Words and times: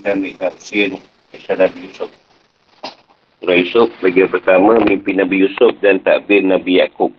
kita 0.00 0.16
ambil 0.16 0.32
tafsir 0.40 0.88
kisah 1.34 1.56
Nabi 1.60 1.92
Yusuf. 1.92 2.10
Surah 3.44 3.56
Yusuf 3.60 3.88
bagian 4.00 4.32
pertama 4.32 4.80
mimpi 4.80 5.12
Nabi 5.12 5.44
Yusuf 5.44 5.76
dan 5.84 6.00
takbir 6.00 6.40
Nabi 6.40 6.80
Yaakob 6.80 7.12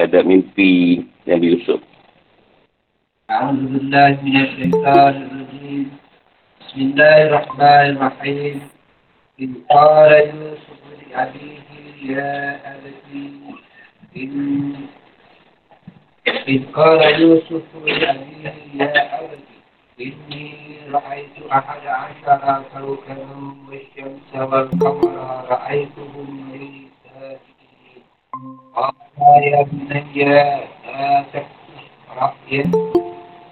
terhadap 0.00 0.24
mimpi 0.24 1.04
Nabi 1.28 1.60
Yusuf. 1.60 1.80
أعوذ 3.30 3.62
بالله 3.62 4.26
من 4.26 4.36
الشيطان 4.42 5.14
الرجيم 5.22 5.86
بسم 6.60 6.78
الله 6.82 7.16
الرحمن 7.30 7.86
الرحيم 7.94 8.54
إذ 9.38 9.50
قال 9.70 10.10
يوسف 10.34 10.80
لأبيه 10.98 11.66
يا 12.10 12.58
أبتي 12.58 13.22
إن 14.18 14.34
إذ 16.26 16.62
قال 16.74 17.00
يوسف 17.22 17.62
لأبيه 17.86 18.54
يا 18.82 18.90
أبتي 19.22 19.53
إني 20.00 20.54
رأيت 20.92 21.36
أحد 21.52 21.86
عشر 21.86 22.62
كوكبا 22.72 23.54
والشمس 23.68 24.30
والقمر 24.34 25.44
رأيتهم 25.50 26.50
لي 26.54 26.88
ساجدين 27.04 28.02
قال 28.74 29.42
يا 29.42 29.62
بني 29.72 30.24
لا 30.24 31.24
تكتش 31.32 31.82
رأيك 32.20 32.66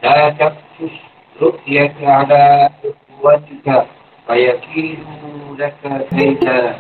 لا 0.03 0.31
تكتش 0.31 0.95
رؤيك 1.43 1.95
على 2.03 2.71
إخوتك 2.85 3.87
فيكيدوا 4.27 5.57
لك 5.59 6.07
كيدا 6.11 6.79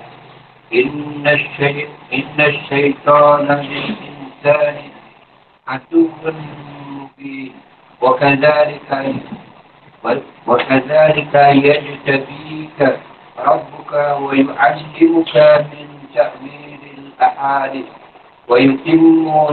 إن 0.74 1.26
الشيء 1.26 1.88
إن 2.12 2.40
الشيطان 2.40 3.46
للإنسان 3.46 4.76
عدو 5.68 6.08
مبين 6.24 7.52
وكذلك 8.00 9.14
وكذلك 10.46 11.34
يجتبيك 11.34 12.78
ربك 13.38 13.92
ويعلمك 14.22 15.34
من 15.72 15.88
تأويل 16.14 16.82
الأحاديث 16.98 17.86
ويتم 18.48 19.02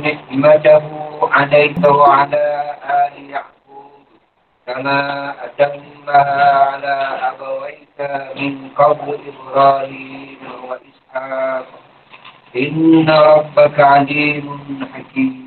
نعمته 0.06 0.84
عليك 1.32 1.78
وعلى 1.88 2.46
آل 3.04 3.30
يعقوب 3.30 4.06
كما 4.68 5.00
أتمها 5.46 6.24
على 6.70 6.96
أبويك 7.32 7.98
من 8.40 8.70
قبل 8.78 9.18
إبراهيم 9.32 10.38
وإسحاق 10.70 11.66
إن 12.56 13.10
ربك 13.10 13.78
عليم 13.80 14.48
حكيم 14.94 15.46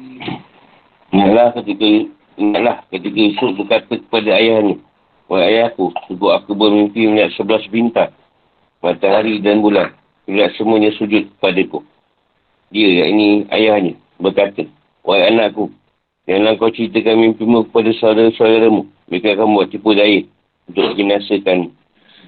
Ingatlah 1.09 1.57
ketika 1.57 1.89
ingatlah 2.37 2.85
ketika 2.93 3.17
Yusuf 3.17 3.57
berkata 3.57 3.97
kepada 3.97 4.29
ayahnya, 4.37 4.77
Wahai 5.34 5.66
ayahku, 5.66 5.90
sungguh 6.06 6.30
aku 6.30 6.54
bermimpi 6.54 7.10
melihat 7.10 7.34
sebelas 7.34 7.66
bintang, 7.74 8.14
matahari 8.86 9.42
dan 9.42 9.66
bulan. 9.66 9.90
Melihat 10.30 10.54
semuanya 10.62 10.94
sujud 10.94 11.26
kepadaku. 11.26 11.82
Dia, 12.70 13.02
yang 13.02 13.18
ini 13.18 13.50
ayahnya, 13.50 13.98
berkata, 14.22 14.62
Wahai 15.02 15.34
anakku, 15.34 15.74
janganlah 16.30 16.54
kau 16.62 16.70
ceritakan 16.70 17.18
mimpimu 17.18 17.66
kepada 17.66 17.90
saudara-saudaramu. 17.98 18.86
Mereka 19.10 19.34
akan 19.34 19.58
buat 19.58 19.74
tipu 19.74 19.98
daya 19.98 20.22
untuk 20.70 21.02
binasakan. 21.02 21.74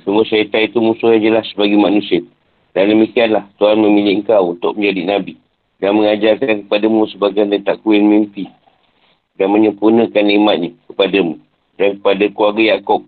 Sungguh 0.01 0.25
syaitan 0.25 0.65
itu 0.65 0.81
musuh 0.81 1.13
yang 1.13 1.29
jelas 1.29 1.45
bagi 1.53 1.77
manusia. 1.77 2.25
Dan 2.73 2.89
demikianlah 2.89 3.45
Tuhan 3.61 3.85
memilih 3.85 4.25
engkau 4.25 4.57
untuk 4.57 4.81
menjadi 4.81 5.13
Nabi. 5.13 5.37
Dan 5.77 6.01
mengajarkan 6.01 6.65
kepadamu 6.65 7.05
sebagian 7.13 7.53
dari 7.53 7.61
takwil 7.61 8.01
mimpi 8.01 8.49
dan 9.37 9.53
menyempurnakan 9.53 10.23
nikmatnya 10.25 10.73
kepadamu 10.89 11.44
dan 11.75 11.99
kepada 11.99 12.25
keluarga 12.31 12.75
Yaakob 12.75 13.03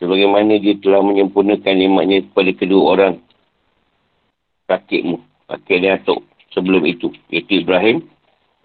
sebagaimana 0.00 0.58
dia 0.58 0.74
telah 0.80 1.04
menyempurnakan 1.04 1.74
nikmatnya 1.78 2.26
kepada 2.26 2.50
kedua 2.56 2.82
orang 2.96 3.14
kakekmu, 4.66 5.20
kakek 5.46 5.78
dan 5.84 6.00
atuk 6.00 6.20
sebelum 6.56 6.82
itu, 6.88 7.12
iaitu 7.28 7.62
Ibrahim 7.62 8.02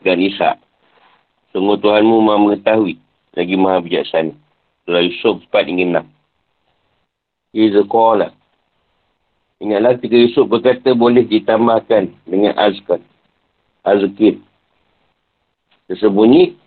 dan 0.01 0.17
Isa. 0.23 0.55
Sungguh 1.51 1.79
Tuhanmu 1.79 2.23
maha 2.23 2.39
mengetahui 2.39 2.95
lagi 3.35 3.55
maha 3.59 3.83
bijaksana. 3.83 4.33
Surah 4.87 5.03
Yusuf 5.03 5.43
4 5.51 5.67
hingga 5.67 6.07
6. 7.53 7.59
Iza 7.59 7.81
qala. 7.85 8.27
Ingatlah 9.57 9.97
ketika 9.97 10.15
Yusuf 10.21 10.45
berkata 10.47 10.93
boleh 10.93 11.25
ditambahkan 11.25 12.13
dengan 12.29 12.53
azkar. 12.55 13.01
Azkir 13.83 14.39
tersembunyi 15.87 16.59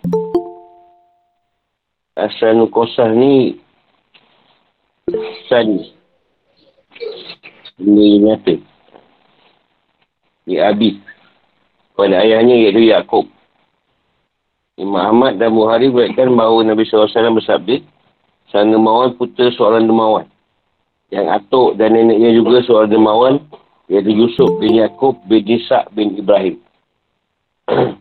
asal 2.26 2.56
nukosah 2.56 3.08
ni 3.16 3.56
san 5.48 5.81
ini 7.81 8.20
nyata. 8.20 8.54
Di 10.44 10.56
Abi 10.60 11.00
pada 11.97 12.25
ayahnya 12.25 12.56
iaitu 12.56 12.88
Yaakob. 12.88 13.28
Imam 14.81 14.97
Ahmad 14.97 15.36
dan 15.36 15.53
Buhari 15.53 15.92
berkatakan 15.92 16.32
bahawa 16.32 16.64
Nabi 16.64 16.88
SAW 16.88 17.36
bersabda 17.36 17.84
sang 18.48 18.72
demawan 18.72 19.12
putera 19.20 19.52
seorang 19.52 19.84
demawan 19.84 20.25
yang 21.12 21.28
atuk 21.28 21.76
dan 21.76 21.92
neneknya 21.92 22.32
juga 22.32 22.64
seorang 22.64 22.88
demawan 22.88 23.34
iaitu 23.92 24.10
Yusuf 24.14 24.48
bin 24.56 24.81
Yaakob 24.81 25.20
bin 25.28 25.44
Isa 25.44 25.84
bin 25.92 26.16
Ibrahim. 26.16 26.56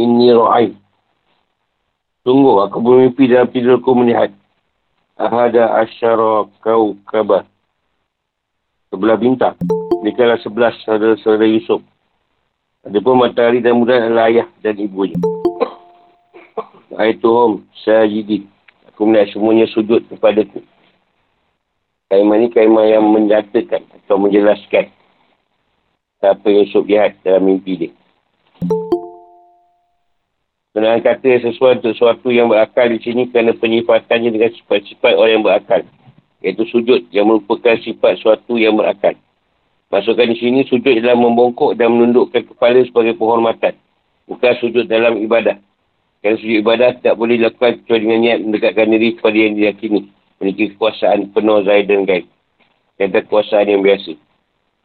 Inni 0.00 0.32
ra'ay. 0.32 0.72
Sungguh 2.28 2.60
aku 2.60 2.84
bermimpi 2.84 3.24
dalam 3.24 3.48
tidurku 3.48 3.96
melihat. 3.96 4.28
Ahada 5.16 5.80
asyara 5.80 6.44
kau 6.60 6.92
kabar. 7.08 7.48
Sebelah 8.92 9.16
bintang. 9.16 9.56
Mereka 10.04 10.36
sebelas 10.44 10.76
saudara-saudara 10.84 11.48
Yusuf. 11.48 11.80
Ada 12.84 13.00
pun 13.00 13.16
matahari 13.16 13.64
dan 13.64 13.80
bulan 13.80 14.12
adalah 14.12 14.28
ayah 14.28 14.44
dan 14.60 14.76
ibunya. 14.76 15.16
Aituhum 17.00 17.64
sajidin. 17.80 18.44
Aku 18.92 19.08
melihat 19.08 19.32
semuanya 19.32 19.64
sujud 19.72 20.04
kepadaku. 20.12 20.60
Kaimah 22.12 22.44
ni 22.44 22.52
kaimah 22.52 22.92
yang 22.92 23.08
menjatakan 23.08 23.88
atau 24.04 24.20
menjelaskan 24.20 24.92
apa 26.20 26.44
yang 26.44 26.68
Yusuf 26.68 26.84
lihat 26.84 27.16
dalam 27.24 27.48
mimpi 27.48 27.88
dia. 27.88 27.92
Dengan 30.78 31.02
kata 31.02 31.42
sesuatu 31.42 31.90
sesuatu 31.90 32.30
yang 32.30 32.46
berakal 32.46 32.86
di 32.86 33.02
sini 33.02 33.26
kerana 33.34 33.50
penyifatannya 33.50 34.30
dengan 34.30 34.54
sifat-sifat 34.54 35.18
orang 35.18 35.32
yang 35.34 35.42
berakal. 35.42 35.82
Iaitu 36.38 36.70
sujud 36.70 37.10
yang 37.10 37.26
merupakan 37.26 37.74
sifat 37.82 38.22
sesuatu 38.22 38.54
yang 38.54 38.78
berakal. 38.78 39.18
Masukkan 39.90 40.30
di 40.30 40.38
sini 40.38 40.62
sujud 40.70 41.02
dalam 41.02 41.18
membongkok 41.18 41.74
dan 41.74 41.98
menundukkan 41.98 42.46
kepala 42.54 42.78
sebagai 42.86 43.18
penghormatan. 43.18 43.74
Bukan 44.30 44.52
sujud 44.62 44.86
dalam 44.86 45.18
ibadah. 45.18 45.58
Kerana 46.22 46.38
sujud 46.38 46.62
ibadah 46.62 46.94
tidak 47.02 47.18
boleh 47.18 47.42
dilakukan 47.42 47.82
kecuali 47.82 48.02
dengan 48.06 48.20
niat 48.22 48.38
mendekatkan 48.46 48.86
diri 48.94 49.08
kepada 49.18 49.34
yang 49.34 49.54
diyakini. 49.58 50.00
Memiliki 50.38 50.64
kekuasaan 50.78 51.34
penuh 51.34 51.58
zahir 51.66 51.90
dan 51.90 52.06
gaib. 52.06 52.30
Dan 53.02 53.10
kekuasaan 53.10 53.66
yang 53.66 53.82
biasa. 53.82 54.14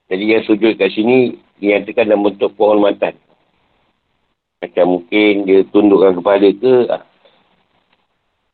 Jadi 0.09 0.23
yang 0.25 0.41
sujud 0.49 0.73
kat 0.73 0.89
sini 0.89 1.37
dinyatakan 1.61 2.09
dalam 2.09 2.25
bentuk 2.25 2.49
penghormatan. 2.57 3.13
Macam 4.63 4.95
mungkin 4.95 5.43
dia 5.43 5.67
tundukkan 5.75 6.23
kepala 6.23 6.47
ke 6.55 6.87
ah. 6.87 7.03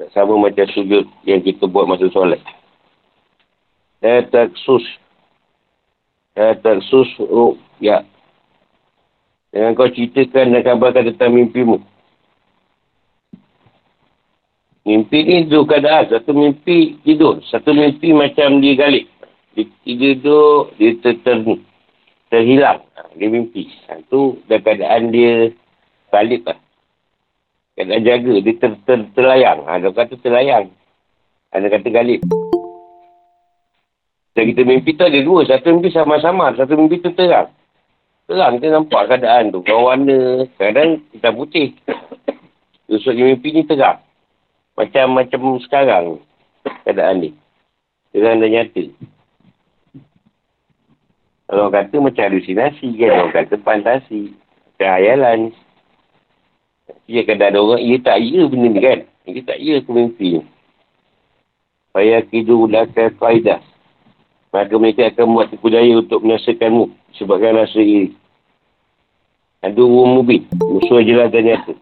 tak 0.02 0.10
sama 0.10 0.42
macam 0.42 0.66
sujud 0.74 1.06
yang 1.22 1.38
kita 1.46 1.70
buat 1.70 1.86
masa 1.86 2.10
solat. 2.10 2.42
La 4.02 4.26
taksus. 4.26 4.82
La 6.34 6.58
taksus 6.58 7.14
oh, 7.22 7.62
ya. 7.78 8.02
Jangan 9.54 9.78
kau 9.78 9.86
ceritakan 9.94 10.58
dan 10.58 10.66
kabarkan 10.66 11.14
tentang 11.14 11.30
mimpimu. 11.30 11.78
Mimpi 14.90 15.20
ni 15.22 15.46
dua 15.46 15.70
keadaan. 15.70 16.10
Satu 16.10 16.34
mimpi 16.34 16.98
tidur. 17.06 17.38
Satu 17.54 17.70
mimpi 17.70 18.18
macam 18.18 18.58
dia 18.66 18.74
galik. 18.74 19.06
Dia 19.54 19.70
tidur, 19.86 20.74
dia 20.82 20.98
ter, 21.06 21.22
ter, 21.22 21.38
terhilang. 22.34 22.82
Dia 23.14 23.30
mimpi. 23.30 23.70
Itu 23.86 24.42
dah 24.50 24.58
keadaan 24.58 25.14
dia 25.14 25.54
Salib 26.10 26.42
lah. 26.46 26.58
Kena 27.80 28.02
jaga. 28.04 28.34
Dia 28.44 28.54
ter, 28.60 28.72
ter, 28.84 29.00
terlayang. 29.16 29.64
Ha, 29.64 29.80
dia 29.80 29.94
kata 29.96 30.20
terlayang. 30.20 30.68
Ada 31.56 31.66
kata 31.72 31.88
galib. 31.90 32.22
Dan 34.36 34.44
kita 34.56 34.62
mimpi 34.68 34.96
tu 34.96 35.04
ada 35.08 35.20
dua. 35.24 35.48
Satu 35.48 35.74
mimpi 35.74 35.90
sama-sama. 35.90 36.54
Satu 36.60 36.76
mimpi 36.76 37.00
tu 37.00 37.12
terang. 37.16 37.50
Terang 38.30 38.60
kita 38.60 38.72
nampak 38.72 39.10
keadaan 39.10 39.56
tu. 39.56 39.64
Kau 39.64 39.90
warna. 39.90 40.46
Kadang 40.60 41.02
kita 41.16 41.32
putih. 41.34 41.74
Usut 42.94 43.16
mimpi 43.16 43.56
ni 43.56 43.64
terang. 43.66 44.04
Macam-macam 44.78 45.60
sekarang. 45.64 46.06
Keadaan 46.86 47.26
ni. 47.26 47.30
Terang 48.12 48.44
dan 48.44 48.50
nyata. 48.54 48.84
Orang 51.50 51.74
kata 51.74 51.96
macam 51.98 52.24
halusinasi 52.30 52.88
kan. 52.96 53.12
Orang 53.24 53.34
kata 53.34 53.56
fantasi. 53.60 54.32
Macam 54.78 54.90
hayalan. 55.00 55.40
Ya 57.10 57.26
kadang 57.26 57.50
ada 57.50 57.58
orang, 57.58 57.82
ia 57.82 57.98
tak 57.98 58.22
ya 58.22 58.46
benda 58.46 58.70
ni 58.70 58.80
kan. 58.86 59.00
Ia 59.26 59.42
tak 59.42 59.58
ya 59.58 59.82
aku 59.82 59.98
mimpi 59.98 60.38
ni. 60.38 60.42
Faya 61.90 62.22
kidu 62.22 62.70
laka 62.70 63.10
faidah. 63.18 63.66
Maka 64.54 64.78
mereka 64.78 65.10
akan 65.10 65.34
buat 65.34 65.50
tipu 65.50 65.74
daya 65.74 65.98
untuk 65.98 66.22
menasakanmu. 66.22 66.86
Sebabkan 67.18 67.66
rasa 67.66 67.82
iri. 67.82 68.14
Adu 69.66 69.90
mubin. 69.90 70.46
Musuh 70.62 71.02
jelas 71.02 71.34
dan 71.34 71.50
nyata. 71.50 71.74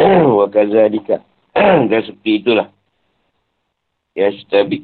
Wa 0.40 0.48
kazalika. 0.48 1.20
dan 1.92 2.00
seperti 2.00 2.40
itulah. 2.40 2.72
Ya 4.16 4.32
setabik. 4.32 4.80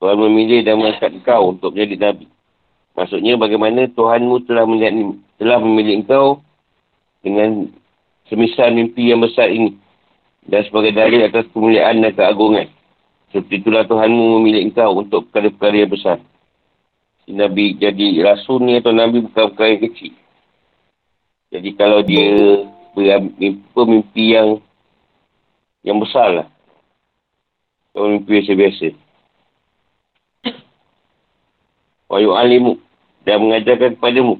Tuhan 0.00 0.16
memilih 0.16 0.64
dan 0.64 0.80
mengangkat 0.80 1.12
kau 1.28 1.52
untuk 1.52 1.76
menjadi 1.76 2.08
Nabi. 2.08 2.26
Maksudnya 2.96 3.36
bagaimana 3.36 3.84
Tuhanmu 3.92 4.48
telah 4.48 4.64
melihat, 4.64 4.96
telah 5.36 5.60
memilih 5.60 6.00
engkau 6.00 6.40
dengan 7.24 7.72
semisal 8.28 8.76
mimpi 8.76 9.08
yang 9.08 9.24
besar 9.24 9.48
ini. 9.48 9.74
Dan 10.44 10.60
sebagai 10.68 10.92
dalil 10.92 11.24
atas 11.24 11.48
kemuliaan 11.56 12.04
dan 12.04 12.12
keagungan. 12.12 12.68
Seperti 13.32 13.64
itulah 13.64 13.88
Tuhanmu 13.88 14.38
memilih 14.38 14.68
engkau 14.68 15.00
untuk 15.00 15.32
perkara-perkara 15.32 15.76
yang 15.82 15.90
besar. 15.90 16.18
Nabi 17.24 17.80
jadi 17.80 18.20
rasul 18.20 18.60
ni 18.60 18.76
atau 18.76 18.92
Nabi 18.92 19.24
bukan 19.24 19.56
perkara 19.56 19.72
yang 19.72 19.82
kecil. 19.88 20.12
Jadi 21.48 21.70
kalau 21.72 22.04
dia 22.04 22.28
bermimpi 22.92 23.64
mimpi 23.88 24.36
yang 24.36 24.60
yang 25.80 25.96
besar 25.96 26.44
lah. 26.44 26.48
Kalau 27.96 28.12
mimpi 28.12 28.38
biasa-biasa. 28.38 29.00
wa 32.14 32.22
yu'alimu 32.22 32.78
dan 33.26 33.42
mengajarkan 33.42 33.98
kepadamu. 33.98 34.38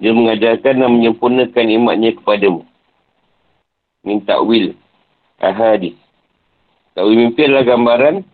Dia 0.00 0.16
mengajarkan 0.16 0.80
dan 0.80 0.90
menyempurnakan 0.96 1.66
imatnya 1.76 2.16
kepadamu. 2.16 2.64
Minta 4.00 4.40
will. 4.40 4.72
Ahadis. 5.40 5.96
Takwil 6.96 7.16
mimpi 7.16 7.46
adalah 7.46 7.64
gambaran 7.64 8.24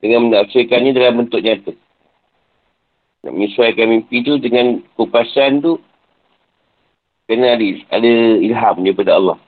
dengan 0.00 0.20
menafsirkannya 0.28 0.92
dalam 0.92 1.24
bentuk 1.24 1.40
nyata. 1.44 1.72
Nak 3.24 3.32
menyesuaikan 3.32 3.86
mimpi 3.88 4.24
tu 4.24 4.40
dengan 4.40 4.80
kupasan 4.96 5.60
tu 5.60 5.80
kena 7.28 7.56
ada, 7.56 7.66
ada 7.92 8.12
ilham 8.40 8.76
daripada 8.84 9.12
Allah. 9.16 9.38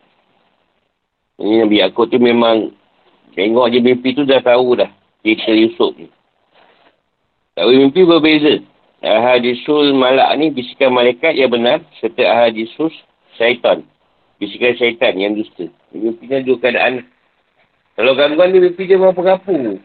Ini 1.41 1.65
Nabi 1.65 1.81
Yaakob 1.81 2.13
tu 2.13 2.21
memang 2.21 2.69
tengok 3.33 3.73
je 3.73 3.79
mimpi 3.81 4.13
tu 4.13 4.29
dah 4.29 4.45
tahu 4.45 4.77
dah 4.77 4.91
cerita 5.25 5.53
Yusuf 5.57 5.97
ni. 5.97 6.09
Takwil 7.57 7.89
mimpi 7.89 8.05
berbeza. 8.05 8.61
Ahadisul 9.01 9.97
malak 9.97 10.29
ni 10.37 10.53
bisikan 10.53 10.93
malaikat 10.93 11.33
yang 11.33 11.49
benar 11.49 11.81
serta 12.05 12.21
ahadisul 12.21 12.93
syaitan. 13.41 13.81
Bisikan 14.37 14.77
syaitan 14.77 15.17
yang 15.17 15.33
dusta. 15.33 15.73
Mimpi 15.97 16.29
ni 16.29 16.45
dua 16.45 16.61
keadaan. 16.61 17.09
Kalau 17.97 18.13
gangguan 18.13 18.53
ni 18.53 18.61
mimpi 18.61 18.85
dia 18.85 19.01
merapu-rapu. 19.01 19.81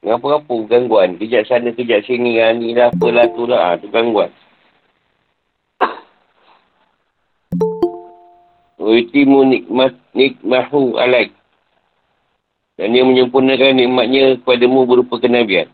Merapu-rapu 0.00 0.64
gangguan. 0.64 1.20
Kejap 1.20 1.44
sana, 1.52 1.76
kejap 1.76 2.00
sini. 2.08 2.40
Ha, 2.40 2.56
ni 2.56 2.72
lah, 2.72 2.88
apalah 2.88 3.28
tu 3.36 3.44
lah. 3.44 3.60
Ha, 3.60 3.80
tu 3.80 3.92
gangguan. 3.92 4.32
Witimu 8.80 9.52
nikmat 9.52 9.94
nikmahu 10.16 10.96
alaik. 10.96 11.32
Dan 12.80 12.96
dia 12.96 13.04
menyempurnakan 13.04 13.76
nikmatnya 13.76 14.40
kepadamu 14.40 14.88
berupa 14.88 15.20
kenabian. 15.20 15.68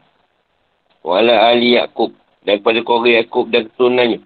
Wala 1.03 1.51
Ali 1.51 1.79
Yaakob. 1.79 2.15
Dan 2.43 2.63
kepada 2.63 2.81
keluarga 2.83 3.11
Yaakob 3.23 3.47
dan 3.53 3.69
keturunannya. 3.71 4.19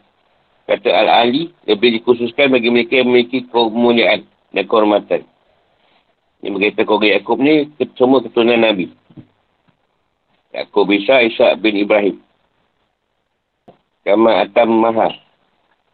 Kata 0.62 0.88
Al-Ali 0.94 1.50
lebih 1.66 2.00
dikhususkan 2.00 2.54
bagi 2.54 2.70
mereka 2.70 3.02
yang 3.02 3.10
memiliki 3.10 3.44
kemuliaan 3.50 4.22
dan 4.54 4.64
kehormatan. 4.64 5.26
Ini 6.42 6.48
berkaitan 6.54 6.84
keluarga 6.86 7.08
Yaakob 7.18 7.38
ni 7.42 7.70
semua 7.98 8.22
keturunan 8.22 8.62
Nabi. 8.62 8.90
Yaakob 10.54 10.86
Isa, 10.92 11.22
Isa 11.26 11.54
bin 11.58 11.80
Ibrahim. 11.80 12.20
Kama 14.02 14.42
Atam 14.42 14.70
Maha. 14.70 15.14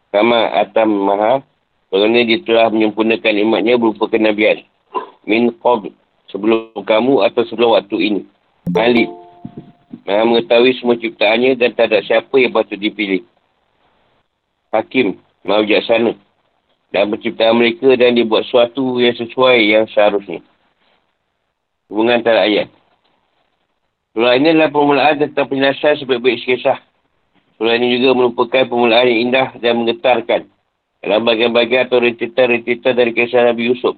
Kama 0.09 0.49
Atam 0.57 0.89
Maha. 0.89 1.45
Kerana 1.89 2.21
dia 2.21 2.37
telah 2.45 2.69
menyempurnakan 2.69 3.33
imatnya 3.41 3.73
berupa 3.77 4.05
kenabian. 4.05 4.61
Min 5.25 5.49
Qobl 5.57 5.89
sebelum 6.29 6.73
kamu 6.85 7.25
atau 7.25 7.41
sebelum 7.49 7.77
waktu 7.77 7.97
ini. 7.97 8.21
Alif. 8.77 9.09
Maha 10.09 10.25
mengetahui 10.25 10.73
semua 10.81 10.97
ciptaannya 10.97 11.53
dan 11.53 11.69
tak 11.77 11.93
ada 11.93 12.01
siapa 12.01 12.33
yang 12.41 12.49
patut 12.49 12.81
dipilih. 12.81 13.21
Hakim. 14.73 15.21
Maha 15.45 15.61
bijaksana. 15.61 16.17
Dan 16.89 17.13
penciptaan 17.13 17.53
mereka 17.53 17.93
dan 17.93 18.17
dibuat 18.17 18.49
sesuatu 18.49 18.97
yang 18.97 19.13
sesuai 19.13 19.69
yang 19.69 19.85
seharusnya. 19.93 20.41
Hubungan 21.85 22.25
antara 22.25 22.49
ayat. 22.49 22.73
Surah 24.17 24.33
ini 24.33 24.57
adalah 24.57 24.73
permulaan 24.73 25.21
tentang 25.21 25.45
penjelasan 25.45 26.01
sebaik-baik 26.01 26.41
kisah. 26.41 26.81
Surah 27.61 27.77
ini 27.77 28.01
juga 28.01 28.17
merupakan 28.17 28.65
permulaan 28.65 29.05
yang 29.13 29.29
indah 29.29 29.47
dan 29.61 29.77
menggetarkan. 29.77 30.49
Dalam 31.05 31.21
bagian-bagian 31.21 31.85
atau 31.85 32.01
rentitan-rentitan 32.01 32.97
dari 32.97 33.13
kisah 33.13 33.45
Nabi 33.45 33.69
Yusuf. 33.69 33.93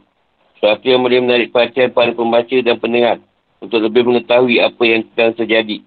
Suatu 0.59 0.83
yang 0.91 1.07
boleh 1.07 1.23
menarik 1.23 1.55
perhatian 1.55 1.95
para 1.95 2.11
pembaca 2.11 2.57
dan 2.59 2.75
pendengar 2.83 3.23
untuk 3.63 3.79
lebih 3.79 4.03
mengetahui 4.03 4.59
apa 4.59 4.83
yang 4.83 5.07
sedang 5.07 5.31
terjadi 5.39 5.79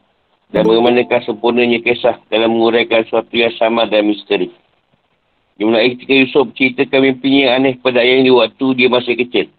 dan 0.55 0.63
bagaimanakah 0.71 1.27
sempurnanya 1.27 1.83
kisah 1.83 2.23
dalam 2.31 2.55
menguraikan 2.55 3.03
sesuatu 3.03 3.35
yang 3.35 3.51
sama 3.59 3.91
dan 3.91 4.07
misteri. 4.07 4.55
Dimulai 5.59 5.99
ketika 5.99 6.15
Yusuf 6.15 6.55
ceritakan 6.55 7.11
mimpinya 7.11 7.41
yang 7.51 7.55
aneh 7.59 7.75
kepada 7.83 7.99
ayahnya 8.07 8.31
waktu 8.39 8.67
dia 8.79 8.87
masih 8.87 9.19
kecil. 9.19 9.51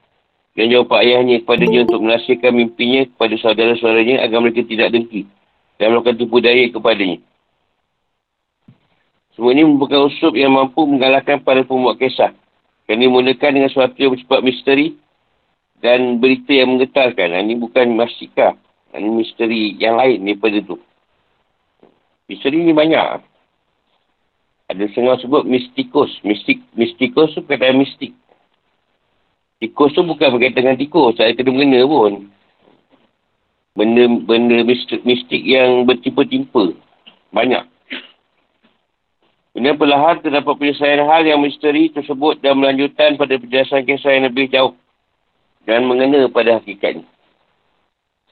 Dan 0.56 0.71
jawab 0.71 0.95
ayahnya 1.03 1.44
kepadanya 1.44 1.83
untuk 1.83 2.00
menasihkan 2.00 2.56
mimpinya 2.56 3.03
kepada 3.12 3.36
saudara-saudaranya 3.44 4.24
agar 4.24 4.39
mereka 4.39 4.63
tidak 4.63 4.95
dengki 4.95 5.27
dan 5.75 5.92
melakukan 5.92 6.15
tipu 6.15 6.39
daya 6.39 6.63
kepadanya. 6.71 7.19
Semua 9.36 9.51
ini 9.51 9.68
merupakan 9.68 10.07
usup 10.07 10.31
yang 10.31 10.56
mampu 10.56 10.80
mengalahkan 10.88 11.44
para 11.44 11.68
pembuat 11.68 12.00
kisah. 12.00 12.31
Kerana 12.88 13.03
dimulakan 13.03 13.51
dengan 13.51 13.68
sesuatu 13.68 14.00
yang 14.00 14.15
bersifat 14.15 14.39
misteri 14.48 14.95
dan 15.83 16.24
berita 16.24 16.56
yang 16.56 16.80
menggetarkan. 16.80 17.36
Ini 17.36 17.59
bukan 17.59 18.00
masyikah. 18.00 18.56
Ini 18.95 19.09
misteri 19.12 19.75
yang 19.75 20.00
lain 20.00 20.24
daripada 20.24 20.57
tu. 20.63 20.80
Misteri 22.31 22.63
ni 22.63 22.71
banyak. 22.71 23.21
Ada 24.71 24.83
setengah 24.89 25.19
sebut 25.21 25.44
mistikus. 25.45 26.09
Mistik, 26.25 26.63
mistikus 26.74 27.36
tu 27.36 27.44
perkataan 27.44 27.77
mistik. 27.77 28.15
Tikus 29.59 29.94
tu 29.94 30.01
bukan 30.01 30.36
berkaitan 30.36 30.68
dengan 30.68 30.79
tikus. 30.79 31.20
Tak 31.20 31.27
ada 31.27 31.38
kena-mengena 31.38 31.86
pun. 31.86 32.31
Benda, 33.75 34.08
benda 34.24 34.63
mistik, 34.63 35.03
mistik 35.03 35.43
yang 35.43 35.84
bertimpa-timpa. 35.84 36.72
Banyak. 37.36 37.67
Kemudian 39.55 39.79
perlahan 39.79 40.20
terdapat 40.20 40.51
penyelesaian 40.60 41.08
hal 41.08 41.24
yang 41.24 41.39
misteri 41.39 41.88
tersebut 41.88 42.43
dan 42.43 42.60
melanjutkan 42.60 43.15
pada 43.15 43.39
penjelasan 43.39 43.88
kisah 43.88 44.12
yang 44.12 44.27
lebih 44.27 44.51
jauh 44.51 44.75
dan 45.63 45.88
mengena 45.88 46.27
pada 46.27 46.60
hakikatnya. 46.60 47.08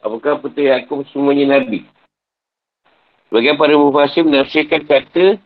Apakah 0.03 0.43
putih 0.43 0.67
Yaakob 0.67 1.07
semuanya 1.15 1.57
Nabi? 1.57 1.88
Bagian 3.31 3.55
para 3.55 3.74
mufasir 3.79 4.27
menafsirkan 4.27 4.83
kata 4.83 5.39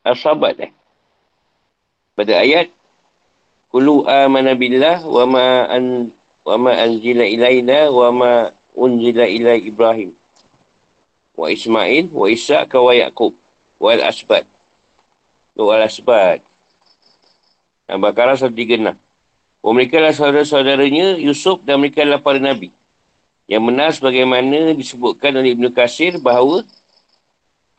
As-Sabat 0.00 0.56
eh. 0.58 0.72
Pada 2.16 2.40
ayat 2.40 2.72
Kulu 3.70 4.02
amana 4.08 4.58
billah 4.58 5.06
wa 5.06 5.24
ma 5.30 5.46
an 5.70 6.10
wa 6.42 6.56
ma 6.58 6.72
anzila 6.74 7.22
ilaina 7.22 7.86
wa 7.86 8.08
ma 8.10 8.32
unzila 8.74 9.30
ila 9.30 9.54
Ibrahim 9.54 10.10
wa 11.38 11.46
Ismail 11.46 12.10
wa 12.10 12.26
Isa 12.26 12.66
wa 12.66 12.90
Yaqub 12.90 13.30
wa 13.78 13.88
al-Asbat. 13.94 14.42
Wa 15.54 15.72
al-Asbat. 15.78 16.42
Al-Baqarah 17.86 18.34
136. 18.34 18.98
Oh, 19.62 19.70
mereka 19.70 20.02
adalah 20.02 20.16
saudara-saudaranya 20.18 21.20
Yusuf 21.20 21.62
dan 21.62 21.78
mereka 21.78 22.02
adalah 22.02 22.18
para 22.24 22.42
Nabi. 22.42 22.74
Yang 23.50 23.62
benar 23.66 23.90
sebagaimana 23.90 24.78
disebutkan 24.78 25.34
oleh 25.34 25.58
Ibn 25.58 25.74
Qasir 25.74 26.22
bahawa 26.22 26.62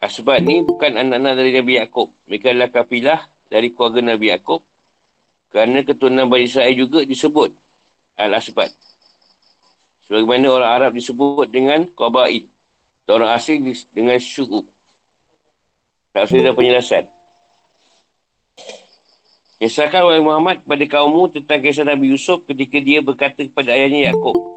Asbat 0.02 0.44
ni 0.44 0.66
bukan 0.66 0.98
anak-anak 0.98 1.34
dari 1.38 1.52
Nabi 1.56 1.78
Yaakob. 1.80 2.10
Mereka 2.26 2.52
adalah 2.52 2.74
kapilah 2.74 3.20
dari 3.48 3.72
keluarga 3.72 4.02
Nabi 4.04 4.34
Yaakob. 4.34 4.66
Kerana 5.48 5.86
keturunan 5.86 6.28
Bani 6.28 6.50
Israel 6.50 6.74
juga 6.76 7.06
disebut 7.08 7.56
Al-Asbat. 8.18 8.74
Sebagaimana 10.10 10.52
orang 10.52 10.72
Arab 10.74 10.92
disebut 10.98 11.48
dengan 11.48 11.88
Qabaid. 11.88 12.52
Orang 13.12 13.32
asing 13.32 13.64
dengan 13.92 14.16
Syu'ub. 14.20 14.64
Tak 16.16 16.32
usah 16.32 16.56
penjelasan. 16.56 17.04
Kisahkan 19.60 20.02
oleh 20.08 20.24
Muhammad 20.24 20.64
kepada 20.64 20.84
kaummu 20.88 21.30
tentang 21.30 21.60
kisah 21.60 21.86
Nabi 21.88 22.16
Yusuf 22.16 22.42
ketika 22.48 22.80
dia 22.80 23.04
berkata 23.04 23.44
kepada 23.44 23.76
ayahnya 23.76 24.12
Yaakob. 24.12 24.52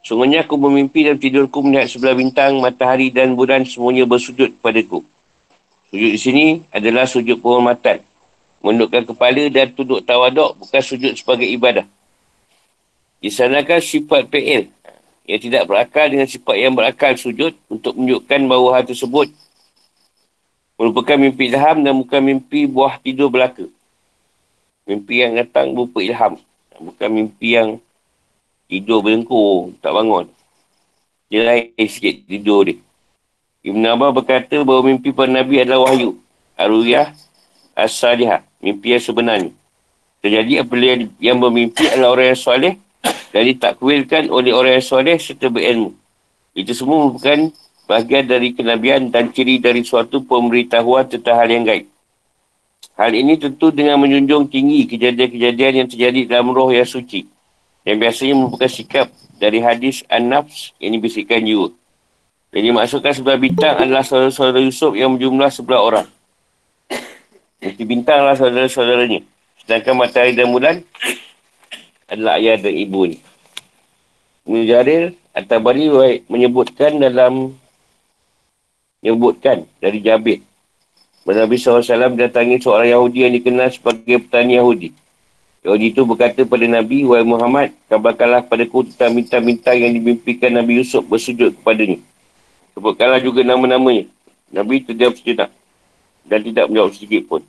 Sungguhnya 0.00 0.48
aku 0.48 0.56
bermimpi 0.56 1.04
dan 1.04 1.20
tidurku 1.20 1.60
melihat 1.60 1.92
sebelah 1.92 2.16
bintang, 2.16 2.56
matahari 2.58 3.12
dan 3.12 3.36
bulan 3.36 3.68
semuanya 3.68 4.08
bersujud 4.08 4.56
kepadaku. 4.56 5.04
Sujud 5.92 6.10
di 6.16 6.20
sini 6.20 6.44
adalah 6.72 7.04
sujud 7.04 7.42
penghormatan 7.42 8.00
Menundukkan 8.60 9.08
kepala 9.08 9.48
dan 9.48 9.72
tunduk 9.72 10.04
tawaduk 10.04 10.52
bukan 10.60 10.82
sujud 10.84 11.16
sebagai 11.16 11.48
ibadah. 11.48 11.88
Disanakan 13.24 13.80
sifat 13.80 14.28
PL 14.28 14.68
yang 15.24 15.40
tidak 15.40 15.64
berakal 15.64 16.12
dengan 16.12 16.28
sifat 16.28 16.56
yang 16.60 16.76
berakal 16.76 17.16
sujud 17.16 17.56
untuk 17.72 17.96
menunjukkan 17.96 18.40
bahawa 18.44 18.68
hal 18.80 18.84
tersebut 18.84 19.32
merupakan 20.76 21.16
mimpi 21.16 21.52
ilham 21.52 21.84
dan 21.84 21.92
bukan 21.96 22.20
mimpi 22.20 22.68
buah 22.68 23.00
tidur 23.00 23.32
belaka. 23.32 23.64
Mimpi 24.84 25.24
yang 25.24 25.36
datang 25.40 25.72
berupa 25.72 26.04
ilham. 26.04 26.36
Bukan 26.80 27.08
mimpi 27.12 27.56
yang 27.56 27.80
tidur 28.70 29.02
berengkur, 29.02 29.74
tak 29.82 29.90
bangun. 29.90 30.30
Dia 31.26 31.42
lain 31.42 31.86
sikit 31.90 32.22
tidur 32.30 32.70
dia. 32.70 32.78
Ibn 33.66 33.82
Abbas 33.92 34.22
berkata 34.22 34.62
bahawa 34.64 34.88
mimpi 34.88 35.12
para 35.12 35.28
Nabi 35.28 35.60
adalah 35.60 35.90
wahyu. 35.90 36.16
Aruyah 36.56 37.12
as-salihah. 37.76 38.40
Mimpi 38.62 38.96
yang 38.96 39.04
sebenarnya. 39.04 39.52
Terjadi 40.24 40.64
apabila 40.64 41.04
yang 41.20 41.36
bermimpi 41.40 41.84
adalah 41.92 42.16
orang 42.16 42.32
yang 42.32 42.40
soleh 42.40 42.74
dan 43.32 43.42
ditakwilkan 43.48 44.28
oleh 44.32 44.52
orang 44.52 44.80
yang 44.80 44.86
soleh 44.86 45.16
serta 45.20 45.48
berilmu. 45.52 45.92
Itu 46.56 46.72
semua 46.72 47.08
merupakan 47.08 47.52
bahagian 47.88 48.24
dari 48.28 48.52
kenabian 48.52 49.08
dan 49.08 49.32
ciri 49.32 49.60
dari 49.60 49.84
suatu 49.84 50.24
pemberitahuan 50.24 51.08
tentang 51.08 51.36
hal 51.40 51.48
yang 51.48 51.64
gaib. 51.64 51.88
Hal 53.00 53.16
ini 53.16 53.40
tentu 53.40 53.72
dengan 53.72 53.96
menjunjung 53.96 54.52
tinggi 54.52 54.84
kejadian-kejadian 54.84 55.84
yang 55.84 55.88
terjadi 55.88 56.20
dalam 56.28 56.52
roh 56.52 56.68
yang 56.68 56.84
suci. 56.84 57.24
Yang 57.84 57.96
biasanya 58.02 58.34
merupakan 58.36 58.70
sikap 58.70 59.06
dari 59.40 59.58
hadis 59.64 60.04
An-Nafs 60.06 60.76
yang 60.76 60.96
dibisikkan 60.96 61.40
jiwa. 61.40 61.72
Jadi 62.50 62.68
maksudkan 62.74 63.14
sebelah 63.14 63.38
bintang 63.38 63.78
adalah 63.78 64.02
saudara-saudara 64.02 64.60
Yusuf 64.60 64.92
yang 64.98 65.14
berjumlah 65.16 65.50
sebelah 65.54 65.80
orang. 65.80 66.08
Jadi 67.62 67.82
bintang 67.86 68.26
adalah 68.26 68.36
saudara-saudaranya. 68.36 69.20
Sedangkan 69.62 69.94
matahari 69.94 70.34
dan 70.34 70.50
bulan 70.50 70.82
adalah 72.10 72.42
ayah 72.42 72.58
dan 72.58 72.74
ibu 72.74 73.06
ni. 73.06 73.18
Mujarir 74.44 75.14
atau 75.30 75.62
Bari 75.62 75.86
menyebutkan 76.26 76.98
dalam 76.98 77.54
menyebutkan 79.00 79.64
dari 79.78 80.02
Jabir 80.02 80.42
Nabi 81.28 81.60
SAW 81.60 82.16
datangi 82.16 82.58
seorang 82.58 82.90
Yahudi 82.90 83.28
yang 83.28 83.34
dikenal 83.36 83.68
sebagai 83.70 84.24
petani 84.26 84.56
Yahudi. 84.56 84.88
Yahudi 85.60 85.92
itu 85.92 86.00
berkata 86.08 86.40
pada 86.48 86.64
Nabi, 86.64 87.04
Wahai 87.04 87.20
Muhammad, 87.20 87.76
kabarkanlah 87.84 88.48
pada 88.48 88.64
ku 88.64 88.80
tentang 88.80 89.12
bintang-bintang 89.12 89.76
yang 89.76 89.92
dimimpikan 89.92 90.48
Nabi 90.56 90.80
Yusuf 90.80 91.04
bersujud 91.04 91.52
kepadanya. 91.60 92.00
Sebutkanlah 92.72 93.20
juga 93.20 93.44
nama-namanya. 93.44 94.08
Nabi 94.48 94.80
itu 94.80 94.96
diam 94.96 95.12
sejenak 95.12 95.52
dan 96.24 96.40
tidak 96.40 96.64
menjawab 96.72 96.96
sedikit 96.96 97.28
pun. 97.28 97.42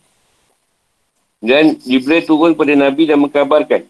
Dan 1.40 1.80
Jibril 1.82 2.22
turun 2.28 2.52
pada 2.54 2.76
Nabi 2.76 3.08
dan 3.08 3.18
mengkabarkan 3.18 3.88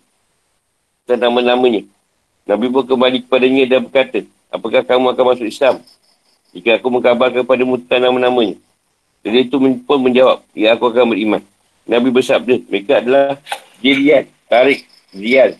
tentang 1.03 1.21
nama-namanya. 1.33 1.83
Nabi 2.45 2.65
pun 2.69 2.85
kembali 2.85 3.25
kepadanya 3.25 3.63
dan 3.67 3.79
berkata, 3.89 4.21
apakah 4.53 4.85
kamu 4.85 5.17
akan 5.17 5.25
masuk 5.33 5.49
Islam? 5.49 5.81
Jika 6.53 6.77
aku 6.77 6.87
mengkabarkan 6.93 7.41
kepadamu 7.41 7.81
tentang 7.81 8.05
nama-namanya. 8.05 8.55
Jadi 9.25 9.37
itu 9.49 9.57
pun 9.81 9.97
menjawab, 9.97 10.45
ya 10.53 10.77
aku 10.77 10.93
akan 10.93 11.09
beriman. 11.09 11.41
Nabi 11.89 12.13
bersabda, 12.13 12.61
mereka 12.69 13.01
adalah 13.01 13.41
Jilian, 13.81 14.29
Tarik, 14.45 14.85
Zial, 15.09 15.57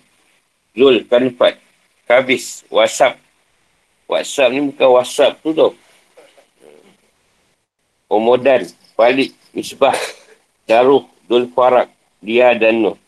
Zul, 0.77 1.03
Kanifat, 1.09 1.57
Kabis, 2.05 2.61
WhatsApp. 2.69 3.17
WhatsApp 4.05 4.53
ni 4.53 4.61
bukan 4.69 4.87
WhatsApp 5.01 5.41
tu 5.41 5.51
tau. 5.51 5.73
Omodan, 8.11 8.69
Falik, 8.93 9.33
Misbah, 9.55 9.95
Daruh, 10.69 11.07
Dul 11.25 11.49
Farak, 11.49 11.89
Dia 12.21 12.53
dan 12.53 12.83
Nur. 12.83 13.01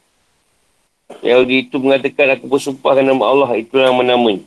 Yahudi 1.21 1.67
itu 1.67 1.77
mengatakan 1.77 2.39
aku 2.39 2.47
bersumpah 2.49 2.97
nama 3.03 3.23
Allah. 3.27 3.49
Itu 3.59 3.77
nama-namanya. 3.77 4.41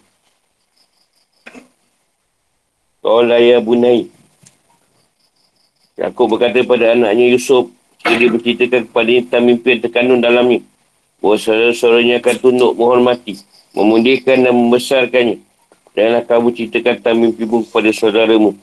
Qala 3.04 3.38
ya 3.38 3.62
bunai. 3.62 4.11
Yaakob 5.94 6.35
berkata 6.35 6.61
pada 6.66 6.92
anaknya 6.92 7.30
Yusuf, 7.30 7.70
dia 8.14 8.30
berceritakan 8.30 8.80
kepada 8.86 9.08
dia 9.10 9.20
tentang 9.26 9.44
mimpi 9.50 9.66
yang 9.75 9.82
terkandung 9.82 10.20
dalamnya. 10.22 10.60
Bahawa 11.18 11.36
saudara-saudaranya 11.42 12.22
akan 12.22 12.34
tunduk 12.38 12.72
menghormati, 12.78 13.34
memundikan 13.75 14.46
dan 14.46 14.54
membesarkannya. 14.54 15.42
Janganlah 15.98 16.25
kamu 16.28 16.46
ceritakan 16.54 16.94
tentang 17.02 17.16
mimpimu 17.18 17.56
kepada 17.66 17.90
saudaramu. 17.90 18.54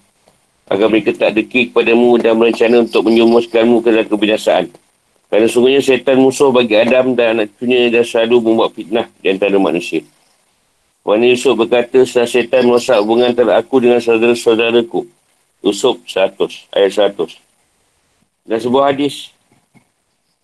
Agar 0.71 0.87
mereka 0.87 1.11
tak 1.11 1.35
deki 1.35 1.75
kepadamu 1.75 2.15
dan 2.23 2.39
berencana 2.39 2.87
untuk 2.87 3.03
menjumuskanmu 3.11 3.83
ke 3.83 3.89
dalam 3.91 4.07
kebinasaan. 4.07 4.65
Kerana 5.27 5.49
sungguhnya 5.51 5.81
setan 5.83 6.23
musuh 6.23 6.55
bagi 6.55 6.77
Adam 6.79 7.17
dan 7.17 7.35
anak 7.35 7.51
cucunya 7.57 7.91
dan 7.91 8.07
selalu 8.07 8.53
membuat 8.53 8.71
fitnah 8.77 9.09
di 9.19 9.27
antara 9.33 9.57
manusia. 9.59 10.05
Wana 11.03 11.27
Yusuf 11.27 11.59
berkata, 11.59 12.07
setelah 12.07 12.29
setan 12.31 12.63
merosak 12.63 12.95
hubungan 13.03 13.35
antara 13.35 13.59
aku 13.59 13.83
dengan 13.83 13.99
saudara-saudaraku. 13.99 15.03
Yusuf 15.59 15.99
100, 16.07 16.71
ayat 16.71 17.11
100. 17.11 17.42
Dan 18.43 18.59
sebuah 18.59 18.91
hadis, 18.91 19.31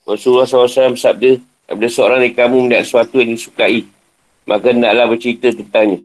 Rasulullah 0.07 0.47
SAW 0.47 0.95
bersabda, 0.95 1.43
apabila 1.67 1.91
seorang 1.91 2.19
dari 2.23 2.31
kamu 2.31 2.55
melihat 2.65 2.87
sesuatu 2.87 3.19
yang 3.19 3.35
disukai, 3.35 3.83
maka 4.47 4.71
hendaklah 4.71 5.05
bercerita 5.11 5.51
tentangnya. 5.51 5.99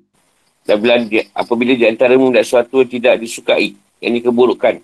Dan 0.67 0.77
bila 0.83 0.99
dia, 1.07 1.23
apabila 1.31 1.73
di 1.79 1.87
antara 1.87 2.19
melihat 2.19 2.43
sesuatu 2.43 2.83
yang 2.83 2.91
tidak 2.91 3.15
disukai, 3.23 3.79
yang 4.03 4.13
dikeburukan, 4.19 4.83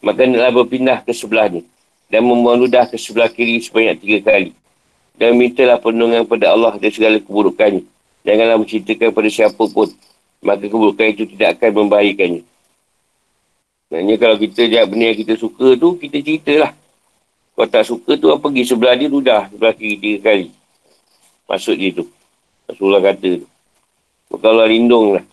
maka 0.00 0.18
hendaklah 0.24 0.64
berpindah 0.64 0.98
ke 1.04 1.12
sebelahnya 1.12 1.62
dan 2.08 2.22
memeludah 2.22 2.86
ke 2.88 2.96
sebelah 2.96 3.28
kiri 3.28 3.60
sebanyak 3.60 4.00
tiga 4.00 4.18
kali. 4.32 4.50
Dan 5.16 5.36
mintalah 5.40 5.80
perlindungan 5.80 6.28
kepada 6.28 6.52
Allah 6.52 6.76
dan 6.76 6.90
segala 6.92 7.16
keburukannya. 7.16 7.84
Janganlah 8.24 8.56
menceritakan 8.60 9.06
kepada 9.12 9.30
siapa 9.32 9.64
pun, 9.64 9.88
maka 10.44 10.64
keburukan 10.68 11.06
itu 11.08 11.24
tidak 11.36 11.56
akan 11.56 11.84
membahayakannya. 11.84 12.42
Maksudnya 13.86 14.16
kalau 14.18 14.36
kita 14.36 14.60
lihat 14.66 14.84
benda 14.90 15.14
yang 15.14 15.18
kita 15.18 15.34
suka 15.38 15.78
tu, 15.78 15.94
kita 15.94 16.18
ceritalah. 16.18 16.72
Kalau 17.54 17.68
tak 17.70 17.84
suka 17.86 18.12
tu, 18.18 18.28
apa 18.34 18.42
pergi 18.50 18.64
sebelah 18.66 18.94
dia 18.98 19.08
tu 19.08 19.20
dah. 19.22 19.42
Sebelah 19.48 19.72
kiri 19.72 19.96
tiga 19.96 20.18
kali. 20.28 20.50
Maksud 21.46 21.74
dia 21.78 21.90
tu. 21.94 22.04
Rasulullah 22.66 23.02
kata 23.02 23.30
tu. 23.40 23.46
Kalau 24.36 24.66
lindung 24.66 25.16
lah. 25.16 25.24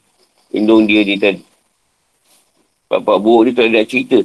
Lindung 0.54 0.86
dia 0.86 1.02
dia 1.02 1.18
tadi. 1.18 1.44
Pak-pak 2.88 3.18
buruk 3.18 3.50
dia 3.50 3.66
tak 3.66 3.74
ada 3.74 3.82
cerita. 3.90 4.22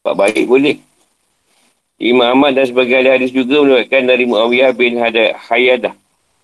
Pak 0.00 0.14
baik 0.16 0.48
boleh. 0.48 0.80
Imam 2.00 2.32
Ahmad 2.32 2.56
dan 2.56 2.64
sebagai 2.64 2.96
ahli 2.96 3.12
hadis 3.12 3.28
juga 3.28 3.60
menyebutkan 3.60 4.08
dari 4.08 4.24
Muawiyah 4.24 4.72
bin 4.72 4.96
Hayadah 5.36 5.92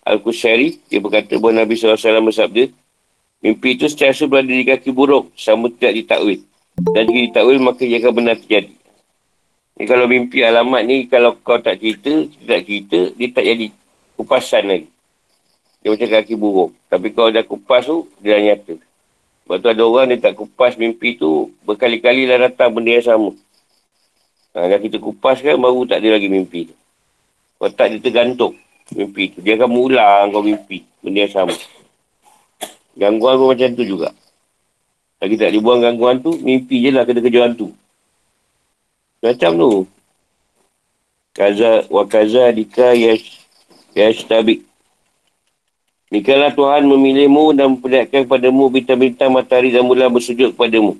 Al-Qusyari. 0.04 0.84
Dia 0.92 1.00
berkata 1.00 1.40
bahawa 1.40 1.64
Nabi 1.64 1.80
SAW 1.80 1.96
bersabda, 2.28 2.68
Mimpi 3.44 3.76
itu 3.76 3.86
secara 3.86 4.16
berada 4.24 4.48
di 4.48 4.64
kaki 4.64 4.90
buruk 4.90 5.32
sama 5.36 5.68
tidak 5.68 5.92
ditakwil. 6.02 6.40
Dan 6.96 7.02
jika 7.08 7.20
ditakwil 7.30 7.58
maka 7.60 7.82
ia 7.84 7.96
akan 8.00 8.12
benar 8.16 8.36
terjadi. 8.40 8.74
Ni 9.76 9.84
kalau 9.84 10.08
mimpi 10.08 10.40
alamat 10.40 10.82
ni 10.88 11.04
kalau 11.04 11.36
kau 11.36 11.60
tak 11.60 11.76
cerita, 11.76 12.24
tidak 12.32 12.60
cerita, 12.64 13.00
dia 13.12 13.28
tak 13.28 13.44
jadi 13.44 13.66
kupasan 14.16 14.64
lagi. 14.64 14.88
Dia 15.84 15.92
macam 15.92 16.08
kaki 16.08 16.34
buruk. 16.34 16.70
Tapi 16.88 17.08
kalau 17.12 17.28
dah 17.28 17.44
kupas 17.44 17.84
tu, 17.84 18.08
dia 18.24 18.40
dah 18.40 18.42
nyata. 18.42 18.74
Sebab 19.46 19.56
tu 19.62 19.68
ada 19.70 19.82
orang 19.84 20.06
dia 20.10 20.18
tak 20.18 20.34
kupas 20.34 20.74
mimpi 20.80 21.20
tu, 21.20 21.52
berkali-kali 21.62 22.26
lah 22.26 22.50
datang 22.50 22.72
benda 22.74 22.98
yang 22.98 23.06
sama. 23.06 23.30
Ha, 24.56 24.66
dah 24.66 24.80
kita 24.80 24.96
kupas 24.96 25.44
kan, 25.44 25.60
baru 25.60 25.84
tak 25.84 26.00
ada 26.02 26.16
lagi 26.16 26.26
mimpi 26.32 26.72
tu. 26.72 26.74
Kalau 27.60 27.70
tak 27.76 27.92
dia 27.92 28.00
tergantung 28.00 28.56
mimpi 28.90 29.30
tu. 29.30 29.44
Dia 29.44 29.60
akan 29.60 29.68
mengulang 29.70 30.32
kau 30.32 30.42
mimpi, 30.42 30.82
benda 31.04 31.28
yang 31.28 31.34
sama. 31.36 31.54
Gangguan 32.96 33.36
pun 33.36 33.52
macam 33.52 33.68
tu 33.76 33.84
juga. 33.84 34.10
Lagi 35.20 35.36
tak 35.36 35.52
dibuang 35.52 35.84
gangguan 35.84 36.20
tu, 36.20 36.36
mimpi 36.40 36.80
je 36.80 36.90
lah 36.92 37.04
kena 37.04 37.20
kerja 37.20 37.48
hantu. 37.48 37.72
Macam 39.20 39.52
tu. 39.56 39.70
Kaza, 41.36 41.84
wa 41.92 42.04
kaza 42.08 42.48
dika 42.56 42.96
yash, 42.96 43.44
yash 43.92 44.24
tabik. 44.24 44.64
Nikalah 46.08 46.54
Tuhan 46.54 46.88
memilihmu 46.88 47.52
dan 47.52 47.76
memperlihatkan 47.76 48.24
kepadamu 48.24 48.72
bintang-bintang 48.72 49.28
matahari 49.28 49.74
dan 49.74 49.84
bulan 49.84 50.08
bersujud 50.08 50.56
kepadamu. 50.56 50.96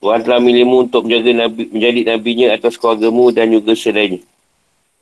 Tuhan 0.00 0.24
telah 0.24 0.38
memilihmu 0.42 0.88
untuk 0.88 1.06
menjaga 1.06 1.46
nabi, 1.46 1.68
menjadi 1.70 2.00
nabinya 2.14 2.46
atas 2.56 2.74
keluargamu 2.80 3.30
dan 3.30 3.52
juga 3.52 3.76
selainnya. 3.78 4.24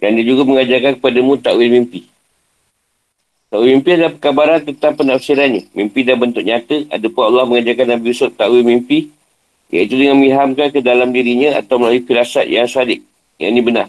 Dan 0.02 0.18
dia 0.18 0.26
juga 0.26 0.42
mengajarkan 0.44 0.99
kepadamu 1.00 1.38
takwil 1.40 1.70
mimpi. 1.70 2.04
Takwil 3.54 3.78
mimpi 3.78 3.94
adalah 3.94 4.11
perkabaran 4.18 4.66
tentang 4.66 4.99
penafsirannya. 4.99 5.70
Mimpi 5.78 6.02
dan 6.02 6.18
bentuk 6.18 6.42
nyata. 6.42 6.90
Ada 6.90 7.06
pun 7.06 7.23
Allah 7.23 7.46
mengajarkan 7.46 7.87
Nabi 7.87 8.11
Yusuf 8.11 8.34
takwil 8.34 8.66
mimpi. 8.66 9.14
Iaitu 9.70 9.94
dengan 9.94 10.18
mengilhamkan 10.18 10.75
ke 10.75 10.82
dalam 10.82 11.14
dirinya 11.14 11.62
atau 11.62 11.78
melalui 11.78 12.02
firasat 12.02 12.50
yang 12.50 12.66
sadik. 12.66 13.06
Yang 13.38 13.50
ini 13.54 13.62
benar. 13.62 13.87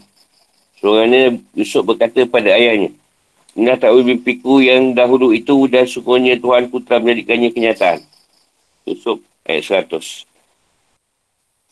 Seorangnya 0.78 1.42
Yusuf 1.58 1.82
berkata 1.82 2.30
pada 2.30 2.54
ayahnya. 2.54 2.94
Inilah 3.58 3.82
takwil 3.82 4.06
mimpiku 4.06 4.62
yang 4.62 4.94
dahulu 4.94 5.34
itu 5.34 5.66
dan 5.66 5.90
sungguhnya 5.90 6.38
Tuhanku 6.38 6.86
telah 6.86 7.02
menjadikannya 7.02 7.50
kenyataan. 7.50 8.06
Yusuf 8.86 9.18
ayat 9.50 9.90
100. 9.90 10.30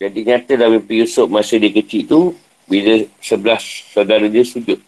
Jadi 0.01 0.19
nyata 0.25 0.57
dalam 0.57 0.81
mimpi 0.81 1.05
Yusuf 1.05 1.29
masa 1.29 1.61
dia 1.61 1.69
kecil 1.69 2.09
itu 2.09 2.19
bila 2.65 3.05
sebelah 3.21 3.61
saudara 3.93 4.25
dia 4.25 4.41
sujud 4.41 4.81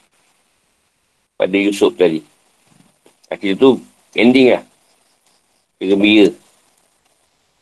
pada 1.38 1.53
Yusuf 1.53 1.93
tadi. 1.93 2.33
Akhirnya 3.29 3.58
tu 3.58 3.70
ending 4.13 4.55
lah. 4.55 4.63
Dia 5.82 5.86
gembira. 5.91 6.29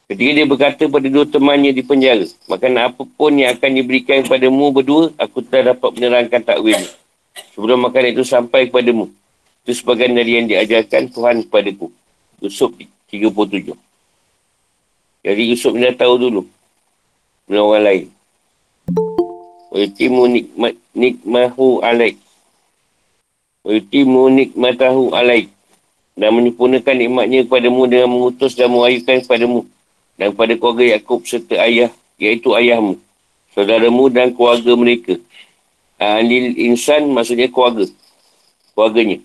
Ketika 0.03 0.31
dia 0.35 0.45
berkata 0.45 0.83
pada 0.91 1.07
dua 1.07 1.25
temannya 1.25 1.71
di 1.71 1.81
penjara, 1.81 2.27
makanan 2.45 2.91
apapun 2.91 3.39
yang 3.39 3.55
akan 3.55 3.71
diberikan 3.71 4.21
kepadamu 4.21 4.69
berdua, 4.69 5.09
aku 5.15 5.41
telah 5.41 5.73
dapat 5.73 5.89
menerangkan 5.95 6.43
takwil. 6.43 6.77
Sebelum 7.55 7.87
makanan 7.87 8.13
itu 8.13 8.23
sampai 8.27 8.67
kepadamu. 8.67 9.09
Itu 9.63 9.71
sebagian 9.79 10.11
dari 10.11 10.37
yang 10.37 10.45
diajarkan 10.51 11.07
Tuhan 11.07 11.47
kepadaku. 11.47 11.87
Yusuf 12.43 12.75
37. 13.07 13.71
Jadi 15.23 15.43
Yusuf 15.55 15.71
dah 15.71 15.95
tahu 15.95 16.13
dulu. 16.19 16.41
Dengan 17.47 17.63
orang 17.63 17.83
lain. 17.87 18.05
Wajtimu 19.71 20.23
nikmat 20.27 20.73
nikmahu 20.91 21.79
alaik. 21.79 22.19
Wajtimu 23.63 24.27
nikmatahu 24.29 25.15
alaik. 25.15 25.52
Dan 26.13 26.29
menyempurnakan 26.37 26.93
nikmatnya 26.93 27.41
kepadamu 27.45 27.89
dengan 27.89 28.09
mengutus 28.13 28.53
dan 28.53 28.69
mewayukan 28.69 29.25
kepadamu. 29.25 29.65
Dan 30.13 30.37
kepada 30.37 30.53
keluarga 30.57 30.83
Yaakob 30.93 31.25
serta 31.25 31.57
ayah, 31.65 31.89
iaitu 32.21 32.53
ayahmu. 32.53 33.01
Saudaramu 33.53 34.09
dan 34.13 34.33
keluarga 34.33 34.73
mereka. 34.77 35.17
Anil 35.97 36.53
insan 36.57 37.09
maksudnya 37.09 37.49
keluarga. 37.49 37.89
Keluarganya. 38.73 39.21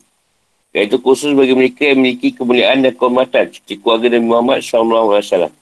Iaitu 0.73 1.01
khusus 1.01 1.33
bagi 1.33 1.57
mereka 1.57 1.89
yang 1.89 2.01
memiliki 2.01 2.33
kemuliaan 2.37 2.85
dan 2.85 2.93
kehormatan 2.93 3.49
seperti 3.53 3.81
keluarga 3.81 4.13
Nabi 4.13 4.27
Muhammad 4.29 4.59
SAW. 4.61 5.53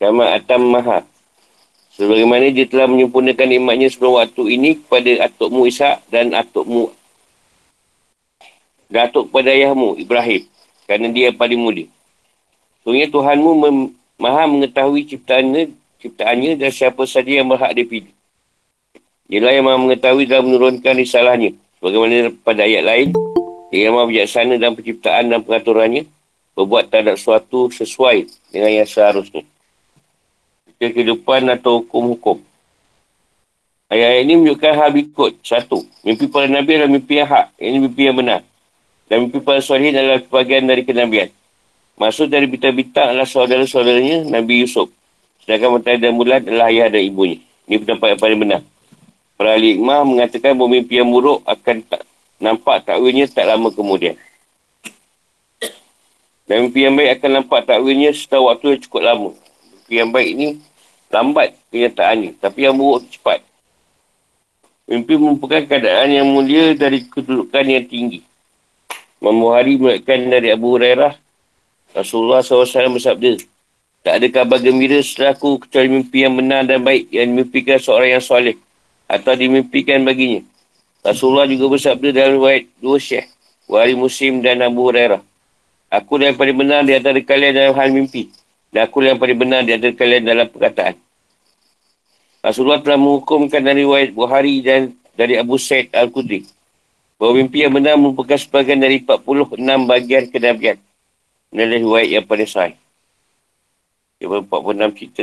Sama 0.00 0.24
Atam 0.32 0.62
Maha. 0.68 1.04
Sebagaimana 1.98 2.48
dia 2.54 2.64
telah 2.64 2.86
menyempurnakan 2.86 3.46
nikmatnya 3.50 3.90
sebelum 3.90 4.22
waktu 4.22 4.42
ini 4.54 4.78
kepada 4.78 5.26
atukmu 5.26 5.66
Ishak 5.66 6.06
dan 6.14 6.30
atukmu 6.30 6.94
dan 8.88 9.12
atuk 9.12 9.28
kepada 9.28 9.52
ayahmu 9.52 10.00
Ibrahim. 10.00 10.48
Kerana 10.88 11.12
dia 11.12 11.28
paling 11.30 11.60
mulia. 11.60 11.88
Sebenarnya 12.80 13.08
Tuhanmu 13.12 13.50
mem- 13.60 13.92
maha 14.16 14.48
mengetahui 14.48 15.04
ciptaannya, 15.04 15.76
ciptaannya 16.00 16.56
dan 16.56 16.72
siapa 16.72 17.04
saja 17.04 17.28
yang 17.28 17.46
berhak 17.46 17.76
dipilih. 17.76 18.12
Ialah 19.28 19.52
yang 19.52 19.64
maha 19.68 19.76
mengetahui 19.76 20.24
dan 20.24 20.40
menurunkan 20.48 20.96
risalahnya. 20.96 21.52
Sebagaimana 21.76 22.32
pada 22.40 22.64
ayat 22.64 22.82
lain, 22.88 23.08
dia 23.68 23.92
yang 23.92 24.00
maha 24.00 24.08
bijaksana 24.08 24.56
dalam 24.56 24.72
penciptaan 24.72 25.28
dan 25.28 25.44
pengaturannya, 25.44 26.08
berbuat 26.56 26.88
terhadap 26.88 27.20
sesuatu 27.20 27.68
sesuai 27.68 28.24
dengan 28.48 28.72
yang 28.72 28.88
seharusnya. 28.88 29.44
Kehidupan 30.80 31.44
atau 31.52 31.84
hukum-hukum. 31.84 32.40
Ayat 33.92 34.24
ini 34.24 34.40
menunjukkan 34.40 34.72
hal 34.72 34.88
berikut. 34.96 35.36
Satu, 35.44 35.84
mimpi 36.00 36.24
para 36.28 36.48
Nabi 36.48 36.80
adalah 36.80 36.92
mimpi 36.92 37.20
yang 37.20 37.28
hak. 37.28 37.46
Ini 37.60 37.76
mimpi 37.84 38.02
yang 38.08 38.16
benar. 38.16 38.47
Dan 39.08 39.24
mimpi 39.24 39.40
para 39.40 39.64
sualihin 39.64 39.96
adalah 39.96 40.20
bagian 40.28 40.68
dari 40.68 40.84
kenabian. 40.84 41.32
Maksud 41.98 42.30
dari 42.30 42.46
bintang-bintang 42.46 43.10
adalah 43.16 43.26
saudara-saudaranya 43.26 44.28
Nabi 44.28 44.62
Yusuf. 44.62 44.92
Sedangkan 45.42 45.80
matahari 45.80 45.98
dan 45.98 46.12
bulan 46.14 46.44
adalah 46.44 46.68
ayah 46.68 46.92
dan 46.92 47.02
ibunya. 47.02 47.40
Ini 47.64 47.80
pendapat 47.80 48.14
yang 48.14 48.20
paling 48.20 48.38
benar. 48.38 48.60
Para 49.34 49.56
ahli 49.56 49.80
ikmah 49.80 50.04
mengatakan 50.04 50.52
bahawa 50.54 50.70
mimpi 50.76 51.00
yang 51.00 51.08
buruk 51.08 51.40
akan 51.48 51.76
tak 51.88 52.04
nampak 52.36 52.84
takwilnya 52.84 53.24
tak 53.32 53.48
lama 53.48 53.72
kemudian. 53.72 54.14
Dan 56.44 56.68
mimpi 56.68 56.84
yang 56.84 56.94
baik 56.94 57.18
akan 57.18 57.30
nampak 57.42 57.64
takwilnya 57.64 58.12
setelah 58.12 58.52
waktu 58.52 58.76
yang 58.76 58.80
cukup 58.84 59.02
lama. 59.02 59.30
Mimpi 59.72 59.94
yang 59.96 60.10
baik 60.12 60.28
ini 60.36 60.48
lambat 61.08 61.56
kenyataannya. 61.72 62.30
Tapi 62.36 62.58
yang 62.60 62.76
buruk 62.76 63.08
cepat. 63.08 63.40
Mimpi 64.84 65.16
merupakan 65.16 65.64
keadaan 65.64 66.08
yang 66.12 66.28
mulia 66.28 66.76
dari 66.76 67.08
kedudukan 67.08 67.64
yang 67.64 67.88
tinggi. 67.88 68.27
Imam 69.18 69.36
Buhari 69.42 69.74
melihatkan 69.74 70.30
dari 70.30 70.54
Abu 70.54 70.78
Hurairah. 70.78 71.18
Rasulullah 71.94 72.38
SAW 72.42 72.94
bersabda. 72.94 73.42
Tak 74.06 74.14
ada 74.14 74.26
kabar 74.30 74.62
gembira 74.62 75.02
setelah 75.02 75.34
aku 75.34 75.58
kecuali 75.66 75.90
mimpi 75.90 76.22
yang 76.22 76.38
benar 76.38 76.62
dan 76.62 76.80
baik 76.86 77.10
yang 77.10 77.34
dimimpikan 77.34 77.82
seorang 77.82 78.14
yang 78.14 78.22
soleh. 78.22 78.54
Atau 79.10 79.34
dimimpikan 79.34 80.06
baginya. 80.06 80.46
Rasulullah 81.02 81.50
juga 81.50 81.66
bersabda 81.74 82.08
dalam 82.14 82.38
riwayat 82.38 82.70
dua 82.78 82.98
syekh. 83.02 83.26
Wahari 83.66 83.98
Muslim 83.98 84.38
dan 84.38 84.62
Abu 84.62 84.86
Hurairah. 84.86 85.20
Aku 85.88 86.20
yang 86.20 86.36
paling 86.38 86.56
benar 86.56 86.84
di 86.84 86.94
antara 86.94 87.18
kalian 87.18 87.52
dalam 87.56 87.74
hal 87.74 87.88
mimpi. 87.90 88.30
Dan 88.70 88.86
aku 88.86 89.02
yang 89.02 89.18
paling 89.18 89.38
benar 89.40 89.66
di 89.66 89.74
antara 89.74 89.92
kalian 89.96 90.22
dalam 90.22 90.46
perkataan. 90.46 90.94
Rasulullah 92.38 92.78
telah 92.78 93.00
menghukumkan 93.00 93.58
dari 93.58 93.82
riwayat 93.82 94.14
Buhari 94.14 94.62
dan 94.62 94.94
dari 95.18 95.34
Abu 95.34 95.58
Said 95.58 95.90
Al-Qudri. 95.90 96.46
Bahawa 97.18 97.34
mimpi 97.42 97.66
yang 97.66 97.74
benar 97.74 97.98
merupakan 97.98 98.38
sebagian 98.38 98.78
dari 98.78 99.02
46 99.02 99.58
bagian 99.90 100.30
kenabian. 100.30 100.78
Ini 101.50 101.60
adalah 101.66 101.80
riwayat 101.82 102.08
yang 102.14 102.24
paling 102.30 102.46
sahih. 102.46 102.78
Yang 104.22 104.46
46 104.46 104.94
cerita 104.94 105.22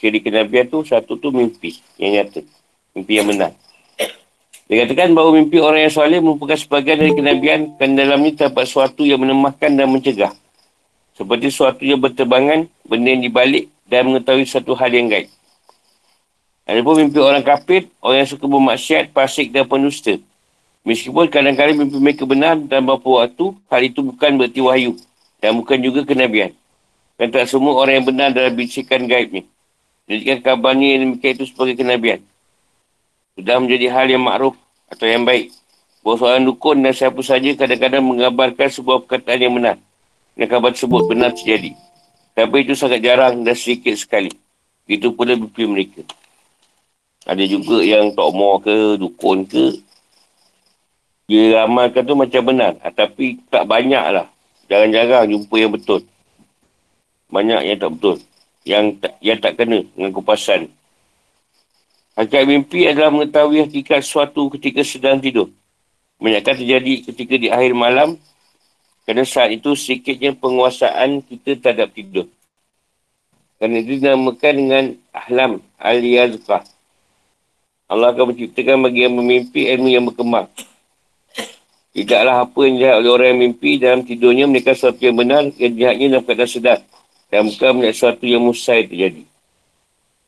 ciri 0.00 0.18
kenabian 0.24 0.64
tu, 0.72 0.80
satu 0.88 1.20
tu 1.20 1.28
mimpi 1.28 1.76
yang 2.00 2.16
nyata. 2.16 2.40
Mimpi 2.96 3.12
yang 3.20 3.28
benar. 3.28 3.52
Dikatakan 4.68 5.12
bahawa 5.12 5.36
mimpi 5.36 5.60
orang 5.60 5.84
yang 5.84 5.92
soleh 5.92 6.20
merupakan 6.20 6.56
sebagian 6.56 6.96
dari 6.96 7.12
kenabian 7.12 7.76
dan 7.76 7.96
dalamnya 7.96 8.32
terdapat 8.32 8.64
sesuatu 8.64 9.04
yang 9.04 9.20
menemahkan 9.20 9.68
dan 9.76 9.88
mencegah. 9.88 10.32
Seperti 11.12 11.52
sesuatu 11.52 11.84
yang 11.84 12.00
berterbangan, 12.00 12.68
benda 12.88 13.08
yang 13.12 13.24
dibalik 13.24 13.68
dan 13.84 14.08
mengetahui 14.08 14.48
satu 14.48 14.76
hal 14.76 14.92
yang 14.92 15.12
gaib. 15.12 15.28
Ada 16.68 16.84
pun 16.84 17.00
mimpi 17.00 17.16
orang 17.16 17.40
kafir, 17.40 17.88
orang 18.04 18.24
yang 18.24 18.30
suka 18.32 18.44
bermaksiat, 18.44 19.12
pasik 19.16 19.52
dan 19.52 19.64
penusta. 19.64 20.20
Meskipun 20.86 21.30
kadang-kadang 21.30 21.76
mimpi 21.78 21.98
mereka 21.98 22.24
benar 22.26 22.58
dan 22.58 22.86
beberapa 22.86 23.24
waktu, 23.24 23.54
hal 23.70 23.80
itu 23.82 24.00
bukan 24.02 24.30
berarti 24.38 24.60
wahyu 24.62 24.92
dan 25.42 25.54
bukan 25.58 25.78
juga 25.82 26.06
kenabian. 26.06 26.54
Dan 27.18 27.34
tak 27.34 27.50
semua 27.50 27.74
orang 27.78 28.02
yang 28.02 28.06
benar 28.06 28.28
dalam 28.30 28.54
bisikan 28.54 29.06
gaibnya. 29.06 29.42
Jadikan 30.08 30.38
kabarnya 30.40 30.86
yang 30.96 31.00
demikian 31.04 31.34
itu 31.36 31.44
sebagai 31.50 31.76
kenabian 31.76 32.22
sudah 33.38 33.62
menjadi 33.62 33.86
hal 33.94 34.10
yang 34.10 34.26
makruf 34.26 34.58
atau 34.90 35.06
yang 35.06 35.22
baik. 35.22 35.54
Bahawa 36.02 36.16
seorang 36.18 36.44
dukun 36.50 36.82
dan 36.82 36.90
siapa 36.90 37.22
saja 37.22 37.54
kadang-kadang 37.54 38.02
mengabarkan 38.02 38.66
sebuah 38.66 39.06
perkataan 39.06 39.38
yang 39.38 39.54
benar. 39.54 39.76
Dan 40.34 40.46
kabar 40.50 40.74
tersebut 40.74 41.06
benar 41.06 41.30
terjadi. 41.30 41.70
Tapi 42.34 42.66
itu 42.66 42.74
sangat 42.74 42.98
jarang 42.98 43.46
dan 43.46 43.54
sedikit 43.54 43.94
sekali. 43.94 44.34
Itu 44.90 45.14
pula 45.14 45.38
mimpi 45.38 45.70
mereka. 45.70 46.02
Ada 47.26 47.46
juga 47.46 47.78
yang 47.82 48.10
tokmo 48.10 48.58
ke, 48.58 48.98
dukun 48.98 49.46
ke. 49.46 49.78
Dia 51.28 51.62
ramalkan 51.62 52.08
tu 52.08 52.16
macam 52.16 52.40
benar. 52.40 52.80
Ah, 52.80 52.88
tapi 52.88 53.36
tak 53.52 53.68
banyak 53.68 54.00
lah. 54.00 54.32
Jarang-jarang 54.72 55.28
jumpa 55.28 55.54
yang 55.60 55.72
betul. 55.76 56.00
Banyak 57.28 57.68
yang 57.68 57.76
tak 57.76 57.90
betul. 57.92 58.16
Yang 58.64 58.84
tak, 59.04 59.12
yang 59.20 59.38
tak 59.38 59.52
kena 59.60 59.84
dengan 59.92 60.10
kupasan. 60.16 60.72
Hakikat 62.16 62.44
mimpi 62.48 62.88
adalah 62.88 63.12
mengetahui 63.12 63.68
hakikat 63.68 64.00
suatu 64.00 64.48
ketika 64.56 64.80
sedang 64.80 65.20
tidur. 65.20 65.52
Banyakkan 66.18 66.58
terjadi 66.58 67.06
ketika 67.06 67.34
di 67.38 67.46
akhir 67.52 67.76
malam 67.76 68.18
kerana 69.06 69.22
saat 69.22 69.54
itu 69.54 69.72
sedikitnya 69.72 70.34
penguasaan 70.34 71.22
kita 71.22 71.60
terhadap 71.60 71.94
tidur. 71.94 72.26
Kerana 73.60 73.84
dinamakan 73.84 74.52
dengan 74.56 74.84
ahlam 75.12 75.52
al-yazqah. 75.78 76.64
Allah 77.88 78.12
akan 78.12 78.34
menciptakan 78.34 78.84
bagi 78.84 79.06
yang 79.06 79.14
memimpi 79.16 79.70
ilmu 79.70 79.88
yang 79.88 80.04
berkembang. 80.08 80.50
Tidaklah 81.98 82.46
apa 82.46 82.60
yang 82.62 82.74
dilihat 82.78 82.94
oleh 83.02 83.10
orang 83.10 83.28
yang 83.34 83.40
mimpi 83.50 83.70
dalam 83.74 84.06
tidurnya 84.06 84.46
mereka 84.46 84.70
sesuatu 84.70 85.02
yang 85.02 85.18
benar 85.18 85.50
yang 85.58 85.74
dilihatnya 85.74 86.06
dalam 86.14 86.22
keadaan 86.22 86.46
sedar. 86.46 86.78
Dan 87.26 87.50
bukan 87.50 87.70
melihat 87.74 87.94
sesuatu 87.98 88.22
yang 88.22 88.42
mustahil 88.46 88.86
terjadi. 88.86 89.22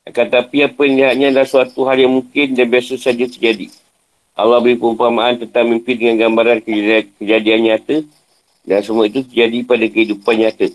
Akan 0.03 0.27
tetapi 0.27 0.67
apa 0.67 0.81
yang 0.83 0.95
lihatnya 0.99 1.27
adalah 1.31 1.47
suatu 1.47 1.87
hal 1.87 2.03
yang 2.03 2.11
mungkin 2.11 2.59
dan 2.59 2.67
biasa 2.67 2.99
saja 2.99 3.23
terjadi. 3.23 3.71
Allah 4.35 4.59
beri 4.59 4.75
perumpamaan 4.75 5.39
tentang 5.47 5.71
mimpi 5.71 5.95
dengan 5.95 6.27
gambaran 6.27 6.59
kejadian, 6.67 7.05
kejadian 7.23 7.61
nyata 7.71 7.97
dan 8.67 8.79
semua 8.83 9.07
itu 9.07 9.23
terjadi 9.23 9.59
pada 9.63 9.87
kehidupan 9.87 10.35
nyata. 10.43 10.67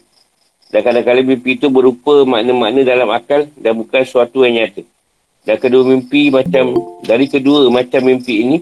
Dan 0.72 0.80
kadang-kadang 0.80 1.28
mimpi 1.28 1.60
itu 1.60 1.68
berupa 1.68 2.24
makna-makna 2.24 2.88
dalam 2.88 3.12
akal 3.12 3.52
dan 3.60 3.76
bukan 3.76 4.08
suatu 4.08 4.48
yang 4.48 4.64
nyata. 4.64 4.88
Dan 5.44 5.60
kedua 5.60 5.84
mimpi 5.84 6.32
macam, 6.32 6.72
dari 7.04 7.28
kedua 7.28 7.68
macam 7.68 8.00
mimpi 8.00 8.34
ini, 8.48 8.58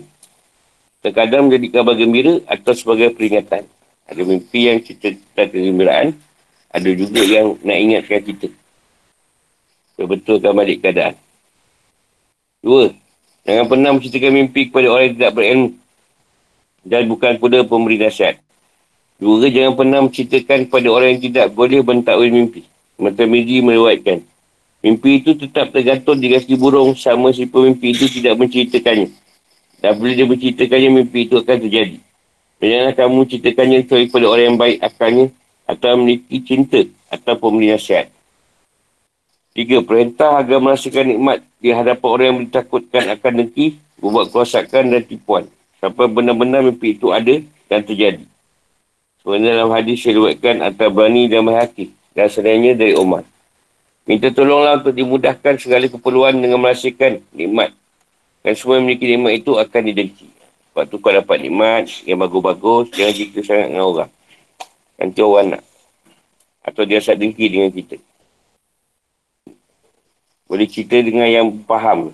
terkadang 1.04 1.52
menjadi 1.52 1.68
kabar 1.80 2.00
gembira 2.00 2.40
atau 2.48 2.72
sebagai 2.72 3.12
peringatan. 3.12 3.68
Ada 4.08 4.22
mimpi 4.24 4.72
yang 4.72 4.80
cerita 4.80 5.12
tentang 5.12 5.50
kegembiraan, 5.52 6.08
ada 6.72 6.90
juga 6.96 7.22
yang 7.22 7.60
nak 7.60 7.78
ingatkan 7.78 8.22
kita. 8.24 8.48
Berbetulkan 10.00 10.52
balik 10.56 10.80
keadaan. 10.80 11.20
Dua, 12.64 12.96
jangan 13.44 13.66
pernah 13.68 13.90
menceritakan 13.92 14.32
mimpi 14.32 14.72
kepada 14.72 14.88
orang 14.88 15.12
yang 15.12 15.16
tidak 15.20 15.32
berilmu. 15.36 15.70
Dan 16.84 17.02
bukan 17.08 17.32
pula 17.40 17.60
pemberi 17.64 18.00
nasihat. 18.00 18.40
Dua, 19.20 19.48
jangan 19.48 19.76
pernah 19.76 20.00
menceritakan 20.04 20.68
kepada 20.68 20.88
orang 20.88 21.16
yang 21.16 21.22
tidak 21.32 21.46
boleh 21.52 21.80
mentakwil 21.84 22.32
mimpi. 22.32 22.64
Mata 22.96 23.24
Midi 23.28 23.60
melewatkan. 23.60 24.24
Mimpi 24.84 25.24
itu 25.24 25.32
tetap 25.36 25.72
tergantung 25.72 26.20
di 26.20 26.28
kaki 26.32 26.60
burung 26.60 26.92
sama 26.96 27.32
si 27.32 27.48
pemimpi 27.48 27.96
itu 27.96 28.08
tidak 28.20 28.36
menceritakannya. 28.36 29.23
Dan 29.84 30.00
bila 30.00 30.16
dia 30.16 30.24
menceritakannya, 30.24 30.90
mimpi 31.04 31.28
itu 31.28 31.36
akan 31.36 31.58
terjadi. 31.60 32.00
Janganlah 32.64 32.96
kamu 32.96 33.20
ceritakannya 33.28 33.78
kecuali 33.84 34.06
pada 34.08 34.26
orang 34.32 34.46
yang 34.48 34.56
baik 34.56 34.78
akalnya 34.80 35.26
atau 35.68 36.00
memiliki 36.00 36.40
cinta 36.40 36.82
ataupun 37.12 37.60
memiliki 37.60 37.76
nasihat. 37.76 38.08
Tiga, 39.52 39.84
perintah 39.84 40.40
agar 40.40 40.64
merasakan 40.64 41.12
nikmat 41.12 41.44
di 41.60 41.76
hadapan 41.76 42.08
orang 42.08 42.28
yang 42.32 42.40
ditakutkan 42.48 43.04
akan 43.12 43.32
dengki, 43.44 43.76
membuat 44.00 44.32
kerosakan 44.32 44.96
dan 44.96 45.04
tipuan. 45.04 45.44
Sampai 45.84 46.08
benar-benar 46.08 46.64
mimpi 46.64 46.96
itu 46.96 47.12
ada 47.12 47.44
dan 47.68 47.84
terjadi. 47.84 48.24
Sebenarnya 49.20 49.60
dalam 49.60 49.72
hadis 49.76 50.00
diriwayatkan 50.00 50.64
antara 50.64 50.88
Bani 50.88 51.28
dan 51.28 51.44
Mahaki 51.44 51.92
dan 52.16 52.32
sebenarnya 52.32 52.80
dari 52.80 52.96
Umar. 52.96 53.28
Minta 54.08 54.32
tolonglah 54.32 54.80
untuk 54.80 54.96
dimudahkan 54.96 55.60
segala 55.60 55.92
keperluan 55.92 56.40
dengan 56.40 56.64
merasakan 56.64 57.20
nikmat. 57.36 57.76
Dan 58.44 58.54
semua 58.60 58.76
yang 58.76 58.86
memiliki 58.86 59.08
nikmat 59.08 59.34
itu 59.40 59.56
akan 59.56 59.82
didengki. 59.88 60.28
Sebab 60.74 60.84
tu 60.92 61.00
kau 61.00 61.16
dapat 61.16 61.38
nikmat 61.40 61.88
yang 62.04 62.20
bagus-bagus, 62.20 62.92
jangan 62.92 63.14
jika 63.16 63.40
sangat 63.40 63.68
dengan 63.72 63.86
orang. 63.88 64.12
Nanti 65.00 65.20
orang 65.24 65.48
nak. 65.56 65.64
Atau 66.64 66.84
dia 66.84 67.00
asal 67.00 67.16
dengki 67.16 67.48
dengan 67.48 67.72
kita. 67.72 67.96
Boleh 70.44 70.68
cerita 70.68 71.00
dengan 71.00 71.28
yang 71.32 71.48
faham. 71.64 72.12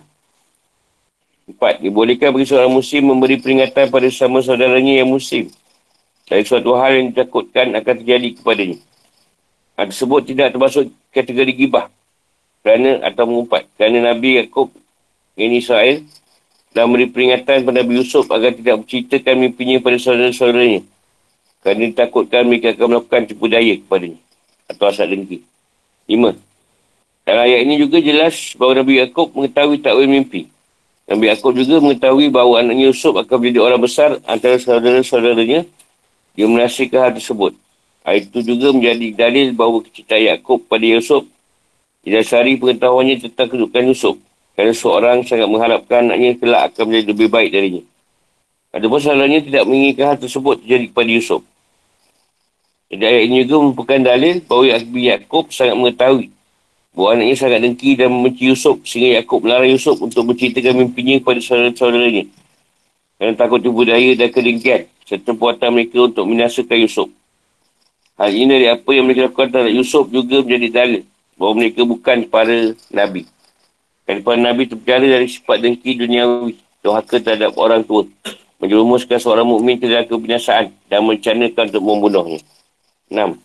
Empat, 1.49 1.81
dibolehkan 1.81 2.29
bagi 2.29 2.45
seorang 2.45 2.69
muslim 2.69 3.09
memberi 3.09 3.41
peringatan 3.41 3.89
pada 3.89 4.05
sama 4.13 4.45
saudaranya 4.45 5.01
yang 5.01 5.09
muslim. 5.09 5.49
Dari 6.29 6.45
suatu 6.45 6.77
hal 6.77 6.93
yang 6.93 7.09
ditakutkan 7.09 7.73
akan 7.73 7.93
terjadi 8.05 8.37
kepadanya. 8.37 8.77
Hal 9.73 9.89
tersebut 9.89 10.29
tidak 10.29 10.53
termasuk 10.53 10.93
kategori 11.09 11.57
gibah 11.57 11.89
kerana 12.61 13.01
atau 13.01 13.25
mengumpat. 13.25 13.65
Kerana 13.81 14.13
Nabi 14.13 14.37
Yaakob 14.37 14.69
ini 15.33 15.57
Israel 15.57 16.05
dan 16.73 16.85
memberi 16.85 17.09
peringatan 17.09 17.65
kepada 17.65 17.77
Nabi 17.81 17.93
Yusuf 17.97 18.25
agar 18.29 18.53
tidak 18.53 18.85
menceritakan 18.85 19.35
mimpinya 19.41 19.77
pada 19.81 19.97
saudara-saudaranya. 19.97 20.81
Kerana 21.59 21.81
ditakutkan 21.91 22.47
mereka 22.47 22.71
akan 22.71 22.85
melakukan 22.87 23.21
tipu 23.27 23.45
daya 23.49 23.73
kepadanya. 23.75 24.19
Atau 24.69 24.85
asal 24.87 25.09
dengki. 25.09 25.43
Lima. 26.07 26.37
Dalam 27.25 27.45
ayat 27.45 27.59
ini 27.67 27.75
juga 27.77 27.97
jelas 27.99 28.53
bahawa 28.55 28.81
Nabi 28.81 29.01
Yaakob 29.01 29.33
mengetahui 29.35 29.77
takwil 29.81 30.09
mimpi. 30.09 30.49
Nabi 31.09 31.23
Yaakob 31.29 31.53
juga 31.57 31.81
mengetahui 31.81 32.29
bahawa 32.29 32.61
anaknya 32.61 32.93
Yusuf 32.93 33.17
akan 33.17 33.35
menjadi 33.41 33.59
orang 33.65 33.81
besar 33.81 34.09
antara 34.29 34.55
saudara-saudaranya. 34.61 35.65
Dia 36.37 36.45
menasihatkan 36.45 36.99
hal 37.01 37.11
tersebut. 37.17 37.53
Hal 38.05 38.15
itu 38.23 38.39
juga 38.45 38.71
menjadi 38.71 39.07
dalil 39.13 39.51
bahawa 39.57 39.83
kecintaan 39.83 40.21
Yaakob 40.21 40.63
pada 40.69 40.85
Yusuf 40.85 41.25
didasari 42.05 42.55
pengetahuannya 42.55 43.15
tentang 43.25 43.47
kedudukan 43.51 43.83
Yusuf. 43.91 44.15
Kerana 44.59 44.75
seorang 44.75 45.17
sangat 45.23 45.47
mengharapkan 45.47 46.11
anaknya 46.11 46.35
kelak 46.35 46.75
akan 46.75 46.91
menjadi 46.91 47.07
lebih 47.15 47.27
baik 47.31 47.49
darinya. 47.55 47.83
Ada 48.75 48.91
masalahnya 48.91 49.39
tidak 49.39 49.63
menginginkan 49.63 50.05
hal 50.11 50.17
tersebut 50.19 50.59
terjadi 50.59 50.91
kepada 50.91 51.07
Yusuf. 51.15 51.41
Jadi 52.91 53.03
ayat 53.07 53.23
ini 53.31 53.47
juga 53.47 53.71
merupakan 53.71 53.99
dalil 54.03 54.43
bahawa 54.43 54.83
Nabi 54.83 55.01
Yaakob 55.07 55.55
sangat 55.55 55.79
mengetahui 55.79 56.27
bahawa 56.91 57.07
anaknya 57.15 57.35
sangat 57.39 57.59
dengki 57.63 57.95
dan 57.95 58.11
membenci 58.11 58.51
Yusuf 58.51 58.83
sehingga 58.83 59.23
Yaakob 59.23 59.47
melarang 59.47 59.71
Yusuf 59.71 59.95
untuk 60.03 60.27
menceritakan 60.27 60.73
mimpinya 60.75 61.15
kepada 61.23 61.39
saudara-saudaranya. 61.39 62.27
Kerana 63.15 63.33
takut 63.39 63.63
tipu 63.63 63.87
daya 63.87 64.11
dan 64.19 64.27
kedengkian 64.27 64.91
serta 65.07 65.39
puatan 65.39 65.71
mereka 65.71 66.03
untuk 66.03 66.27
minasakan 66.27 66.83
Yusuf. 66.83 67.07
Hal 68.19 68.35
ini 68.35 68.59
dari 68.59 68.67
apa 68.67 68.91
yang 68.91 69.07
mereka 69.07 69.31
lakukan 69.31 69.55
terhadap 69.55 69.71
Yusuf 69.71 70.11
juga 70.11 70.43
menjadi 70.43 70.67
dalil 70.67 71.01
bahawa 71.39 71.53
mereka 71.63 71.87
bukan 71.87 72.27
para 72.27 72.75
Nabi. 72.91 73.38
Para 74.09 74.41
Nabi 74.41 74.65
terpercaya 74.65 75.05
dari 75.05 75.29
sifat 75.29 75.61
dengki 75.61 75.93
duniawi, 75.93 76.57
dohaka 76.81 77.21
terhadap 77.21 77.53
orang 77.61 77.85
tua, 77.85 78.09
menjerumuskan 78.57 79.21
seorang 79.21 79.45
mukmin 79.45 79.77
ke 79.77 79.85
dalam 79.85 80.09
kebinasaan 80.09 80.73
dan 80.89 81.05
mencanakan 81.05 81.69
untuk 81.69 81.83
membunuhnya. 81.85 82.41
6. 83.13 83.37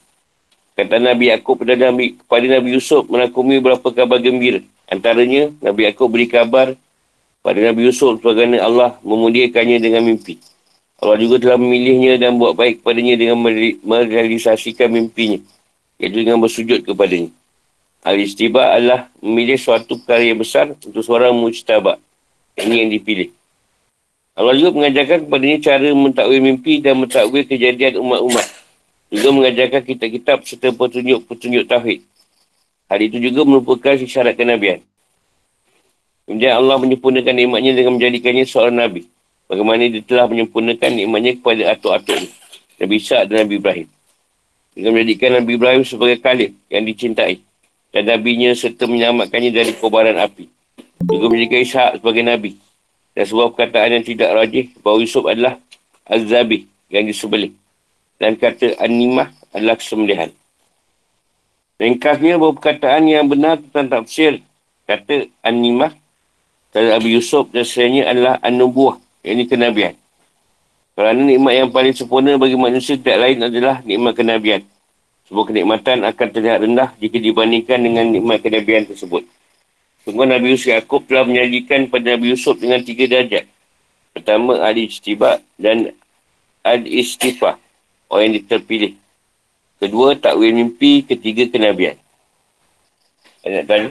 Kata 0.74 0.96
Nabi 0.96 1.29
Yaakob 1.29 1.61
pada 1.61 1.77
Nabi, 1.77 2.16
kepada 2.16 2.46
Nabi 2.48 2.68
Yusuf 2.81 3.05
menakumi 3.12 3.61
beberapa 3.61 3.92
kabar 3.92 4.18
gembira. 4.24 4.64
Antaranya, 4.88 5.53
Nabi 5.61 5.85
Yaakob 5.85 6.09
beri 6.09 6.33
kabar 6.33 6.72
pada 7.44 7.61
Nabi 7.61 7.85
Yusuf 7.85 8.24
sebagaimana 8.24 8.64
Allah 8.64 8.90
memuliakannya 9.05 9.79
dengan 9.85 10.00
mimpi. 10.00 10.40
Allah 10.96 11.20
juga 11.20 11.37
telah 11.44 11.61
memilihnya 11.61 12.16
dan 12.16 12.40
buat 12.40 12.57
baik 12.57 12.81
kepadanya 12.81 13.20
dengan 13.20 13.37
merealisasikan 13.85 14.88
mimpinya. 14.88 15.37
Iaitu 16.00 16.24
dengan 16.24 16.40
bersujud 16.40 16.81
kepadanya. 16.88 17.29
Al-Istiba 18.04 18.76
adalah 18.76 19.08
memilih 19.24 19.56
suatu 19.56 19.96
perkara 19.96 20.20
yang 20.20 20.36
besar 20.36 20.76
untuk 20.76 21.00
seorang 21.00 21.32
mujtabak. 21.32 21.96
Ini 22.60 22.84
yang 22.84 22.90
dipilih. 22.92 23.32
Allah 24.36 24.52
juga 24.60 24.76
mengajarkan 24.76 25.24
kepadanya 25.24 25.58
cara 25.64 25.88
mentakwil 25.94 26.40
mimpi 26.44 26.84
dan 26.84 27.00
mentakwil 27.00 27.48
kejadian 27.48 28.02
umat-umat. 28.04 28.44
Juga 29.08 29.28
mengajarkan 29.32 29.80
kitab-kitab 29.88 30.44
serta 30.44 30.68
petunjuk-petunjuk 30.74 31.64
tauhid. 31.64 32.04
Hal 32.92 33.00
itu 33.00 33.16
juga 33.24 33.40
merupakan 33.48 33.96
syarat 33.96 34.36
kenabian. 34.36 34.84
Kemudian 36.28 36.60
Allah 36.60 36.76
menyempurnakan 36.76 37.34
nikmatnya 37.36 37.72
dengan 37.72 37.96
menjadikannya 37.96 38.44
seorang 38.44 38.74
Nabi. 38.74 39.08
Bagaimana 39.44 39.86
dia 39.86 40.04
telah 40.04 40.26
menyempurnakan 40.28 40.90
nikmatnya 40.92 41.32
kepada 41.36 41.62
atuk-atuk 41.76 42.16
Nabi 42.80 42.94
Isa 42.96 43.28
dan 43.28 43.44
Nabi 43.44 43.54
Ibrahim. 43.60 43.88
Dengan 44.74 44.90
menjadikan 44.98 45.30
Nabi 45.40 45.50
Ibrahim 45.56 45.82
sebagai 45.86 46.18
khalid 46.18 46.52
yang 46.72 46.84
dicintai. 46.84 47.43
Dan 47.94 48.11
Nabi-Nya 48.11 48.59
serta 48.59 48.90
menyelamatkannya 48.90 49.54
dari 49.54 49.70
kobaran 49.78 50.18
api. 50.18 50.50
Juga 51.07 51.30
menjadikan 51.30 51.62
Ishak 51.62 51.90
sebagai 52.02 52.26
Nabi. 52.26 52.59
Dan 53.14 53.24
sebuah 53.30 53.54
perkataan 53.54 53.94
yang 53.94 54.04
tidak 54.04 54.35
rajih 54.35 54.74
bahawa 54.83 54.98
Yusuf 54.98 55.22
adalah 55.30 55.54
Az-Zabih 56.02 56.66
yang 56.90 57.07
disebelih. 57.07 57.54
Dan 58.18 58.35
kata 58.35 58.74
An-Nimah 58.83 59.30
adalah 59.54 59.78
kesembelihan. 59.78 60.35
Ringkasnya 61.78 62.35
bahawa 62.35 62.59
perkataan 62.59 63.07
yang 63.07 63.30
benar 63.30 63.62
tentang 63.62 64.02
tafsir 64.02 64.42
kata 64.90 65.30
An-Nimah 65.46 65.94
dan 66.74 66.98
Abu 66.98 67.14
Yusuf 67.14 67.46
dan 67.54 67.62
sebenarnya 67.62 68.11
adalah 68.11 68.35
An-Nubuah 68.42 68.98
ini 69.22 69.46
kenabian. 69.46 69.94
Kerana 70.94 71.18
nikmat 71.22 71.54
yang 71.54 71.70
paling 71.74 71.94
sempurna 71.94 72.38
bagi 72.38 72.54
manusia 72.54 72.94
tidak 72.94 73.18
lain 73.22 73.38
adalah 73.42 73.83
nikmat 73.83 74.14
kenabian. 74.14 74.62
Sebuah 75.24 75.48
kenikmatan 75.48 76.04
akan 76.04 76.28
terlihat 76.30 76.58
rendah 76.60 76.92
jika 77.00 77.16
dibandingkan 77.16 77.80
dengan 77.80 78.04
nikmat 78.12 78.44
kenabian 78.44 78.84
tersebut. 78.84 79.24
Sungguh 80.04 80.28
Nabi 80.28 80.52
Yusuf 80.52 80.68
Yaakob 80.68 81.08
telah 81.08 81.24
menyajikan 81.24 81.88
pada 81.88 82.12
Nabi 82.12 82.37
Yusuf 82.37 82.60
dengan 82.60 82.84
tiga 82.84 83.08
darjat. 83.08 83.48
Pertama, 84.12 84.60
Al-Istibak 84.60 85.40
dan 85.56 85.96
Al-Istifah. 86.60 87.56
Orang 88.12 88.37
yang 88.37 88.44
terpilih. 88.44 89.00
Kedua, 89.80 90.12
takwil 90.12 90.52
mimpi. 90.52 91.08
Ketiga, 91.08 91.48
kenabian. 91.48 91.96
Nak 93.48 93.64
tanya? 93.64 93.90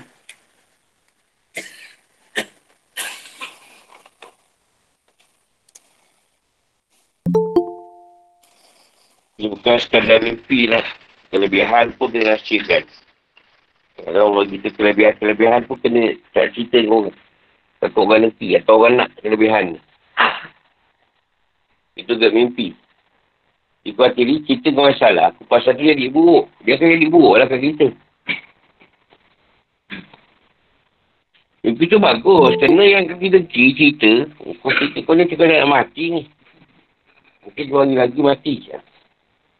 Bukan 9.43 9.75
sekadar 9.81 10.21
mimpi 10.23 10.69
lah. 10.71 10.85
Kelebihan 11.33 11.97
pun 11.97 12.13
kena 12.13 12.37
rahsiakan. 12.37 12.85
Kalau 13.97 14.37
Allah 14.37 14.45
kita 14.53 14.69
kelebihan-kelebihan 14.77 15.65
pun 15.65 15.81
kena 15.81 16.13
tak 16.29 16.53
cerita 16.53 16.77
dengan 16.77 17.09
orang. 17.09 17.17
Takut 17.81 18.05
orang 18.05 18.29
nanti 18.29 18.53
atau 18.53 18.77
orang 18.77 19.01
nak 19.01 19.09
kelebihan. 19.17 19.81
Itu 21.97 22.21
ke 22.21 22.29
mimpi. 22.29 22.77
Ikut 23.81 24.13
hati 24.13 24.45
cerita 24.45 24.69
dengan 24.69 24.93
masalah. 24.93 25.33
Aku 25.33 25.49
pasal 25.49 25.73
tu 25.73 25.81
jadi 25.81 26.05
buruk. 26.13 26.53
Dia 26.61 26.77
akan 26.77 27.01
jadi 27.01 27.07
buruk 27.09 27.33
lah 27.41 27.49
kat 27.49 27.59
kita. 27.65 27.87
Mimpi 31.65 31.83
tu 31.89 31.97
bagus. 31.97 32.61
Kena 32.61 32.83
yang 32.85 33.09
kita 33.09 33.41
cerita. 33.49 34.29
Kau 34.37 34.69
cerita 34.69 34.97
kau 35.01 35.17
ni 35.17 35.25
cakap 35.25 35.49
nak 35.49 35.65
mati 35.65 36.03
ni. 36.13 36.21
Mungkin 37.41 37.63
dua 37.67 37.79
hari 37.83 37.95
lagi 37.97 38.19
mati. 38.21 38.53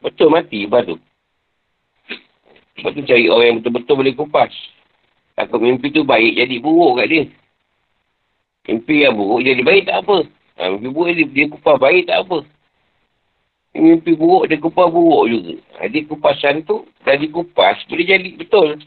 Betul 0.05 0.29
mati 0.29 0.69
lepas 0.69 0.85
tu. 0.85 1.01
Lepas 2.77 2.91
tu 2.97 3.01
cari 3.05 3.25
orang 3.29 3.45
yang 3.45 3.57
betul-betul 3.61 3.95
boleh 4.01 4.13
kupas. 4.17 4.51
Takut 5.33 5.61
mimpi 5.61 5.93
tu 5.93 6.05
baik 6.05 6.37
jadi 6.37 6.55
buruk 6.61 7.01
kat 7.01 7.07
dia. 7.09 7.23
Mimpi 8.69 9.05
yang 9.05 9.17
buruk 9.17 9.41
jadi 9.45 9.61
baik 9.61 9.83
tak 9.89 10.05
apa. 10.05 10.17
Ha, 10.57 10.69
mimpi 10.73 10.89
buruk 10.89 11.09
dia, 11.13 11.25
dia 11.29 11.45
kupas 11.49 11.75
baik 11.77 12.03
tak 12.09 12.17
apa. 12.25 12.37
Mimpi 13.73 14.11
buruk 14.13 14.49
dia 14.49 14.57
kupas 14.61 14.87
buruk 14.89 15.23
juga. 15.29 15.53
Jadi 15.81 15.99
ha, 16.01 16.07
kupasan 16.09 16.55
tu 16.65 16.85
dah 17.05 17.17
dikupas 17.17 17.77
boleh 17.89 18.05
jadi 18.05 18.29
betul. 18.37 18.77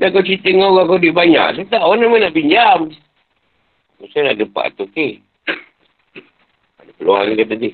Dah 0.00 0.08
kau 0.08 0.24
cerita 0.24 0.48
dengan 0.48 0.72
orang 0.72 0.88
kau 0.88 0.96
duit 0.96 1.12
banyak. 1.12 1.60
Saya 1.60 1.66
tak 1.68 1.84
orang 1.84 2.08
mana 2.08 2.28
nak 2.28 2.32
pinjam. 2.32 2.88
Saya 4.16 4.32
ada 4.32 4.44
400k. 4.48 5.20
Ada 6.80 6.90
peluang 6.96 7.36
dia 7.36 7.44
kata 7.44 7.54
ni. 7.60 7.70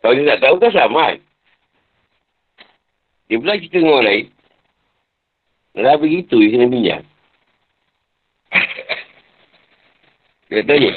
Kalau 0.00 0.12
dia 0.16 0.24
tak 0.32 0.40
tahu 0.48 0.56
kan 0.56 0.72
sama. 0.72 1.20
Dia 3.28 3.36
pula 3.36 3.60
cerita 3.60 3.76
dengan 3.76 4.00
orang 4.00 4.08
lain. 4.08 4.32
Dah 5.76 6.00
begitu, 6.00 6.40
dia 6.40 6.48
kena 6.56 6.72
pinjam. 6.72 7.04
Dia 10.48 10.64
tanya. 10.64 10.96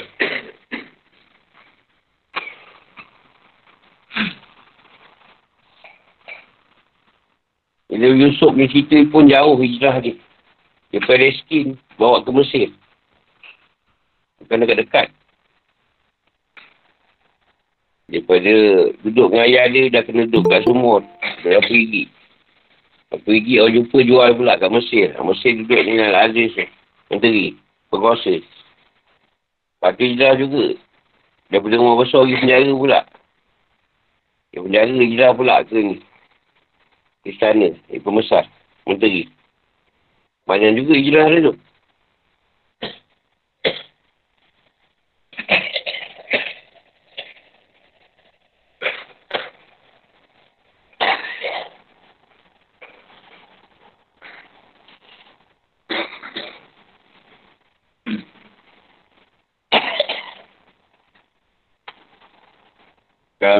Bila 7.92 8.08
Yusuf 8.16 8.56
ni 8.56 8.64
cerita 8.72 8.96
pun 9.12 9.28
jauh 9.28 9.60
hijrah 9.60 10.00
dia. 10.00 10.16
Dia 10.88 11.04
Palestin, 11.04 11.76
bawa 12.00 12.24
ke 12.24 12.32
Mesir. 12.32 12.72
Bukan 14.40 14.64
dekat-dekat. 14.64 15.12
Daripada 18.08 18.52
duduk 19.04 19.30
dengan 19.30 19.44
ayah 19.44 19.68
dia, 19.68 19.92
dah 19.92 20.02
kena 20.02 20.24
duduk 20.26 20.48
kat 20.48 20.64
sumur. 20.64 21.04
Dah 21.44 21.60
pergi. 21.60 22.21
Dah 23.12 23.20
pergi, 23.20 23.60
orang 23.60 23.76
jumpa 23.76 23.98
jual 24.08 24.30
pula 24.40 24.56
kat 24.56 24.72
Mesir. 24.72 25.12
Mesir 25.20 25.52
duduk 25.60 25.80
dengan 25.84 26.16
Al-Aziz 26.16 26.56
ni. 26.56 26.66
Menteri. 27.12 27.46
Penguasa. 27.92 28.40
Lepas 28.40 29.92
tu 30.00 30.02
hijrah 30.08 30.32
juga. 30.40 30.80
Daripada 31.52 31.76
rumah 31.76 32.00
besar 32.00 32.24
pergi 32.24 32.40
penjara 32.40 32.72
pula. 32.72 33.00
Dia 34.48 34.64
penjara 34.64 34.92
hijrah 34.96 35.30
pula 35.36 35.60
ke 35.68 35.76
ni 35.76 35.96
istana, 37.22 37.70
eh, 37.90 38.00
pembesar, 38.02 38.48
menteri. 38.88 39.30
Banyak 40.46 40.74
juga 40.74 40.92
hijrah 40.98 41.26
dia 41.30 41.46
tu. 41.50 41.54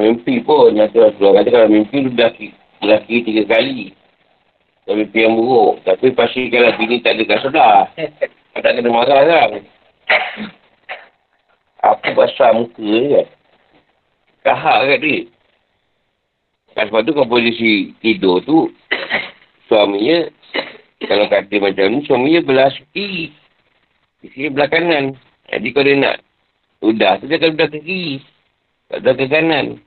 Mimpi 0.03 0.43
pun, 0.43 0.75
nanti 0.75 0.99
Rasulullah 0.99 1.41
kata 1.41 1.49
kalau 1.55 1.71
mimpi, 1.71 2.11
dah 2.12 2.35
lelaki 2.83 3.23
tiga 3.23 3.43
kali. 3.47 3.95
Tapi 4.83 5.07
mimpi 5.07 5.23
yang 5.23 5.38
buruk. 5.38 5.87
Tapi 5.87 6.11
pastikan 6.11 6.67
lelaki 6.67 6.85
ni 6.91 6.99
tak 6.99 7.15
ada 7.15 7.25
kasadah. 7.31 7.77
tak 8.59 8.73
kena 8.75 8.91
marah 8.91 9.23
kan. 9.23 9.51
Apa 11.83 12.09
basah 12.15 12.51
muka 12.55 12.83
ni 12.83 13.15
kan. 13.15 13.27
Kahak 14.43 14.79
kat 14.91 14.99
dia. 15.07 15.19
Kan 16.75 16.88
sebab 16.88 17.05
tu 17.07 17.12
kalau 17.15 17.31
posisi 17.31 17.93
tidur 18.01 18.41
tu, 18.43 18.73
suaminya, 19.69 20.27
kalau 21.05 21.29
kata 21.29 21.55
macam 21.62 21.85
ni, 21.93 21.99
suaminya 22.09 22.41
belah. 22.43 22.73
Di 22.91 23.31
sini 24.35 24.51
belah 24.51 24.67
kanan. 24.67 25.15
Jadi 25.53 25.69
kalau 25.71 25.87
dia 25.87 26.01
nak 26.01 26.17
udah 26.83 27.12
tu 27.23 27.31
dia 27.31 27.38
akan 27.38 27.55
udah 27.55 27.69
ke 27.71 27.79
kiri. 27.85 28.19
Tak 28.88 29.15
ke 29.15 29.27
kanan. 29.31 29.79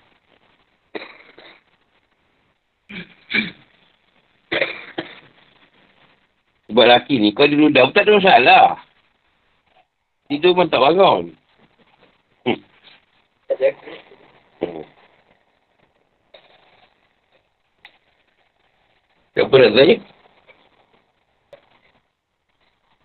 Sebab 6.65 6.81
lelaki 6.81 7.21
ni, 7.21 7.29
kau 7.29 7.45
dulu 7.45 7.69
dah 7.69 7.85
tak 7.93 8.09
ada 8.09 8.17
masalah. 8.17 8.65
Tidur 10.25 10.57
pun 10.57 10.65
tak 10.65 10.81
bangun. 10.81 11.37
Hmm. 12.49 12.59
Siapa 19.37 19.53
nak 19.53 19.71
tanya? 19.77 19.95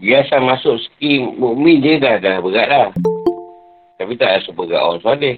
Biasa 0.01 0.41
masuk 0.41 0.81
skim 0.81 1.37
mukmin 1.37 1.85
dia 1.85 2.01
dah, 2.01 2.17
dah 2.17 2.41
berat 2.41 2.69
lah. 2.73 2.89
Tapi 4.01 4.17
tak 4.17 4.41
rasa 4.41 4.49
berat 4.57 4.81
orang 4.81 5.05
soleh. 5.05 5.37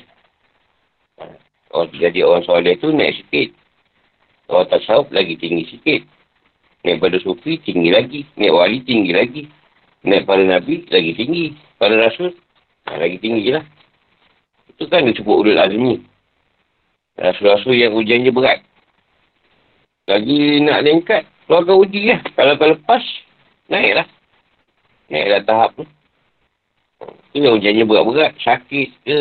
Orang 1.74 1.90
jadi 1.98 2.22
orang 2.22 2.46
soleh 2.46 2.78
tu 2.78 2.94
naik 2.94 3.18
sikit. 3.18 3.50
Orang 4.46 4.70
tasawuf 4.70 5.10
lagi 5.10 5.34
tinggi 5.34 5.66
sikit. 5.66 6.06
Naik 6.82 6.98
pada 6.98 7.16
sufi 7.22 7.62
tinggi 7.62 7.94
lagi. 7.94 8.20
Naik 8.34 8.52
wali 8.54 8.78
tinggi 8.82 9.12
lagi. 9.14 9.42
Naik 10.02 10.26
pada 10.26 10.42
nabi 10.42 10.82
lagi 10.90 11.14
tinggi. 11.14 11.54
Pada 11.78 11.94
rasul 11.94 12.34
ha, 12.86 12.98
lagi 12.98 13.22
tinggi 13.22 13.54
lah. 13.54 13.62
Itu 14.66 14.90
kan 14.90 15.06
dia 15.06 15.14
sebut 15.14 15.46
ulul 15.46 15.58
azmi. 15.58 16.02
Rasul-rasul 17.14 17.78
yang 17.78 17.94
ujiannya 17.94 18.34
berat. 18.34 18.66
Lagi 20.10 20.58
nak 20.64 20.82
lengkat, 20.82 21.22
keluarkan 21.46 21.76
uji 21.86 22.10
lah. 22.10 22.20
Kalau 22.34 22.58
kau 22.58 22.72
lepas, 22.74 23.04
naik 23.70 24.02
lah. 24.02 24.06
Naik 25.06 25.26
lah 25.30 25.40
tahap 25.46 25.70
tu. 25.78 25.84
Ini 27.38 27.46
ujiannya 27.46 27.84
berat-berat. 27.86 28.34
Sakit 28.42 28.88
ke, 29.06 29.18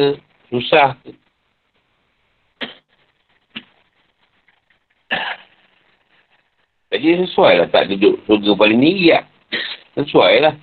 susah 0.49 0.97
ke. 1.05 1.13
Jadi 6.91 7.23
sesuai 7.23 7.53
lah 7.63 7.67
tak 7.71 7.87
duduk 7.87 8.19
surga 8.27 8.51
paling 8.59 8.79
tinggi 8.83 9.15
lah. 9.15 9.23
Sesuai 9.95 10.33
lah. 10.43 10.53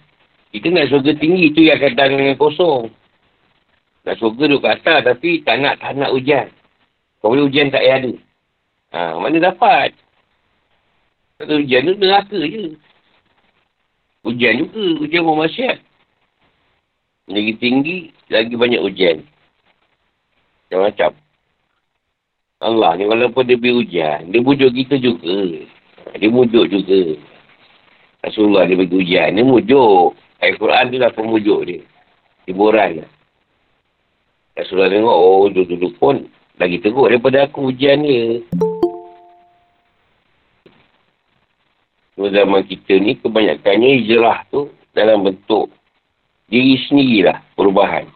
Kita 0.53 0.69
nak 0.69 0.93
surga 0.93 1.13
tinggi 1.17 1.57
tu 1.57 1.65
yang 1.65 1.81
akan 1.81 1.93
dengan 1.97 2.37
kosong. 2.37 2.93
Nak 4.05 4.17
surga 4.21 4.43
duduk 4.45 4.61
kat 4.61 4.85
atas 4.85 5.17
tapi 5.17 5.41
tak 5.41 5.57
nak, 5.65 5.81
tak 5.81 5.97
nak 5.97 6.13
hujan. 6.13 6.53
Kau 7.25 7.33
boleh 7.33 7.49
hujan 7.49 7.73
tak 7.73 7.81
payah 7.81 7.97
ada. 7.97 8.13
Ha, 8.89 9.01
mana 9.17 9.37
dapat? 9.41 9.97
Kata 11.41 11.53
hujan 11.57 11.81
tu 11.89 11.95
neraka 11.97 12.41
je. 12.45 12.65
Hujan 14.29 14.53
juga. 14.61 14.85
Hujan 15.01 15.21
pun 15.25 15.37
masyarakat. 15.41 15.79
Lagi 17.29 17.53
tinggi, 17.61 17.99
lagi 18.33 18.53
banyak 18.57 18.81
hujan. 18.85 19.25
Macam-macam. 20.69 21.13
Allah 22.59 22.91
ni 22.99 23.07
walaupun 23.07 23.47
dia 23.47 23.55
beri 23.55 23.71
hujan, 23.71 24.35
dia 24.35 24.43
bujuk 24.43 24.75
kita 24.75 24.99
juga. 24.99 25.63
Dia 26.17 26.29
mujuk 26.33 26.65
juga. 26.73 27.01
Rasulullah 28.25 28.65
dia 28.65 28.79
bagi 28.79 28.97
ujian. 28.97 29.37
Dia 29.37 29.45
mujuk. 29.45 30.17
Ayat 30.39 30.55
Quran 30.57 30.85
tu 30.89 30.97
lah 30.97 31.11
pemujuk 31.13 31.61
dia. 31.69 31.81
Hiburan 32.49 33.05
lah. 33.05 33.11
Rasulullah 34.59 34.91
tengok, 34.91 35.19
oh 35.19 35.47
duduk-duduk 35.53 35.93
pun 36.03 36.27
lagi 36.59 36.83
teruk 36.83 37.07
daripada 37.07 37.47
aku 37.47 37.71
ujian 37.71 38.03
dia. 38.03 38.43
Cuma 42.19 42.35
zaman 42.35 42.67
kita 42.67 42.99
ni 42.99 43.15
kebanyakannya 43.23 44.03
hijrah 44.03 44.43
tu 44.51 44.67
dalam 44.91 45.23
bentuk 45.23 45.71
diri 46.51 46.75
sendirilah 46.91 47.39
perubahan. 47.55 48.11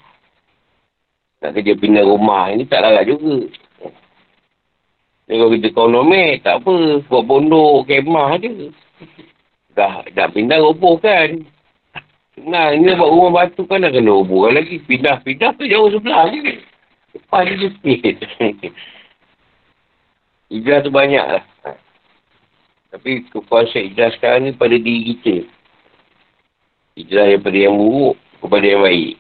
Nak 1.38 1.54
kerja 1.54 1.78
pindah 1.78 2.02
rumah 2.02 2.50
ni 2.50 2.66
tak 2.66 2.82
larat 2.82 3.06
juga. 3.06 3.46
Kalau 5.32 5.48
kita 5.48 5.72
ekonomi, 5.72 6.36
tak 6.44 6.60
apa. 6.60 7.00
Buat 7.08 7.24
pondok, 7.24 7.88
kemah 7.88 8.36
je. 8.36 8.68
Dah, 9.72 10.04
dah 10.12 10.28
pindah 10.28 10.60
roboh 10.60 11.00
kan. 11.00 11.40
Nah, 12.36 12.76
ini 12.76 12.92
buat 12.92 13.08
rumah 13.08 13.48
batu 13.48 13.64
kan 13.64 13.80
dah 13.80 13.88
kena 13.88 14.12
roboh 14.12 14.52
lagi. 14.52 14.76
Pindah-pindah 14.84 15.56
tu 15.56 15.64
jauh 15.64 15.88
sebelah 15.88 16.28
je. 16.28 16.60
Lepas 17.16 17.48
dia 17.48 17.68
sikit. 17.80 18.16
Hijrah 20.52 20.84
tu 20.84 20.92
banyak 20.92 21.26
lah. 21.40 21.44
Tapi 22.92 23.24
kekuasaan 23.32 23.88
hijrah 23.88 24.12
sekarang 24.12 24.44
ni 24.44 24.52
pada 24.52 24.76
diri 24.76 25.16
kita. 25.16 25.48
Hijrah 27.00 27.24
daripada 27.32 27.56
yang 27.56 27.80
buruk 27.80 28.20
kepada 28.36 28.66
yang 28.68 28.84
baik. 28.84 29.16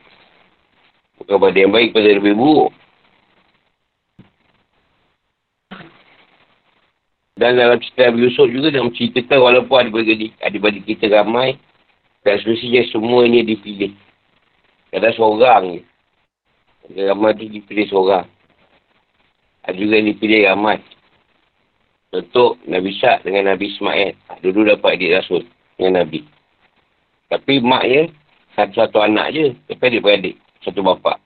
Bukan 1.16 1.36
pada 1.40 1.56
yang 1.56 1.72
baik 1.72 1.88
kepada 1.96 2.06
yang 2.12 2.20
lebih 2.20 2.36
buruk. 2.36 2.70
Dan 7.32 7.56
dalam 7.56 7.80
cerita 7.80 8.12
Nabi 8.12 8.28
Yusuf 8.28 8.46
juga 8.52 8.68
dia 8.68 8.84
menceritakan 8.84 9.38
walaupun 9.40 9.76
adik-beradik, 9.80 10.36
adik-beradik 10.44 10.84
kita 10.84 11.08
ramai 11.08 11.56
dan 12.22 12.36
seterusnya 12.38 12.84
semuanya 12.92 13.40
dipilih. 13.40 13.96
Kadang 14.92 15.14
seorang 15.16 15.64
je. 15.80 15.82
Ramai 17.08 17.32
tu 17.40 17.48
dipilih 17.48 17.88
seorang. 17.88 18.28
Ada 19.64 19.76
juga 19.78 19.94
yang 19.96 20.08
dipilih 20.12 20.40
ramai. 20.52 20.78
Contoh 22.12 22.60
Nabi 22.68 22.92
Syak 23.00 23.24
dengan 23.24 23.56
Nabi 23.56 23.72
Ismail. 23.72 24.12
Dulu 24.44 24.68
dapat 24.68 25.00
adik 25.00 25.16
Rasul 25.16 25.42
dengan 25.80 26.04
Nabi. 26.04 26.20
Tapi 27.32 27.64
maknya 27.64 28.12
satu-satu 28.52 29.00
anak 29.00 29.32
je. 29.32 29.56
Tapi 29.72 29.82
adik-beradik. 29.88 30.36
Satu 30.60 30.84
bapa. 30.84 31.16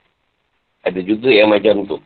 Ada 0.87 1.03
juga 1.03 1.27
yang 1.27 1.51
macam 1.51 1.83
tu. 1.83 1.99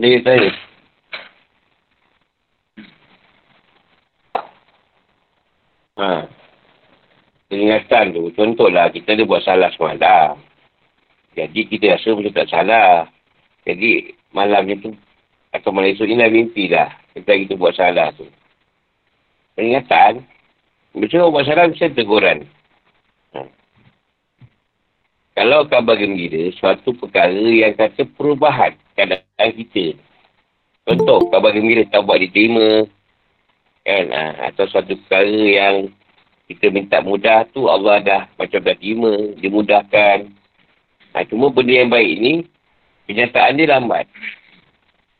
Dia 0.00 0.16
tanya. 0.24 0.50
Ha. 6.00 6.24
Peringatan 7.52 8.16
tu, 8.16 8.32
contohlah 8.32 8.88
kita 8.88 9.12
ada 9.12 9.28
buat 9.28 9.44
salah 9.44 9.68
semalam. 9.76 10.40
Jadi 11.36 11.68
kita 11.68 12.00
rasa 12.00 12.16
macam 12.16 12.32
tak 12.32 12.48
salah. 12.48 13.12
Jadi 13.68 14.16
malamnya 14.32 14.80
tu 14.80 14.96
Atau 15.50 15.74
malam 15.74 15.92
esok 15.92 16.06
ni 16.06 16.16
dah 16.16 16.30
mimpi 16.30 16.70
dah. 16.70 16.94
Kita 17.12 17.36
kita 17.36 17.58
buat 17.58 17.74
salah 17.74 18.14
tu. 18.14 18.24
Peringatan. 19.58 20.24
Biasanya 20.94 21.26
orang 21.26 21.34
buat 21.34 21.44
salah 21.44 21.64
mesti 21.68 21.90
teguran. 21.90 22.46
Kalau 25.40 25.64
kabar 25.64 25.96
gembira, 25.96 26.52
suatu 26.52 26.92
perkara 26.92 27.32
yang 27.32 27.72
kata 27.72 28.04
perubahan 28.12 28.76
keadaan 28.92 29.48
kita. 29.56 29.96
Contoh, 30.84 31.32
kabar 31.32 31.56
gembira 31.56 31.80
tak 31.88 32.04
buat 32.04 32.20
diterima. 32.20 32.84
Kan? 33.80 34.04
Ha, 34.12 34.52
atau 34.52 34.68
suatu 34.68 35.00
perkara 35.00 35.32
yang 35.32 35.88
kita 36.44 36.68
minta 36.68 37.00
mudah 37.00 37.48
tu 37.56 37.72
Allah 37.72 38.04
dah 38.04 38.22
macam 38.36 38.60
dah 38.60 38.76
terima, 38.76 39.16
dimudahkan. 39.40 40.28
Ha, 41.16 41.24
cuma 41.24 41.48
benda 41.48 41.72
yang 41.72 41.88
baik 41.88 42.20
ni, 42.20 42.44
kenyataan 43.08 43.56
dia 43.56 43.72
lambat. 43.72 44.12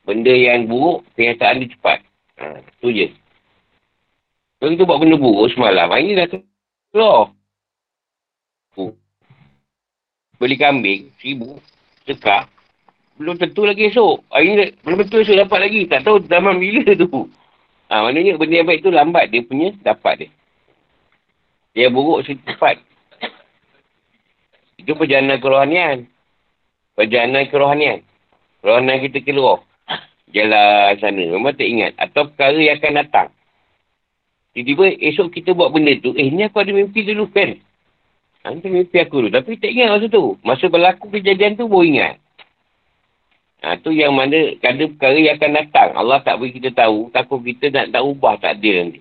Benda 0.04 0.36
yang 0.36 0.68
buruk, 0.68 1.00
kenyataan 1.16 1.64
dia 1.64 1.72
cepat. 1.72 2.04
Ha, 2.36 2.60
tu 2.84 2.92
je. 2.92 3.08
Kalau 4.60 4.68
kita 4.76 4.84
buat 4.84 5.00
benda 5.00 5.16
buruk 5.16 5.48
semalam, 5.56 5.88
hari 5.88 6.12
ni 6.12 6.20
dah 6.20 6.28
keluar. 6.92 7.32
Beli 10.40 10.56
kambing, 10.56 11.12
seribu, 11.20 11.60
cekak. 12.08 12.48
Belum 13.20 13.36
tentu 13.36 13.68
lagi 13.68 13.92
esok. 13.92 14.24
Hari 14.32 14.48
ni 14.48 14.66
belum 14.80 15.04
tentu 15.04 15.20
esok 15.20 15.36
dapat 15.36 15.68
lagi. 15.68 15.84
Tak 15.84 16.00
tahu 16.08 16.24
zaman 16.24 16.56
bila 16.56 16.96
tu. 16.96 17.28
Ha, 17.92 18.08
maknanya 18.08 18.40
benda 18.40 18.54
yang 18.56 18.68
baik 18.70 18.80
tu 18.80 18.88
lambat 18.88 19.28
dia 19.28 19.44
punya 19.44 19.76
dapat 19.84 20.24
dia. 20.24 20.28
Dia 21.76 21.92
buruk 21.92 22.24
cepat. 22.24 22.80
Itu 24.80 24.96
perjalanan 24.96 25.36
kerohanian. 25.44 26.08
Perjalanan 26.96 27.44
kerohanian. 27.52 28.00
Kerohanian 28.64 28.98
kita 29.04 29.20
keluar. 29.20 29.60
Jalan 30.32 30.96
sana. 31.04 31.24
Memang 31.36 31.52
tak 31.52 31.68
ingat. 31.68 31.92
Atau 32.00 32.32
perkara 32.32 32.56
yang 32.56 32.80
akan 32.80 32.92
datang. 33.04 33.28
Tiba-tiba 34.56 34.96
esok 34.98 35.30
kita 35.36 35.52
buat 35.52 35.70
benda 35.70 35.94
tu. 36.00 36.16
Eh, 36.16 36.32
ni 36.32 36.48
aku 36.48 36.64
ada 36.64 36.72
mimpi 36.72 37.04
dulu 37.04 37.28
kan? 37.28 37.60
Ha, 38.40 38.56
mimpi 38.56 38.96
aku 38.96 39.20
dulu. 39.20 39.28
Tapi 39.28 39.60
tak 39.60 39.68
ingat 39.68 39.88
masa 39.92 40.06
tu. 40.08 40.40
Masa 40.40 40.64
berlaku 40.72 41.12
kejadian 41.12 41.60
tu, 41.60 41.68
baru 41.68 41.84
ingat. 41.84 42.14
Ha, 43.60 43.76
tu 43.76 43.92
yang 43.92 44.16
mana 44.16 44.56
ada 44.56 44.84
perkara 44.88 45.20
yang 45.20 45.36
akan 45.36 45.52
datang. 45.52 45.90
Allah 45.92 46.24
tak 46.24 46.40
beri 46.40 46.56
kita 46.56 46.72
tahu. 46.72 47.12
Takut 47.12 47.44
kita 47.44 47.68
nak 47.68 47.92
tak 47.92 48.02
ubah 48.08 48.40
takdir 48.40 48.74
nanti. 48.80 49.00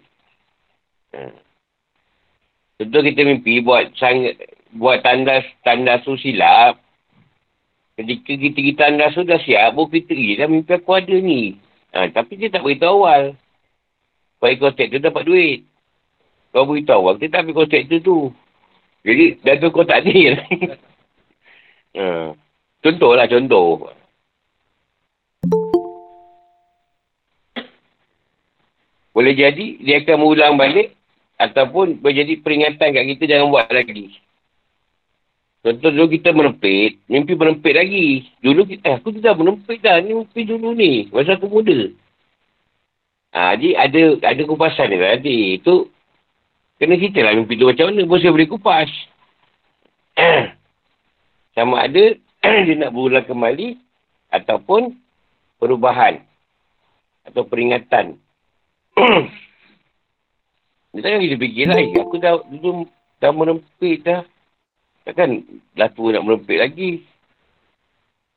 Ha. 1.15 1.32
Contoh 2.80 3.02
kita 3.04 3.23
mimpi 3.23 3.63
buat 3.63 3.95
sang, 3.95 4.28
buat 4.75 4.99
tandas 4.99 5.47
tandas 5.63 6.04
tu 6.04 6.19
silap. 6.19 6.75
Ketika 7.95 8.36
kita 8.36 8.60
kita 8.60 8.80
tandas 8.91 9.15
tu 9.15 9.23
dah 9.23 9.39
siap, 9.39 9.75
baru 9.75 9.88
kita 9.88 10.12
pergi 10.12 10.39
dah 10.39 10.47
mimpi 10.52 10.71
aku 10.75 10.91
ada 10.91 11.15
ni. 11.15 11.56
Ha, 11.95 12.12
tapi 12.12 12.36
dia 12.36 12.52
tak 12.52 12.67
beritahu 12.67 13.08
awal. 13.08 13.39
Supaya 14.36 14.56
kontrak 14.60 14.88
tu 14.91 14.99
dapat 14.99 15.23
duit. 15.23 15.63
Kau 16.52 16.67
beritahu 16.67 16.99
awal, 17.08 17.15
kita 17.15 17.39
tak 17.39 17.41
ambil 17.47 17.63
kontrak 17.63 17.88
tu 17.88 17.97
tu. 18.04 18.17
Jadi, 19.03 19.39
dah 19.43 19.55
tu 19.59 19.71
kau 19.71 19.88
tak 19.88 20.03
adil. 20.03 20.35
ha. 21.97 22.35
Contoh 22.79 23.12
lah, 23.15 23.27
contoh. 23.27 23.91
Boleh 29.15 29.33
jadi, 29.35 29.65
dia 29.83 29.99
akan 29.99 30.15
mengulang 30.19 30.55
balik 30.55 30.99
Ataupun 31.39 32.03
menjadi 32.03 32.35
peringatan 32.43 32.91
kat 32.91 33.05
kita 33.15 33.23
jangan 33.31 33.47
buat 33.47 33.71
lagi. 33.71 34.12
Contoh 35.63 35.88
dulu 35.88 36.12
kita 36.12 36.35
menempit, 36.35 36.99
mimpi 37.07 37.31
menempit 37.39 37.79
lagi. 37.79 38.27
Dulu 38.43 38.67
kita, 38.67 38.83
eh, 38.83 38.95
aku 38.99 39.15
tidak 39.15 39.39
menempit 39.39 39.79
dah. 39.79 40.03
Ni 40.03 40.19
mimpi 40.19 40.43
dulu 40.43 40.75
ni. 40.75 41.07
Masa 41.15 41.39
aku 41.39 41.47
muda. 41.47 41.95
Ha, 43.31 43.55
jadi 43.55 43.71
ada 43.79 44.03
ada 44.35 44.41
kupasan 44.43 44.91
ni 44.91 44.99
tadi. 44.99 45.39
Itu 45.63 45.88
kena 46.80 46.96
cerita 46.96 47.20
lah 47.22 47.36
mimpi 47.36 47.60
tu 47.60 47.68
macam 47.68 47.92
mana. 47.92 48.08
Bos 48.08 48.24
boleh 48.24 48.50
kupas. 48.50 48.89
Sama 51.56 51.84
ada 51.84 52.15
dia 52.65 52.74
nak 52.80 52.96
berulang 52.96 53.28
kembali 53.28 53.76
ataupun 54.32 54.96
perubahan 55.60 56.24
atau 57.28 57.44
peringatan. 57.44 58.15
Dia 60.89 61.06
takkan 61.06 61.22
kita 61.22 61.38
fikir 61.38 61.65
lah. 61.70 61.78
Eh, 61.78 62.02
aku 62.02 62.18
dah 62.18 62.42
dulu 62.50 62.89
dah 63.22 63.30
merempit 63.30 64.02
dah. 64.02 64.26
Takkan 65.06 65.46
dah 65.78 65.89
tua 65.94 66.18
nak 66.18 66.26
merempit 66.26 66.58
lagi. 66.58 67.06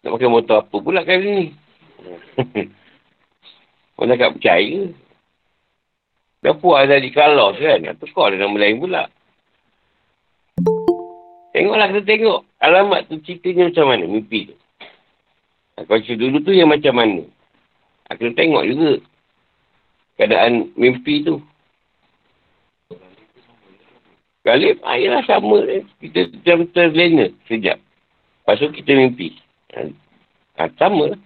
Nak 0.04 0.18
pakai 0.18 0.28
motor 0.28 0.60
apa 0.60 0.76
pula 0.76 1.00
kali 1.00 1.28
ni. 1.32 1.46
Orang 3.96 4.18
tak 4.20 4.34
percaya. 4.36 4.92
Dah 6.42 6.54
puas 6.58 6.90
dah 6.90 6.98
di 6.98 7.14
kalos 7.14 7.54
kan. 7.56 7.86
Atau 7.86 8.10
kau 8.10 8.26
ada 8.26 8.34
nama 8.34 8.58
lain 8.58 8.82
pula. 8.82 9.06
Tengoklah 11.54 11.86
kita 11.94 12.02
tengok. 12.02 12.40
Alamat 12.58 13.00
tu 13.06 13.22
ceritanya 13.22 13.70
macam 13.70 13.86
mana 13.86 14.04
mimpi 14.10 14.50
tu. 14.50 14.56
Kalau 15.78 16.02
cerita 16.02 16.26
dulu 16.26 16.38
tu 16.42 16.52
yang 16.52 16.68
macam 16.68 16.94
mana. 16.98 17.22
Kita 18.10 18.34
tengok 18.34 18.64
juga. 18.66 18.92
Keadaan 20.18 20.74
mimpi 20.74 21.22
tu. 21.22 21.38
Galib, 24.42 24.82
ah, 24.82 24.98
ialah 24.98 25.22
sama. 25.22 25.62
Kita 26.02 26.26
macam 26.26 26.58
terlena 26.74 27.30
sekejap. 27.46 27.78
Lepas 27.78 28.58
tu 28.58 28.68
kita 28.74 28.90
mimpi. 28.98 29.38
Ha, 30.58 30.66
sama 30.74 31.14
lah. 31.14 31.20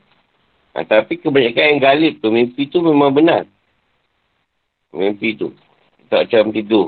Ha, 0.76 0.84
tapi 0.84 1.16
kebanyakan 1.16 1.64
yang 1.72 1.80
galib 1.80 2.20
tu, 2.20 2.28
mimpi 2.28 2.68
tu 2.68 2.84
memang 2.84 3.16
benar. 3.16 3.48
Mimpi 4.96 5.36
tu. 5.36 5.52
Tak 6.08 6.26
macam 6.26 6.56
tidur. 6.56 6.86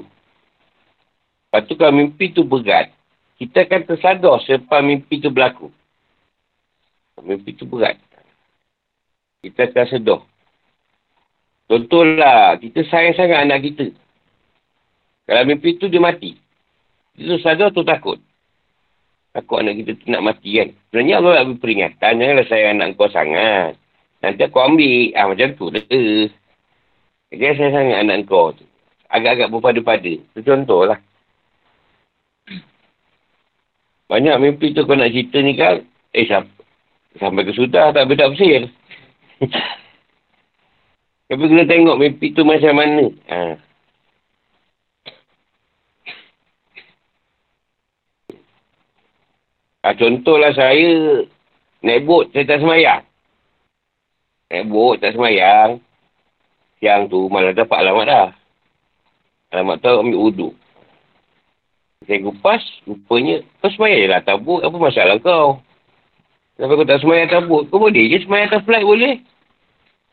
Lepas 1.49 1.61
tu 1.69 1.75
kalau 1.77 1.93
mimpi 1.97 2.33
tu 2.33 2.45
berat, 2.45 2.93
kita 3.41 3.65
akan 3.65 3.81
tersadar 3.89 4.37
selepas 4.45 4.81
mimpi 4.81 5.21
tu 5.21 5.29
berlaku. 5.29 5.69
Mimpi 7.21 7.57
tu 7.57 7.69
berat. 7.69 8.01
Kita 9.45 9.69
akan 9.69 9.87
sedar. 9.89 10.21
Contohlah, 11.69 12.57
kita 12.57 12.81
sayang 12.89 13.13
sangat 13.13 13.45
anak 13.45 13.61
kita. 13.65 13.93
Kalau 15.29 15.45
mimpi 15.45 15.77
tu 15.77 15.93
dia 15.93 16.01
mati. 16.01 16.41
Dia 17.13 17.37
tu 17.37 17.37
sadar 17.45 17.69
tu 17.77 17.85
takut. 17.85 18.17
Takut 19.37 19.61
anak 19.61 19.77
kita 19.85 20.01
tu 20.01 20.09
nak 20.09 20.25
mati 20.25 20.57
kan. 20.57 20.73
Sebenarnya 20.89 21.15
Allah 21.21 21.33
nak 21.37 21.45
beri 21.53 21.61
peringatan. 21.61 22.13
Janganlah 22.17 22.47
saya 22.49 22.65
anak 22.73 22.97
kau 22.97 23.13
sangat. 23.13 23.77
Nanti 24.25 24.41
aku 24.41 24.59
ambil. 24.65 25.13
Ah 25.13 25.29
macam 25.29 25.49
tu 25.53 25.69
dah. 25.69 25.85
Jangan 27.29 27.55
saya 27.61 27.71
sangat 27.77 27.97
anak 28.01 28.25
kau 28.25 28.57
tu. 28.57 28.65
Agak-agak 29.13 29.53
berpada-pada. 29.53 30.13
Itu 30.17 30.41
contoh 30.45 30.89
lah. 30.89 31.01
Banyak 34.09 34.41
mimpi 34.41 34.73
tu 34.73 34.89
kau 34.89 34.97
nak 34.97 35.13
cerita 35.13 35.39
ni 35.45 35.53
kan. 35.53 35.85
Eh 36.17 36.25
sampai, 36.25 36.65
sampai 37.21 37.45
ke 37.45 37.53
sudah 37.53 37.93
tak 37.93 38.09
beda 38.09 38.33
bersir. 38.33 38.73
Tapi 41.29 41.45
kena 41.45 41.69
tengok 41.69 42.01
mimpi 42.01 42.33
tu 42.33 42.41
macam 42.49 42.73
mana. 42.73 43.05
Haa. 43.29 43.55
Ha, 49.89 49.95
contohlah 49.97 50.53
saya 50.53 51.25
naik 51.81 52.05
bot, 52.05 52.29
saya 52.33 52.45
tak 52.45 52.61
semayang. 52.61 53.05
Naik 54.53 54.69
bot, 54.69 55.01
tak 55.01 55.17
semayang. 55.17 55.81
Siang 56.79 57.11
tu 57.11 57.27
malah 57.27 57.55
dapat 57.55 57.79
alamat 57.83 58.07
dah. 58.07 58.29
Alamat 59.55 59.77
tu 59.83 59.91
ambil 59.91 60.19
uduk. 60.19 60.55
Saya 62.07 62.25
kupas, 62.25 62.63
rupanya, 62.87 63.43
kau 63.59 63.69
semayang 63.75 64.01
je 64.01 64.09
lah 64.09 64.23
tabut, 64.23 64.63
apa 64.63 64.77
masalah 64.79 65.19
kau? 65.19 65.61
Kenapa 66.55 66.73
kau 66.79 66.87
tak 66.87 67.01
semayang 67.03 67.29
tabut? 67.29 67.67
Kau 67.69 67.83
boleh 67.83 68.07
je 68.07 68.23
semayang 68.23 68.49
atas 68.49 68.65
flight 68.65 68.87
boleh. 68.87 69.19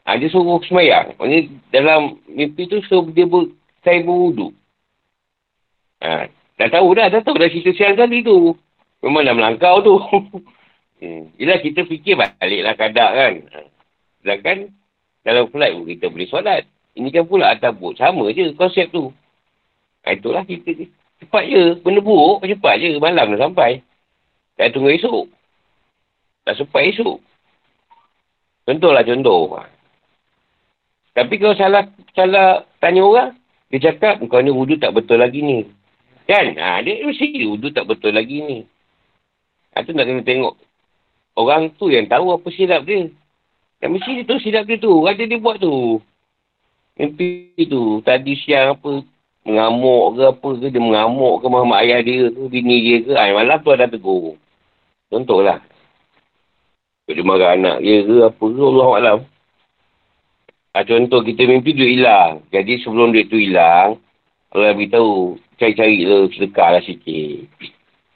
Ha, 0.05 0.17
dia 0.21 0.29
suruh 0.29 0.61
semayang. 0.65 1.17
Maksudnya 1.17 1.39
dalam 1.73 2.21
mimpi 2.29 2.69
tu 2.69 2.81
suruh 2.85 3.09
dia 3.13 3.25
ber, 3.25 3.53
saya 3.85 4.01
beruduk. 4.01 4.53
Ha, 6.01 6.29
dah 6.57 6.69
tahu 6.69 6.93
dah, 6.93 7.09
dah 7.09 7.21
tahu 7.21 7.37
dah 7.37 7.49
cerita 7.49 7.73
siang 7.73 7.97
tadi 7.97 8.21
tu. 8.21 8.53
Memang 9.05 9.25
dah 9.25 9.33
melangkau 9.37 9.75
tu. 9.85 9.93
hmm. 11.01 11.37
Yelah 11.37 11.61
kita 11.61 11.85
fikir 11.85 12.17
baliklah 12.17 12.75
kadar 12.77 13.09
kan. 13.13 13.33
Sedangkan 14.21 14.57
dalam 15.25 15.49
flight 15.49 15.73
pun 15.73 15.89
kita 15.89 16.05
boleh 16.13 16.29
solat. 16.29 16.61
Ini 16.93 17.09
kan 17.09 17.25
pula 17.25 17.51
atas 17.51 17.73
bot. 17.75 17.97
Sama 17.97 18.29
je 18.29 18.53
konsep 18.53 18.93
tu. 18.93 19.09
Ha, 20.05 20.13
itulah 20.13 20.45
kita 20.45 20.69
ni. 20.77 20.85
Cepat 21.17 21.43
je. 21.49 21.63
Benda 21.81 21.99
buruk 21.99 22.45
cepat 22.45 22.77
je. 22.77 23.01
Malam 23.01 23.33
dah 23.33 23.49
sampai. 23.49 23.81
Tak 24.55 24.71
tunggu 24.71 24.93
esok. 24.93 25.25
Tak 26.45 26.55
sempat 26.61 26.85
esok. 26.93 27.17
Contohlah 28.69 29.01
contoh. 29.01 29.59
Tapi 31.17 31.33
kalau 31.41 31.57
salah 31.57 31.83
salah 32.13 32.63
tanya 32.77 33.01
orang, 33.01 33.31
dia 33.73 33.91
cakap, 33.91 34.21
kau 34.29 34.39
ni 34.39 34.53
wudhu 34.53 34.77
tak 34.77 34.93
betul 34.93 35.19
lagi 35.19 35.41
ni. 35.41 35.65
Kan? 36.29 36.53
Ha, 36.55 36.85
dia 36.85 37.01
mesti 37.01 37.49
wudhu 37.49 37.73
tak 37.73 37.89
betul 37.89 38.13
lagi 38.13 38.45
ni. 38.45 38.57
Itu 39.75 39.91
nak 39.91 40.05
kena 40.07 40.21
tengok. 40.23 40.55
Orang 41.35 41.75
tu 41.75 41.91
yang 41.91 42.07
tahu 42.07 42.31
apa 42.31 42.47
silap 42.53 42.87
dia. 42.87 43.11
Yang 43.83 43.91
mesti 43.99 44.11
dia 44.15 44.23
tu 44.27 44.37
silap 44.39 44.63
dia 44.67 44.77
tu. 44.79 44.93
Ada 45.03 45.23
dia 45.27 45.41
buat 45.41 45.59
tu. 45.59 45.99
Mimpi 46.95 47.51
tu. 47.67 47.99
Tadi 48.01 48.33
siang 48.39 48.79
apa. 48.79 49.03
Mengamuk 49.45 50.15
ke 50.15 50.21
apa 50.25 50.49
ke. 50.57 50.67
Dia 50.71 50.81
mengamuk 50.81 51.43
ke 51.43 51.45
mak 51.51 51.81
ayah 51.83 51.99
dia 52.01 52.31
tu. 52.31 52.47
Bini 52.47 52.75
dia 52.81 52.97
ke. 53.03 53.11
Ay, 53.13 53.35
malam 53.35 53.59
tu 53.59 53.69
ada 53.75 53.85
tegur. 53.85 54.39
Contohlah. 55.11 55.59
Dia 57.05 57.21
marah 57.21 57.53
anak 57.53 57.77
dia 57.83 58.01
ke 58.01 58.15
apa 58.25 58.45
ke. 58.45 58.61
Allah 58.63 58.89
Alam. 58.97 59.19
Ha, 60.75 60.83
contoh 60.83 61.23
kita 61.23 61.47
mimpi 61.47 61.71
duit 61.71 61.99
hilang. 61.99 62.43
Jadi 62.51 62.83
sebelum 62.83 63.11
duit 63.15 63.27
tu 63.27 63.39
hilang. 63.39 63.99
Allah 64.55 64.75
beritahu. 64.75 65.39
Cari-cari 65.59 66.03
lah. 66.07 66.27
Sedekah 66.31 66.79
lah 66.79 66.81
sikit. 66.83 67.47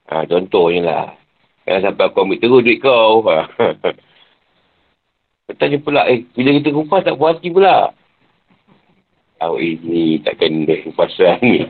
Ha, 0.10 0.26
contohnya 0.26 0.80
lah. 0.82 1.08
Jangan 1.70 1.94
sampai 1.94 2.06
aku 2.10 2.26
ambil 2.26 2.40
terus 2.42 2.64
duit 2.66 2.80
kau. 2.82 3.22
Tanya 5.58 5.82
pula, 5.82 6.06
eh, 6.06 6.30
bila 6.38 6.54
kita 6.62 6.70
kumpas 6.70 7.02
tak 7.02 7.18
puas 7.18 7.40
hati 7.40 7.50
pula. 7.50 7.90
Oh, 9.40 9.56
ini 9.56 10.20
tak 10.22 10.38
kena 10.38 10.84
kumpasan 10.84 11.40
ni. 11.42 11.64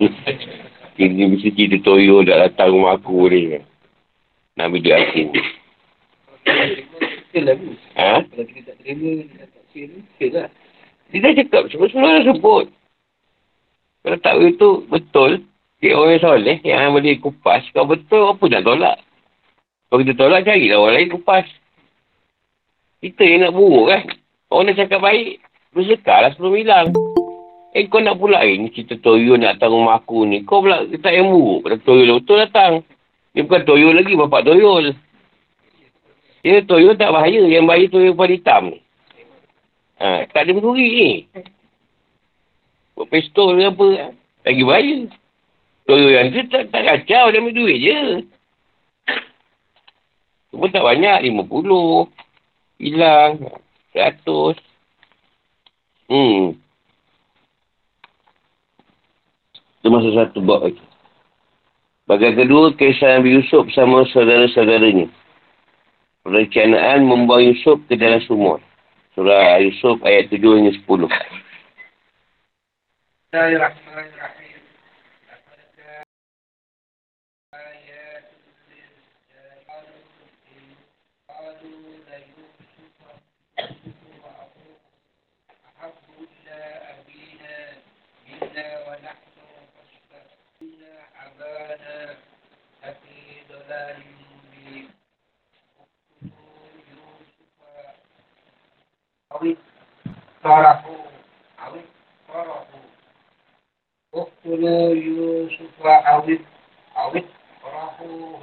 ini 1.04 1.32
mesti 1.32 1.54
cerita 1.54 1.78
toyo 1.86 2.26
dah 2.26 2.50
datang 2.50 2.74
rumah 2.74 2.98
aku 2.98 3.30
ni. 3.30 3.62
Nak 4.58 4.66
ambil 4.68 4.82
duit 4.82 4.98
aku. 4.98 5.22
Ha? 7.94 8.26
Kalau 8.26 8.46
kita 8.50 8.74
tak 8.74 8.78
terima, 8.82 9.22
kita 9.22 9.46
tak 9.46 9.64
terima, 9.70 10.28
lah. 10.34 10.50
Dia 11.10 11.18
dah 11.22 11.32
cakap, 11.38 11.64
semua-semua 11.70 12.18
dah 12.20 12.24
sebut. 12.26 12.66
Kalau 14.02 14.18
tak 14.18 14.34
begitu, 14.42 14.70
betul. 14.90 15.32
Dia 15.80 15.96
orang 15.96 16.20
soleh 16.20 16.58
yang 16.66 16.92
boleh 16.92 17.22
kupas. 17.22 17.64
Kalau 17.72 17.88
betul, 17.88 18.34
apa 18.34 18.44
nak 18.50 18.64
tolak? 18.66 18.98
Kalau 19.88 20.00
kita 20.04 20.14
tolak, 20.18 20.42
carilah 20.44 20.78
orang 20.82 20.96
lain 21.00 21.14
kupas. 21.14 21.46
Kita 23.00 23.24
yang 23.24 23.48
nak 23.48 23.56
buruk 23.56 23.88
kan. 23.88 24.04
Orang 24.52 24.66
nak 24.68 24.76
cakap 24.76 25.00
baik, 25.00 25.40
bersekar 25.72 26.26
lah 26.26 26.32
sebelum 26.36 26.54
hilang. 26.60 26.88
Eh 27.70 27.86
kau 27.86 28.02
nak 28.02 28.18
pula, 28.18 28.42
eh 28.42 28.58
ni 28.58 28.74
cerita 28.74 28.98
Toyo 28.98 29.38
nak 29.38 29.62
datang 29.62 29.78
rumah 29.78 30.02
aku 30.02 30.26
ni. 30.26 30.42
Kau 30.42 30.66
pula 30.66 30.84
tak 31.00 31.14
yang 31.14 31.30
buruk 31.30 31.70
pada 31.70 31.78
Toyo 31.80 32.18
betul 32.18 32.38
datang. 32.42 32.74
Dia 33.32 33.46
bukan 33.46 33.62
Toyo 33.62 33.94
lagi, 33.94 34.14
bapak 34.18 34.42
Toyo. 34.42 34.72
Dia 36.42 36.66
Toyo 36.66 36.98
tak 36.98 37.14
bahaya. 37.14 37.46
Yang 37.46 37.66
bahaya 37.70 37.86
Toyo 37.88 38.12
pada 38.18 38.34
hitam 38.34 38.64
ni. 38.74 38.80
Ha, 40.00 40.26
tak 40.32 40.48
ada 40.48 40.52
mencuri 40.56 40.88
ni. 40.90 41.12
Buat 42.98 43.08
pistol 43.14 43.60
ke 43.60 43.70
apa. 43.70 43.88
Lagi 44.50 44.64
bahaya. 44.66 44.98
Toyo 45.86 46.08
yang 46.10 46.34
tu 46.34 46.42
tak, 46.50 46.74
tak 46.74 46.84
kacau. 46.84 47.30
Dia 47.30 47.38
ambil 47.38 47.54
duit 47.54 47.78
je. 47.80 48.00
Cuma 50.50 50.74
tak 50.74 50.82
banyak. 50.82 51.30
50 51.30 52.10
hilang 52.80 53.44
seratus. 53.92 54.56
Hmm. 56.10 56.58
Itu 59.80 59.88
masa 59.94 60.10
satu 60.16 60.42
bab 60.42 60.66
lagi. 60.66 60.82
Bagian 62.10 62.34
kedua 62.34 62.74
kisah 62.74 63.22
Nabi 63.22 63.38
Yusuf 63.38 63.70
bersama 63.70 64.02
saudara-saudaranya. 64.10 65.06
Perencanaan 66.26 67.06
membawa 67.06 67.46
Yusuf 67.46 67.78
ke 67.86 67.94
dalam 67.94 68.18
sumur. 68.26 68.58
Surah 69.14 69.62
Yusuf 69.62 70.02
ayat 70.02 70.34
7 70.34 70.42
hingga 70.42 70.74
10 70.74 70.84
Bismillahirrahmanirrahim 73.30 74.39
awit 99.40 99.56
tarahu 100.44 101.00
awit 101.64 101.88
tarahu. 102.28 102.80
Uktulu 104.12 104.92
yusufa 105.00 105.94
awit 106.12 106.44
awit 107.00 107.28
tarahu. 107.64 108.36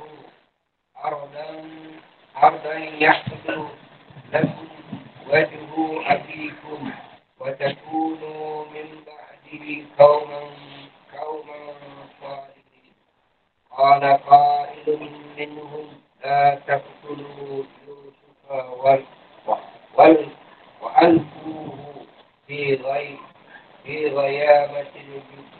Ardan 0.96 2.00
ardan 2.32 2.96
yahdu 2.96 3.68
lakum 4.32 4.72
wajhu 5.28 5.84
abikum 6.08 6.88
wa 7.36 7.52
takunu 7.60 8.64
min 8.72 8.88
ba'di 9.04 9.84
qauman 10.00 10.48
qauman 11.12 11.76
salihin. 12.24 12.96
Qala 13.68 14.16
qailun 14.24 15.12
minhum 15.36 15.92
taqtulu 16.64 17.68
yusufa 17.84 18.58
wal 18.80 19.04
wal 19.96 20.16
وألقوه 20.81 22.05
في 22.47 22.75
غي 22.75 23.07
في 23.83 24.07
غيابة 24.09 24.91
الوجود 25.01 25.51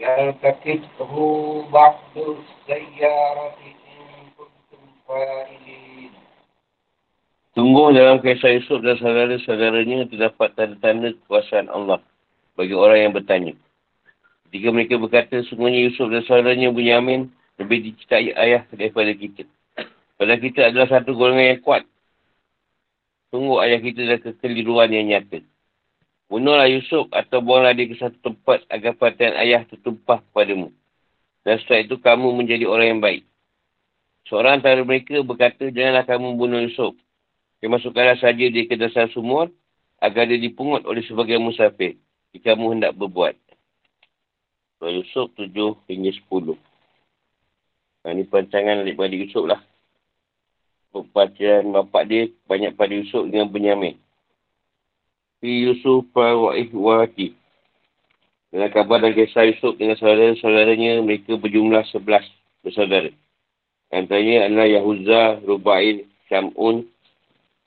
يلتقطه 0.00 1.14
بعض 1.72 2.14
السيارة 2.16 3.56
إن 3.62 4.06
كنتم 4.38 4.82
فاعلين 5.08 6.12
Sungguh 7.52 7.92
dalam 7.92 8.24
kisah 8.24 8.48
Yusuf 8.48 8.80
dan 8.80 8.96
saudara-saudaranya 8.96 10.08
terdapat 10.08 10.56
tanda-tanda 10.56 11.12
kekuasaan 11.12 11.68
Allah 11.68 12.00
bagi 12.56 12.72
orang 12.72 12.98
yang 13.04 13.12
bertanya. 13.12 13.52
Jika 14.48 14.72
mereka 14.72 14.96
berkata, 14.96 15.44
sungguhnya 15.44 15.84
Yusuf 15.84 16.08
dan 16.08 16.24
saudaranya 16.24 16.72
Bunyamin 16.72 17.28
lebih 17.60 17.92
dicintai 17.92 18.32
ayah 18.40 18.64
daripada 18.72 19.12
kita. 19.12 19.44
Padahal 20.16 20.40
kita 20.40 20.72
adalah 20.72 20.88
satu 20.96 21.12
golongan 21.12 21.52
yang 21.52 21.60
kuat 21.60 21.84
Tunggu 23.27 23.59
ayah 23.59 23.79
kita 23.83 24.07
dan 24.07 24.19
kekeliruan 24.23 24.87
yang 24.87 25.11
nyata. 25.11 25.43
Bunuhlah 26.31 26.67
Yusuf 26.71 27.07
atau 27.11 27.39
buanglah 27.43 27.75
dia 27.75 27.87
ke 27.87 27.95
satu 27.99 28.15
tempat 28.19 28.63
agar 28.71 28.95
perhatian 28.95 29.35
ayah 29.39 29.63
tertumpah 29.67 30.23
kepadamu. 30.31 30.71
Dan 31.43 31.55
setelah 31.63 31.81
itu 31.83 31.95
kamu 31.99 32.27
menjadi 32.35 32.67
orang 32.67 32.87
yang 32.95 33.01
baik. 33.03 33.23
Seorang 34.27 34.59
antara 34.59 34.83
mereka 34.83 35.23
berkata, 35.23 35.71
janganlah 35.71 36.03
kamu 36.03 36.35
bunuh 36.35 36.59
Yusuf. 36.67 36.95
Kemasukkanlah 37.63 38.19
saja 38.19 38.45
dia 38.51 38.67
ke 38.67 38.75
dasar 38.75 39.07
sumur 39.15 39.47
agar 40.03 40.27
dia 40.27 40.39
dipungut 40.39 40.83
oleh 40.83 41.03
sebagian 41.07 41.39
musafir. 41.39 41.95
Jika 42.35 42.55
kamu 42.55 42.79
hendak 42.79 42.91
berbuat. 42.99 43.39
Surah 44.77 44.93
Yusuf 44.93 45.31
7 45.39 45.51
hingga 45.87 46.11
10. 46.11 46.59
Nah, 48.03 48.09
ini 48.11 48.23
perancangan 48.27 48.83
daripada 48.83 49.15
Yusuf 49.15 49.47
lah 49.47 49.63
perhatian 51.11 51.69
bapak 51.75 52.03
dia 52.09 52.23
banyak 52.49 52.73
pada 52.73 52.93
Yusuf 52.95 53.29
dengan 53.29 53.51
Benyamin. 53.51 53.99
Fi 55.37 55.69
Yusuf 55.69 56.07
wa'ih 56.15 56.73
wa'ati. 56.73 57.37
Dengan 58.49 58.71
kabar 58.71 59.03
dan 59.03 59.13
kisah 59.13 59.45
Yusuf 59.45 59.75
dengan 59.75 59.99
saudara-saudaranya, 59.99 61.03
mereka 61.03 61.35
berjumlah 61.35 61.83
sebelas 61.91 62.23
bersaudara. 62.63 63.11
Antaranya 63.91 64.47
adalah 64.47 64.67
Yahuza, 64.67 65.23
Rubail, 65.43 66.07
Syamun, 66.27 66.87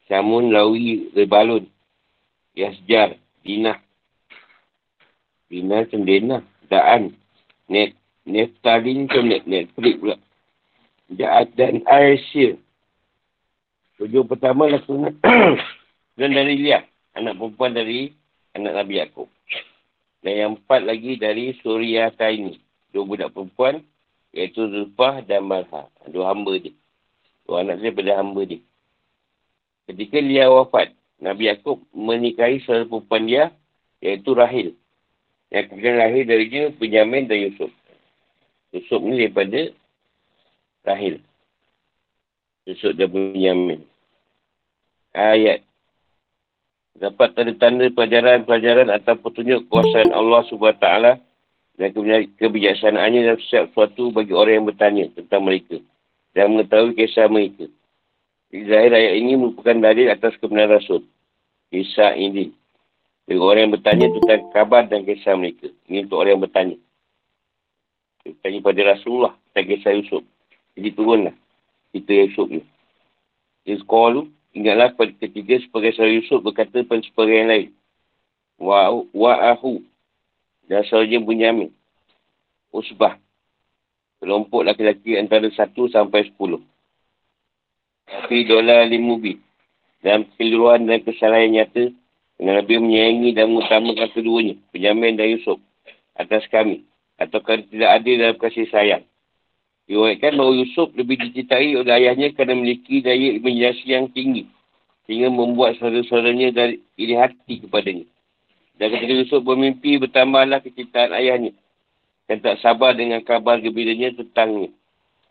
Syamun, 0.09 0.51
Lawi, 0.51 1.13
Rebalun, 1.15 1.69
Yasjar, 2.57 3.17
Dinah, 3.47 3.79
Dinah 5.49 5.85
Dinah, 5.89 6.43
Daan, 6.69 7.15
Net, 7.71 7.95
Neftalin 8.27 9.07
Net, 9.07 9.45
Netflix 9.47 9.95
pula. 10.01 10.17
Jaat 11.11 11.51
dan 11.59 11.83
Aisyah, 11.91 12.55
Tujuh 14.01 14.25
pertama 14.25 14.65
lakukan 14.65 15.13
dan 16.19 16.31
dari 16.33 16.57
Liah. 16.57 16.89
Anak 17.13 17.37
perempuan 17.37 17.77
dari 17.77 18.09
anak 18.57 18.73
Nabi 18.81 18.97
Yaakob. 18.97 19.29
Dan 20.25 20.33
yang 20.33 20.51
empat 20.57 20.89
lagi 20.89 21.21
dari 21.21 21.53
Surya 21.61 22.09
Taini. 22.17 22.57
Dua 22.97 23.05
budak 23.05 23.37
perempuan. 23.37 23.85
Iaitu 24.33 24.73
Zulfah 24.73 25.21
dan 25.29 25.45
Malha. 25.45 25.93
Dua 26.09 26.33
hamba 26.33 26.57
dia. 26.57 26.73
Dua 27.45 27.61
anak 27.61 27.85
dia 27.85 27.93
pada 27.93 28.13
hamba 28.17 28.41
dia. 28.49 28.65
Ketika 29.85 30.17
Liah 30.17 30.49
wafat. 30.49 30.97
Nabi 31.21 31.53
Yaakob 31.53 31.85
menikahi 31.93 32.65
saudara 32.65 32.89
perempuan 32.89 33.29
dia. 33.29 33.45
Iaitu 34.01 34.33
Rahil. 34.33 34.81
Yang 35.53 35.77
kemudian 35.77 36.01
lahir 36.01 36.25
dari 36.25 36.49
dia 36.49 36.73
Benjamin 36.73 37.29
dan 37.29 37.37
Yusuf. 37.37 37.69
Yusuf 38.73 39.01
ni 39.05 39.29
daripada 39.29 39.77
Rahil. 40.89 41.21
Yusuf 42.65 42.97
dan 42.97 43.13
Benjamin 43.13 43.90
ayat. 45.15 45.65
Dapat 47.01 47.33
tanda-tanda 47.33 47.89
pelajaran-pelajaran 47.95 48.93
atau 48.93 49.15
petunjuk 49.17 49.71
kuasaan 49.73 50.13
Allah 50.13 50.45
SWT 50.51 50.87
dan 51.81 51.89
kebijaksanaannya 52.37 53.21
dalam 53.25 53.41
setiap 53.41 53.73
sesuatu 53.73 54.13
bagi 54.13 54.37
orang 54.37 54.61
yang 54.61 54.67
bertanya 54.69 55.05
tentang 55.17 55.49
mereka 55.49 55.81
dan 56.37 56.53
mengetahui 56.53 56.93
kisah 56.93 57.27
mereka. 57.31 57.67
Zahir 58.51 58.91
ayat 58.91 59.15
ini 59.17 59.39
merupakan 59.39 59.79
dalil 59.79 60.11
atas 60.11 60.35
kebenaran 60.43 60.83
Rasul. 60.83 61.07
Kisah 61.71 62.19
ini. 62.19 62.51
Bagi 63.25 63.39
orang 63.39 63.71
yang 63.71 63.75
bertanya 63.79 64.07
tentang 64.11 64.51
kabar 64.51 64.83
dan 64.91 65.07
kisah 65.07 65.39
mereka. 65.39 65.71
Ini 65.87 66.05
untuk 66.05 66.19
orang 66.19 66.33
yang 66.35 66.43
bertanya. 66.43 66.77
Bertanya 68.27 68.59
pada 68.61 68.81
Rasulullah 68.91 69.33
tentang 69.39 69.67
kisah 69.71 69.93
Yusuf. 69.95 70.23
Jadi 70.75 70.89
turunlah. 70.99 71.35
Kita 71.95 72.11
Yusuf 72.11 72.47
ni. 72.51 72.63
Dia 73.63 73.79
sekolah 73.79 74.27
Ingatlah 74.51 74.91
pada 74.99 75.15
ketiga 75.15 75.63
sebagai 75.63 75.95
saudara 75.95 76.11
Yusuf 76.11 76.43
berkata 76.43 76.83
pada 76.83 77.03
sebagai 77.07 77.39
yang 77.39 77.51
lain. 77.51 77.69
Wa, 78.59 78.91
wa'ahu. 79.15 79.79
Dan 80.67 80.83
saudara 80.91 81.23
Bunyamin. 81.23 81.71
Usbah. 82.75 83.19
Kelompok 84.19 84.67
laki-laki 84.67 85.17
antara 85.17 85.47
satu 85.55 85.87
sampai 85.89 86.27
sepuluh. 86.27 86.61
Tapi 88.11 88.45
dolar 88.47 88.91
limubi. 88.91 89.39
Dalam 90.03 90.27
keluruhan 90.35 90.87
dan 90.87 91.01
kesalahan 91.07 91.55
nyata. 91.55 91.95
Dengan 92.35 92.57
lebih 92.59 92.83
menyayangi 92.83 93.31
dan 93.37 93.55
mengutamakan 93.55 94.09
keduanya. 94.11 94.55
Penyamin 94.75 95.15
dan 95.15 95.31
Yusuf. 95.31 95.63
Atas 96.19 96.43
kami. 96.51 96.83
Atau 97.23 97.39
tidak 97.45 97.91
adil 98.03 98.19
dalam 98.19 98.37
kasih 98.41 98.67
sayang. 98.73 99.07
Diwakilkan 99.91 100.39
bahawa 100.39 100.55
Yusuf 100.55 100.95
lebih 100.95 101.19
dicintai 101.19 101.75
oleh 101.75 101.91
ayahnya 101.91 102.31
kerana 102.31 102.55
memiliki 102.55 103.03
daya 103.03 103.35
imaginasi 103.35 103.91
yang 103.91 104.07
tinggi. 104.15 104.47
Sehingga 105.11 105.35
membuat 105.35 105.83
saudara-saudaranya 105.83 106.55
dari 106.55 106.79
iri 106.95 107.19
hati 107.19 107.67
kepadanya. 107.67 108.07
Dan 108.79 108.95
ketika 108.95 109.15
Yusuf 109.19 109.43
bermimpi, 109.43 109.99
bertambahlah 109.99 110.63
kecintaan 110.63 111.11
ayahnya. 111.19 111.51
Dan 112.31 112.39
tak 112.39 112.63
sabar 112.63 112.95
dengan 112.95 113.19
kabar 113.27 113.59
gembiranya 113.59 114.15
tentangnya. 114.15 114.71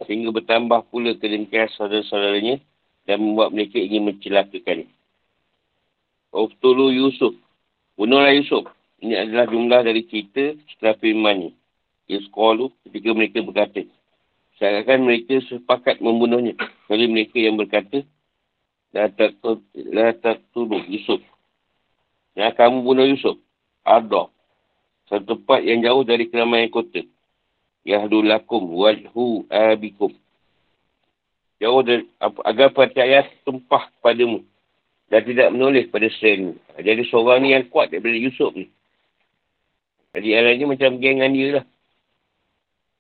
Sehingga 0.04 0.36
bertambah 0.36 0.92
pula 0.92 1.16
kedengkian 1.16 1.72
saudara-saudaranya 1.80 2.60
dan 3.08 3.24
membuat 3.24 3.56
mereka 3.56 3.80
ingin 3.80 4.12
mencelakakannya. 4.12 4.92
Uftulu 6.36 6.92
Yusuf. 6.92 7.32
Bunuhlah 7.96 8.36
Yusuf. 8.36 8.68
Ini 9.00 9.24
adalah 9.24 9.48
jumlah 9.48 9.88
dari 9.88 10.04
cerita 10.04 10.52
setelah 10.76 11.00
firmannya. 11.00 11.56
Yusqalu 12.12 12.76
ketika 12.84 13.10
mereka 13.16 13.40
berkata. 13.40 13.88
Seakan 14.60 15.08
mereka 15.08 15.40
sepakat 15.48 16.04
membunuhnya. 16.04 16.52
Kali 16.92 17.08
mereka 17.08 17.40
yang 17.40 17.56
berkata, 17.56 18.04
La 18.92 19.08
taqtulu 20.12 20.84
Yusuf. 20.92 21.24
Ya, 22.36 22.52
kamu 22.52 22.84
bunuh 22.84 23.08
Yusuf. 23.08 23.40
Ada. 23.88 24.28
Satu 25.08 25.40
tempat 25.40 25.64
yang 25.64 25.80
jauh 25.82 26.04
dari 26.04 26.28
keramaian 26.28 26.68
kota. 26.68 27.02
Yahdulakum 27.88 28.68
wajhu 28.76 29.48
abikum. 29.48 30.12
Jauh 31.64 31.82
dari, 31.82 32.04
agar 32.20 32.76
percaya 32.76 33.24
tumpah 33.48 33.88
padamu. 34.04 34.44
Dan 35.08 35.26
tidak 35.26 35.56
menulis 35.56 35.88
pada 35.88 36.06
sen. 36.20 36.60
Jadi 36.78 37.02
seorang 37.08 37.42
ni 37.42 37.56
yang 37.56 37.66
kuat 37.72 37.90
daripada 37.90 38.14
Yusuf 38.14 38.54
ni. 38.54 38.68
Jadi 40.14 40.28
yang 40.36 40.70
macam 40.70 41.00
gengan 41.00 41.32
dia 41.32 41.48
lah. 41.62 41.66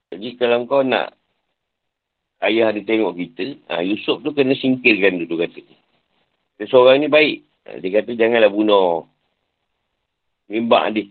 Jadi 0.09 0.27
kalau 0.39 0.65
kau 0.65 0.81
nak 0.81 1.18
ayah 2.43 2.71
dia 2.71 2.83
tengok 2.87 3.15
kita, 3.19 3.59
ha, 3.67 3.83
Yusuf 3.83 4.23
tu 4.23 4.31
kena 4.31 4.55
singkirkan 4.55 5.19
dulu 5.23 5.43
kata. 5.43 5.61
Dia 6.59 6.65
seorang 6.71 7.03
ni 7.03 7.07
baik. 7.11 7.43
Ha, 7.67 7.79
dia 7.83 7.99
kata 7.99 8.11
janganlah 8.15 8.51
bunuh. 8.51 9.07
Mimbak 10.47 10.83
dia. 10.95 11.05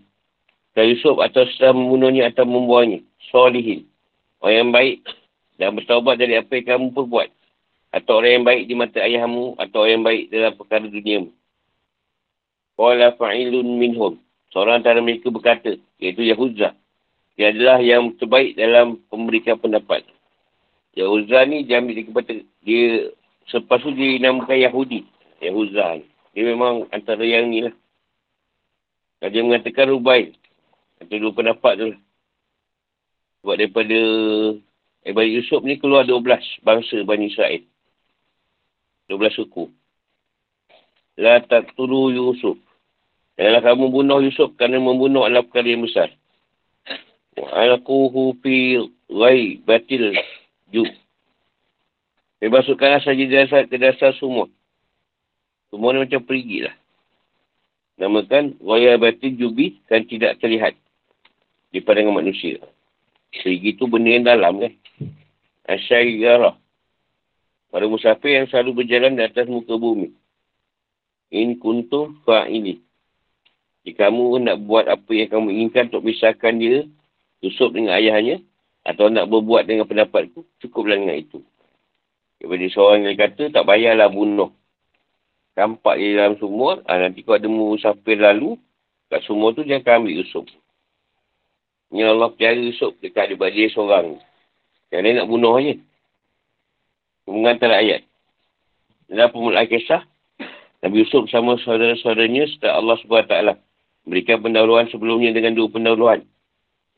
Dan 0.73 0.93
Yusuf 0.93 1.17
atau 1.21 1.45
setelah 1.49 1.77
membunuhnya 1.77 2.29
atau 2.29 2.45
membuangnya. 2.45 3.01
Solihin. 3.29 3.85
Orang 4.39 4.55
yang 4.55 4.71
baik 4.71 4.97
dan 5.59 5.75
bertaubat 5.75 6.15
dari 6.15 6.39
apa 6.39 6.51
yang 6.55 6.65
kamu 6.65 6.87
perbuat. 6.95 7.29
Atau 7.89 8.21
orang 8.21 8.31
yang 8.41 8.45
baik 8.45 8.63
di 8.69 8.73
mata 8.77 8.99
ayahmu 9.01 9.57
atau 9.57 9.77
orang 9.83 9.93
yang 9.99 10.05
baik 10.05 10.23
dalam 10.29 10.51
perkara 10.55 10.85
duniamu. 10.85 11.29
Qala 12.79 13.11
fa'ilun 13.17 13.67
minhum. 13.75 14.13
Seorang 14.53 14.81
antara 14.81 15.03
mereka 15.03 15.29
berkata, 15.29 15.75
iaitu 15.99 16.25
Yahuzah. 16.25 16.73
Dia 17.35 17.51
adalah 17.51 17.79
yang 17.83 18.15
terbaik 18.17 18.55
dalam 18.55 19.03
memberikan 19.11 19.59
pendapat. 19.59 20.03
Ya 20.99 21.07
Uzza 21.07 21.47
ni 21.47 21.63
dia 21.63 21.79
ambil 21.79 21.95
dia 21.95 22.07
kepada 22.11 22.33
dia 22.59 23.15
selepas 23.47 23.79
tu 23.79 23.95
dia 23.95 24.19
namakan 24.19 24.59
Yahudi. 24.59 25.07
Yahuzza 25.39 26.03
ni. 26.03 26.03
Dia 26.35 26.43
memang 26.51 26.91
antara 26.91 27.23
yang 27.23 27.47
ni 27.47 27.63
lah. 27.63 27.75
Dan 29.23 29.31
dia 29.31 29.47
mengatakan 29.47 29.95
Rubai. 29.95 30.35
Antara 30.99 31.23
dua 31.23 31.31
pendapat 31.31 31.73
tu 31.79 31.85
lah. 31.95 31.99
Sebab 33.39 33.55
daripada 33.55 33.99
eh, 35.07 35.13
Bani 35.15 35.39
Yusuf 35.39 35.63
ni 35.63 35.79
keluar 35.79 36.03
12 36.03 36.67
bangsa 36.67 36.99
Bani 37.07 37.31
Israel. 37.31 37.63
12 39.07 39.39
suku. 39.39 39.71
La 41.15 41.39
tak 41.39 41.71
tulu 41.79 42.11
Yusuf. 42.11 42.59
Janganlah 43.39 43.63
kamu 43.63 43.85
bunuh 43.87 44.19
Yusuf 44.19 44.51
kerana 44.59 44.83
membunuh 44.83 45.23
adalah 45.23 45.47
perkara 45.47 45.71
yang 45.71 45.87
besar. 45.87 46.11
Wa'alakuhu 47.39 48.35
fi 48.43 48.83
ghai 49.07 49.63
Jub. 50.69 50.89
Dia 52.39 52.99
saja 53.03 53.23
dasar 53.27 53.67
ke 53.67 53.75
dasar 53.75 54.15
sumur. 54.15 54.47
Sumur 55.69 55.91
ni 55.93 56.07
macam 56.07 56.23
perigi 56.23 56.65
lah. 56.65 56.75
Namakan 57.99 58.55
waya 58.63 58.95
batin 58.95 59.35
jubi 59.35 59.83
kan 59.91 60.07
tidak 60.07 60.39
terlihat 60.39 60.73
di 61.75 61.83
pandangan 61.83 62.23
manusia. 62.23 62.63
Perigi 63.29 63.75
tu 63.75 63.91
benda 63.91 64.09
yang 64.09 64.25
dalam 64.25 64.53
kan. 64.63 64.73
Asyairah. 65.67 66.55
Para 67.69 67.85
musafir 67.85 68.39
yang 68.41 68.47
selalu 68.49 68.81
berjalan 68.81 69.19
di 69.19 69.21
atas 69.21 69.45
muka 69.45 69.77
bumi. 69.77 70.09
In 71.29 71.61
kuntum 71.61 72.17
fa'ili. 72.25 72.81
Jika 73.85 74.09
kamu 74.09 74.49
nak 74.49 74.57
buat 74.65 74.89
apa 74.89 75.11
yang 75.13 75.29
kamu 75.29 75.47
inginkan 75.53 75.93
untuk 75.93 76.09
misahkan 76.09 76.57
dia, 76.57 76.89
Yusuf 77.45 77.69
dengan 77.69 77.93
ayahnya, 77.93 78.41
atau 78.83 79.11
nak 79.11 79.27
berbuat 79.27 79.67
dengan 79.67 79.85
pendapatku, 79.85 80.45
cukuplah 80.63 80.97
dengan 80.97 81.19
itu. 81.19 81.43
Daripada 82.39 82.65
seorang 82.71 83.05
yang 83.05 83.19
kata, 83.19 83.51
tak 83.51 83.63
payahlah 83.67 84.07
bunuh. 84.07 84.55
Campak 85.53 85.99
di 85.99 86.15
dalam 86.15 86.39
sumur, 86.39 86.79
ha, 86.87 86.95
nanti 86.95 87.19
kau 87.27 87.35
ada 87.35 87.51
musafir 87.51 88.15
lalu, 88.15 88.55
kat 89.11 89.19
sumur 89.27 89.51
tu 89.51 89.67
jangan 89.67 90.03
ambil 90.03 90.23
Yusuf. 90.23 90.47
Ini 91.89 92.05
Allah 92.05 92.29
pelihara 92.31 92.61
Yusuf 92.61 92.95
dekat 93.03 93.33
daripada 93.33 93.51
dia 93.51 93.67
seorang. 93.73 94.21
Yang 94.93 95.01
dia 95.03 95.11
nak 95.19 95.27
bunuh 95.27 95.55
je. 95.59 95.75
Mengantar 97.27 97.75
ayat. 97.75 98.05
Dalam 99.09 99.33
permulaan 99.33 99.65
kisah, 99.65 100.05
Nabi 100.79 101.03
Yusuf 101.03 101.27
sama 101.27 101.57
saudara-saudaranya 101.59 102.45
setelah 102.55 102.79
Allah 102.79 102.95
SWT 103.01 103.35
memberikan 104.07 104.39
pendahuluan 104.39 104.87
sebelumnya 104.87 105.33
dengan 105.35 105.57
dua 105.57 105.67
pendahuluan. 105.67 106.23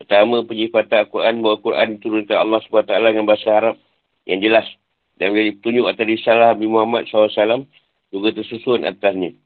Pertama, 0.02 0.42
penyifatan 0.42 1.06
Al-Quran 1.06 1.46
bahawa 1.46 1.62
Al-Quran 1.62 1.88
diturunkan 2.02 2.38
Allah 2.42 2.60
SWT 2.66 2.90
dengan 2.90 3.26
bahasa 3.30 3.50
Arab 3.54 3.76
yang 4.26 4.42
jelas. 4.42 4.66
Dan 5.22 5.38
menjadi 5.38 5.52
petunjuk 5.62 5.86
atas 5.86 6.06
risalah 6.10 6.58
Nabi 6.58 6.66
Muhammad 6.66 7.06
SAW 7.06 7.70
juga 8.10 8.28
tersusun 8.34 8.82
atasnya. 8.82 9.38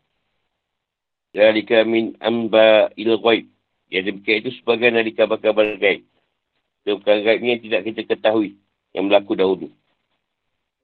Zalika 1.35 1.83
min 1.83 2.15
amba 2.23 2.87
il 2.95 3.11
ghaib. 3.19 3.51
Yang 3.91 4.03
demikian 4.15 4.37
itu 4.47 4.51
sebagai 4.63 4.95
dari 4.95 5.11
kabar-kabar. 5.11 5.75
Dan 5.75 6.95
perkara 7.03 7.19
gaib 7.19 7.39
ini 7.43 7.59
yang 7.59 7.61
tidak 7.67 7.81
kita 7.91 8.01
ketahui 8.15 8.55
yang 8.95 9.11
berlaku 9.11 9.35
dahulu. 9.35 9.67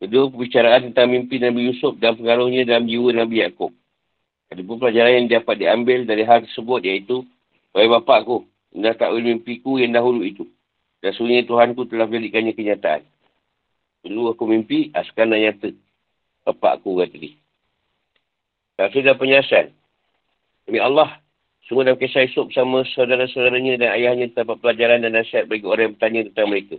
Kedua, 0.04 0.28
perbicaraan 0.28 0.92
tentang 0.92 1.08
mimpi 1.08 1.40
Nabi 1.40 1.72
Yusuf 1.72 1.96
dan 1.96 2.20
pengaruhnya 2.20 2.68
dalam 2.68 2.92
jiwa 2.92 3.16
Nabi 3.16 3.40
Yaakob. 3.40 3.72
Ada 4.52 4.68
pun 4.68 4.84
pelajaran 4.84 5.24
yang 5.24 5.28
dapat 5.32 5.64
diambil 5.64 6.04
dari 6.04 6.28
hal 6.28 6.44
tersebut 6.44 6.84
iaitu, 6.84 7.24
Wahai 7.72 7.88
bapakku, 7.88 8.51
Inilah 8.72 8.96
takwil 8.96 9.24
mimpiku 9.24 9.76
yang 9.78 9.92
dahulu 9.92 10.24
itu. 10.24 10.48
Dan 11.04 11.12
sunyi 11.18 11.44
Tuhanku 11.44 11.90
telah 11.92 12.08
berikannya 12.08 12.56
kenyataan. 12.56 13.04
Dulu 14.06 14.34
aku 14.34 14.48
mimpi, 14.48 14.90
asalkan 14.96 15.34
dan 15.34 15.44
nyata. 15.44 15.70
Bapak 16.48 16.82
aku 16.82 16.98
kata 17.04 17.18
dia. 17.20 17.38
Tapi 18.80 19.06
dah 19.06 19.14
penyasan. 19.14 19.76
Demi 20.66 20.82
Allah, 20.82 21.22
semua 21.70 21.86
dalam 21.86 22.00
kisah 22.02 22.26
Yusuf 22.26 22.50
sama 22.54 22.82
saudara-saudaranya 22.98 23.78
dan 23.78 23.90
ayahnya 23.94 24.34
terdapat 24.34 24.58
pelajaran 24.62 25.06
dan 25.06 25.14
nasihat 25.14 25.46
bagi 25.46 25.66
orang 25.68 25.92
yang 25.92 25.94
bertanya 25.98 26.22
tentang 26.32 26.48
mereka. 26.50 26.78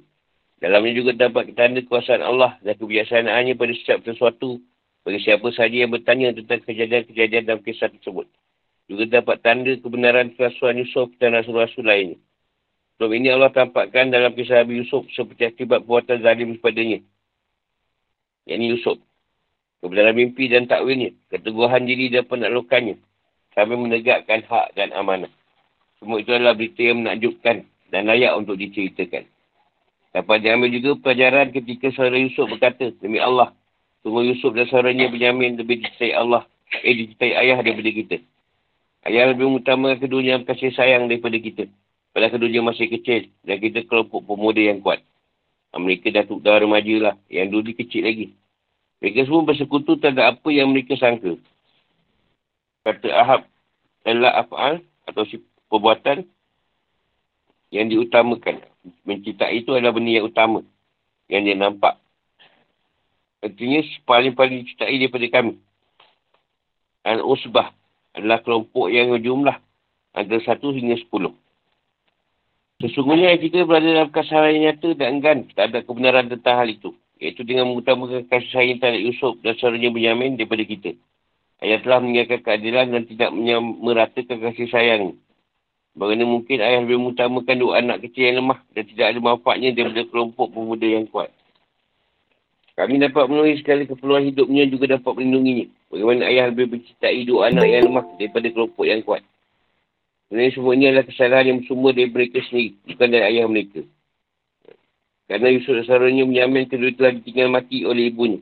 Dalamnya 0.63 0.93
juga 0.95 1.11
dapat 1.15 1.45
tanda 1.59 1.83
kuasaan 1.83 2.23
Allah 2.23 2.59
dan 2.63 2.75
kebiasaannya 2.79 3.55
pada 3.59 3.73
setiap 3.75 4.07
sesuatu 4.07 4.63
bagi 5.03 5.19
siapa 5.23 5.47
sahaja 5.51 5.87
yang 5.87 5.91
bertanya 5.91 6.31
tentang 6.35 6.63
kejadian-kejadian 6.63 7.43
dalam 7.47 7.63
kisah 7.67 7.91
tersebut 7.91 8.31
juga 8.91 9.21
dapat 9.21 9.41
tanda 9.43 9.73
kebenaran 9.79 10.35
kerasuan 10.35 10.79
Yusuf 10.81 11.11
dan 11.23 11.39
Rasul-Rasul 11.39 11.87
lainnya. 11.87 12.19
Sebab 12.99 13.11
ini 13.15 13.35
Allah 13.35 13.51
tampakkan 13.51 14.11
dalam 14.15 14.35
kisah 14.37 14.63
Nabi 14.63 14.85
Yusuf 14.85 15.07
seperti 15.11 15.49
akibat 15.49 15.83
buatan 15.83 16.23
zalim 16.23 16.55
kepadanya. 16.59 17.03
Yang 18.47 18.59
ini 18.59 18.67
Yusuf. 18.79 18.99
Kebenaran 19.83 20.15
mimpi 20.15 20.47
dan 20.47 20.71
takwilnya. 20.71 21.11
Keteguhan 21.31 21.83
diri 21.83 22.11
dan 22.11 22.23
penaklukannya. 22.27 22.99
Sampai 23.55 23.75
menegakkan 23.75 24.47
hak 24.47 24.79
dan 24.79 24.95
amanah. 24.95 25.31
Semua 25.99 26.23
itu 26.23 26.31
adalah 26.31 26.55
berita 26.55 26.83
yang 26.83 27.03
menakjubkan 27.03 27.67
dan 27.91 28.07
layak 28.07 28.35
untuk 28.39 28.55
diceritakan. 28.55 29.27
Dapat 30.13 30.37
diambil 30.45 30.71
juga 30.71 30.91
pelajaran 31.01 31.51
ketika 31.51 31.91
saudara 31.91 32.21
Yusuf 32.21 32.47
berkata, 32.47 32.93
Demi 33.01 33.19
Allah, 33.19 33.51
Sungguh 34.03 34.35
Yusuf 34.35 34.51
dan 34.59 34.67
saudaranya 34.67 35.07
Benyamin 35.07 35.55
lebih 35.55 35.79
dicintai 35.79 36.11
Allah. 36.11 36.43
Eh, 36.83 36.95
dicintai 36.99 37.39
ayah 37.39 37.63
daripada 37.63 37.91
kita. 37.91 38.17
Ayah 39.03 39.35
lebih 39.35 39.51
utama 39.51 39.99
keduanya 39.99 40.39
kasih 40.47 40.71
sayang 40.79 41.11
daripada 41.11 41.35
kita. 41.35 41.67
Padahal 42.15 42.39
keduanya 42.39 42.71
masih 42.71 42.87
kecil. 42.87 43.35
Dan 43.43 43.59
kita 43.59 43.83
kelompok 43.91 44.23
pemuda 44.23 44.63
yang 44.63 44.79
kuat. 44.79 45.03
Mereka 45.75 46.15
dah, 46.15 46.23
dah 46.23 46.57
remaja 46.63 46.95
lah. 47.03 47.15
Yang 47.27 47.49
dulu 47.51 47.71
kecil 47.75 48.07
lagi. 48.07 48.27
Mereka 49.03 49.27
semua 49.27 49.43
bersekutu 49.43 49.99
tak 49.99 50.15
ada 50.15 50.31
apa 50.31 50.49
yang 50.55 50.71
mereka 50.71 50.95
sangka. 50.95 51.35
Kata 52.87 53.09
Ahab 53.11 53.43
adalah 54.07 54.47
af'al 54.47 54.87
atau 55.11 55.27
si 55.27 55.43
perbuatan 55.67 56.23
yang 57.75 57.91
diutamakan. 57.91 58.63
Mencintai 59.03 59.67
itu 59.67 59.75
adalah 59.75 59.91
benda 59.91 60.15
yang 60.15 60.31
utama. 60.31 60.63
Yang 61.27 61.43
dia 61.43 61.57
nampak. 61.59 61.95
Artinya 63.43 63.83
paling-paling 64.07 64.63
dicintai 64.63 64.95
daripada 65.03 65.27
kami. 65.27 65.59
Al-Usbah 67.03 67.82
adalah 68.13 68.45
kelompok 68.45 68.93
yang 68.93 69.13
jumlah 69.17 69.57
antara 70.13 70.41
satu 70.45 70.73
hingga 70.73 71.01
sepuluh. 71.01 71.33
Sesungguhnya 72.83 73.39
kita 73.39 73.63
berada 73.63 73.87
dalam 73.87 74.11
kasaran 74.11 74.59
yang 74.59 74.75
nyata 74.75 74.99
dan 74.99 75.23
enggan 75.23 75.39
tak 75.55 75.71
ada 75.71 75.87
kebenaran 75.87 76.27
tentang 76.27 76.59
hal 76.59 76.69
itu. 76.69 76.91
Iaitu 77.23 77.47
dengan 77.47 77.71
mengutamakan 77.71 78.27
kasih 78.27 78.51
sayang 78.51 78.83
terhadap 78.83 78.99
Yusuf 78.99 79.39
dan 79.47 79.55
saudaranya 79.55 79.95
Benyamin 79.95 80.35
daripada 80.35 80.67
kita. 80.67 80.91
Ayah 81.63 81.79
telah 81.79 82.03
meninggalkan 82.03 82.43
keadilan 82.43 82.91
dan 82.91 83.03
tidak 83.07 83.31
meratakan 83.79 84.43
kasih 84.43 84.67
sayang. 84.67 85.15
Bagaimana 85.95 86.27
mungkin 86.27 86.59
ayah 86.59 86.83
lebih 86.83 86.99
mengutamakan 86.99 87.55
dua 87.55 87.73
anak 87.79 88.03
kecil 88.03 88.27
yang 88.27 88.43
lemah 88.43 88.59
dan 88.75 88.83
tidak 88.91 89.07
ada 89.15 89.19
manfaatnya 89.23 89.71
daripada 89.71 90.03
kelompok 90.11 90.47
pemuda 90.51 90.87
yang 90.89 91.07
kuat. 91.07 91.31
Kami 92.75 92.99
dapat 92.99 93.25
menulis 93.31 93.63
sekali 93.63 93.85
keperluan 93.87 94.27
hidupnya 94.27 94.67
juga 94.67 94.99
dapat 94.99 95.13
melindunginya. 95.21 95.71
Bagaimana 95.93 96.25
ayah 96.25 96.49
lebih 96.49 96.73
mencintai 96.73 97.21
dua 97.29 97.53
anak 97.53 97.69
yang 97.69 97.85
lemah 97.93 98.17
daripada 98.17 98.49
kelompok 98.49 98.85
yang 98.89 99.05
kuat. 99.05 99.21
Sebenarnya 100.33 100.53
semua 100.57 100.73
ini 100.73 100.85
adalah 100.89 101.05
kesalahan 101.05 101.45
yang 101.53 101.59
bersumber 101.61 101.93
dari 101.93 102.09
mereka 102.09 102.41
sendiri, 102.49 102.73
bukan 102.89 103.09
dari 103.13 103.25
ayah 103.29 103.45
mereka. 103.45 103.85
Kerana 105.29 105.53
Yusuf 105.53 105.77
saudaranya 105.85 106.25
menyamin 106.25 106.65
kedua 106.65 106.97
telah 106.97 107.13
ditinggal 107.13 107.53
mati 107.53 107.85
oleh 107.85 108.09
ibunya. 108.09 108.41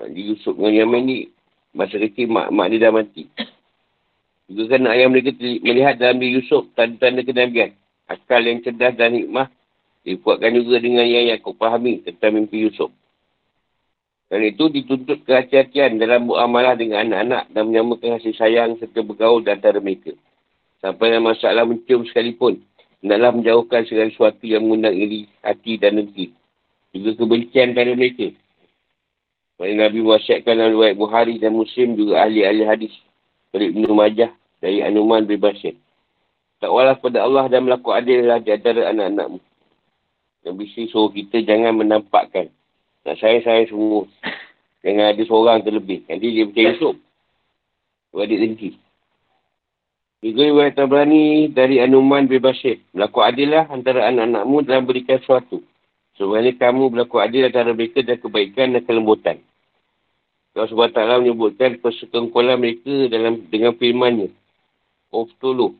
Jadi 0.00 0.20
ha, 0.24 0.28
Yusuf 0.32 0.56
dengan 0.56 0.72
Yamin 0.72 1.02
ni, 1.04 1.16
masa 1.76 1.96
kecil 2.00 2.28
mak, 2.28 2.48
mak 2.52 2.72
dia 2.72 2.88
dah 2.88 2.92
mati. 2.92 3.28
Juga 4.48 4.76
kan 4.76 4.88
ayah 4.92 5.08
mereka 5.12 5.36
melihat 5.40 6.00
dalam 6.00 6.16
diri 6.20 6.40
Yusuf 6.40 6.68
tanda-tanda 6.72 7.20
kenabian. 7.20 7.76
Akal 8.08 8.44
yang 8.44 8.64
cerdas 8.64 8.96
dan 8.96 9.12
hikmah 9.12 9.52
dikuatkan 10.06 10.56
juga 10.56 10.78
dengan 10.78 11.04
yang 11.04 11.32
Yaakob 11.34 11.58
fahami 11.58 12.00
tentang 12.00 12.38
mimpi 12.38 12.64
Yusuf. 12.64 12.88
Dan 14.26 14.42
itu 14.42 14.66
dituntut 14.66 15.22
kehati-hatian 15.22 16.02
dalam 16.02 16.26
muamalah 16.26 16.74
dengan 16.74 17.06
anak-anak 17.06 17.46
dan 17.54 17.62
menyamakan 17.70 18.18
kasih 18.18 18.34
sayang 18.34 18.74
serta 18.82 19.06
bergaul 19.06 19.38
di 19.38 19.54
antara 19.54 19.78
mereka. 19.78 20.10
Sampai 20.82 21.14
dalam 21.14 21.30
masalah 21.30 21.62
mencium 21.62 22.02
sekalipun. 22.10 22.58
Hendaklah 23.06 23.38
menjauhkan 23.38 23.86
segala 23.86 24.10
sesuatu 24.10 24.42
yang 24.42 24.66
mengundang 24.66 24.98
iri, 24.98 25.30
hati 25.46 25.78
dan 25.78 26.02
negeri. 26.02 26.34
Juga 26.90 27.22
kebencian 27.22 27.70
pada 27.70 27.92
mereka. 27.94 28.34
Maksudnya 29.56 29.88
Nabi 29.88 29.98
wasiatkan 30.02 30.54
dalam 30.58 30.72
riwayat 30.74 30.96
Buhari 30.98 31.34
dan 31.38 31.54
Muslim 31.54 31.94
juga 31.94 32.26
ahli-ahli 32.26 32.64
hadis. 32.66 32.94
Dari 33.54 33.70
Ibn 33.72 33.94
Majah, 33.94 34.34
dari 34.58 34.82
Anuman 34.82 35.22
bin 35.22 35.38
Bashir. 35.38 35.78
Takwalah 36.58 36.98
kepada 36.98 37.22
Allah 37.22 37.46
dan 37.46 37.68
melakukan 37.68 38.02
adillah 38.02 38.42
di 38.42 38.50
antara 38.50 38.90
anak-anakmu. 38.90 39.38
Nabi 40.46 40.64
si 40.72 40.88
suruh 40.90 41.12
kita 41.14 41.46
jangan 41.46 41.78
menampakkan. 41.78 42.50
Nak 43.06 43.22
saya-saya 43.22 43.70
semua. 43.70 44.10
Jangan 44.82 45.14
ada 45.14 45.22
seorang 45.22 45.58
terlebih. 45.62 46.02
Nanti 46.10 46.26
dia 46.34 46.44
percaya 46.50 46.74
esok. 46.74 46.94
Beradik 48.10 48.38
dengki. 48.42 48.70
Juga 50.26 50.42
riwayat 50.42 50.74
Tabrani 50.74 51.54
dari 51.54 51.78
Anuman 51.78 52.26
bin 52.26 52.42
Bashir. 52.42 52.82
Berlaku 52.90 53.22
adillah 53.22 53.70
antara 53.70 54.10
anak-anakmu 54.10 54.56
dalam 54.66 54.82
berikan 54.90 55.22
sesuatu. 55.22 55.62
Sebenarnya 56.18 56.58
kamu 56.58 56.90
berlaku 56.90 57.22
adil 57.22 57.46
antara 57.46 57.70
mereka 57.70 58.02
dan 58.02 58.18
kebaikan 58.18 58.74
dan 58.74 58.82
kelembutan. 58.82 59.38
Allah 60.56 60.72
SWT 60.72 61.20
menyebutkan 61.20 61.78
persekongkolan 61.84 62.58
mereka 62.58 63.12
dalam 63.12 63.44
dengan 63.52 63.76
firmannya. 63.76 64.32
Oftulu. 65.12 65.76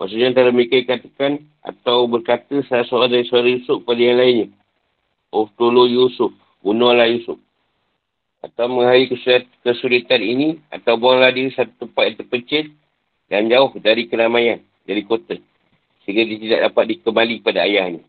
Maksudnya 0.00 0.32
antara 0.32 0.48
mereka 0.50 0.80
yang 0.80 0.88
katakan 0.88 1.32
atau 1.60 2.08
berkata 2.08 2.64
salah 2.66 2.88
seorang 2.88 3.12
dari 3.12 3.28
suara 3.28 3.46
Yusuf 3.46 3.84
pada 3.84 4.00
yang 4.00 4.18
lainnya. 4.18 4.48
Oftulu 5.32 5.88
Yusuf. 5.88 6.30
Bunuhlah 6.60 7.08
Yusuf. 7.08 7.40
Atau 8.44 8.68
menghari 8.68 9.08
kesulitan 9.62 10.20
ini 10.20 10.60
atau 10.68 10.98
buanglah 10.98 11.32
diri 11.32 11.50
satu 11.54 11.86
tempat 11.86 12.02
yang 12.04 12.16
terpencil 12.20 12.64
dan 13.30 13.48
jauh 13.48 13.70
dari 13.80 14.06
keramaian, 14.10 14.60
dari 14.84 15.02
kota. 15.06 15.38
Sehingga 16.04 16.26
dia 16.26 16.38
tidak 16.38 16.60
dapat 16.70 16.84
dikembali 16.92 17.34
kepada 17.40 17.64
ayahnya. 17.64 18.02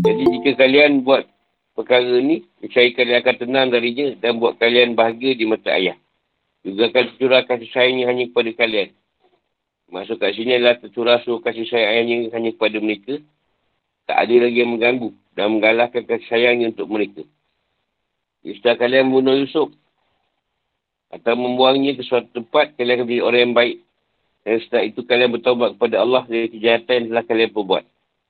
Jadi 0.00 0.22
jika 0.24 0.64
kalian 0.64 1.04
buat 1.04 1.28
perkara 1.76 2.16
ni, 2.18 2.48
saya 2.72 2.90
kalian 2.96 3.20
akan 3.20 3.36
tenang 3.38 3.68
darinya 3.70 4.06
dan 4.18 4.40
buat 4.40 4.56
kalian 4.56 4.96
bahagia 4.96 5.36
di 5.36 5.44
mata 5.44 5.70
ayah. 5.76 5.94
Juga 6.64 6.90
akan 6.90 7.04
tercurah 7.14 7.44
kasih 7.44 7.70
sayangnya 7.70 8.08
hanya 8.08 8.24
kepada 8.32 8.50
kalian. 8.56 8.88
Maksud 9.88 10.20
kat 10.20 10.36
sini 10.36 10.60
adalah 10.60 10.76
tercurah 10.76 11.16
suruh 11.24 11.40
kasih 11.40 11.64
sayang 11.64 11.90
ayahnya 11.96 12.16
hanya 12.36 12.50
kepada 12.52 12.76
mereka. 12.76 13.14
Tak 14.08 14.16
ada 14.24 14.34
lagi 14.48 14.56
yang 14.56 14.72
mengganggu 14.72 15.12
dan 15.36 15.52
menggalakkan 15.52 16.02
kasih 16.08 16.26
sayangnya 16.32 16.72
untuk 16.72 16.88
mereka. 16.88 17.22
Setelah 18.40 18.80
kalian 18.80 19.12
bunuh 19.12 19.36
Yusuf, 19.36 19.68
atau 21.08 21.34
membuangnya 21.36 21.96
ke 21.96 22.04
suatu 22.04 22.28
tempat, 22.32 22.76
kalian 22.76 23.00
akan 23.00 23.04
menjadi 23.08 23.24
orang 23.24 23.40
yang 23.48 23.54
baik. 23.56 23.76
Dan 24.44 24.54
setelah 24.64 24.84
itu 24.84 25.00
kalian 25.04 25.30
bertobat 25.32 25.76
kepada 25.76 25.96
Allah 26.04 26.22
dari 26.28 26.48
kejahatan 26.52 26.94
yang 26.96 27.08
telah 27.12 27.24
kalian 27.24 27.50
perbuat. 27.52 27.84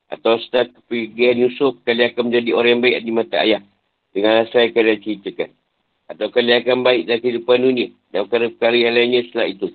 Atau 0.08 0.32
setelah 0.42 0.66
kepergian 0.72 1.36
Yusuf, 1.42 1.78
kalian 1.82 2.10
akan 2.14 2.22
menjadi 2.30 2.50
orang 2.54 2.70
yang 2.74 2.82
baik 2.82 2.96
di 3.02 3.12
mata 3.14 3.36
ayah. 3.42 3.62
Dengan 4.14 4.42
rasa 4.42 4.56
yang 4.66 4.72
kalian 4.74 4.98
ceritakan. 5.04 5.50
Atau 6.08 6.26
kalian 6.32 6.56
akan 6.64 6.78
baik 6.86 7.02
dalam 7.06 7.20
kehidupan 7.22 7.58
dunia. 7.60 7.88
Dan 8.14 8.18
perkara-perkara 8.26 8.76
yang 8.78 8.94
lainnya 8.94 9.20
setelah 9.26 9.48
itu. 9.50 9.68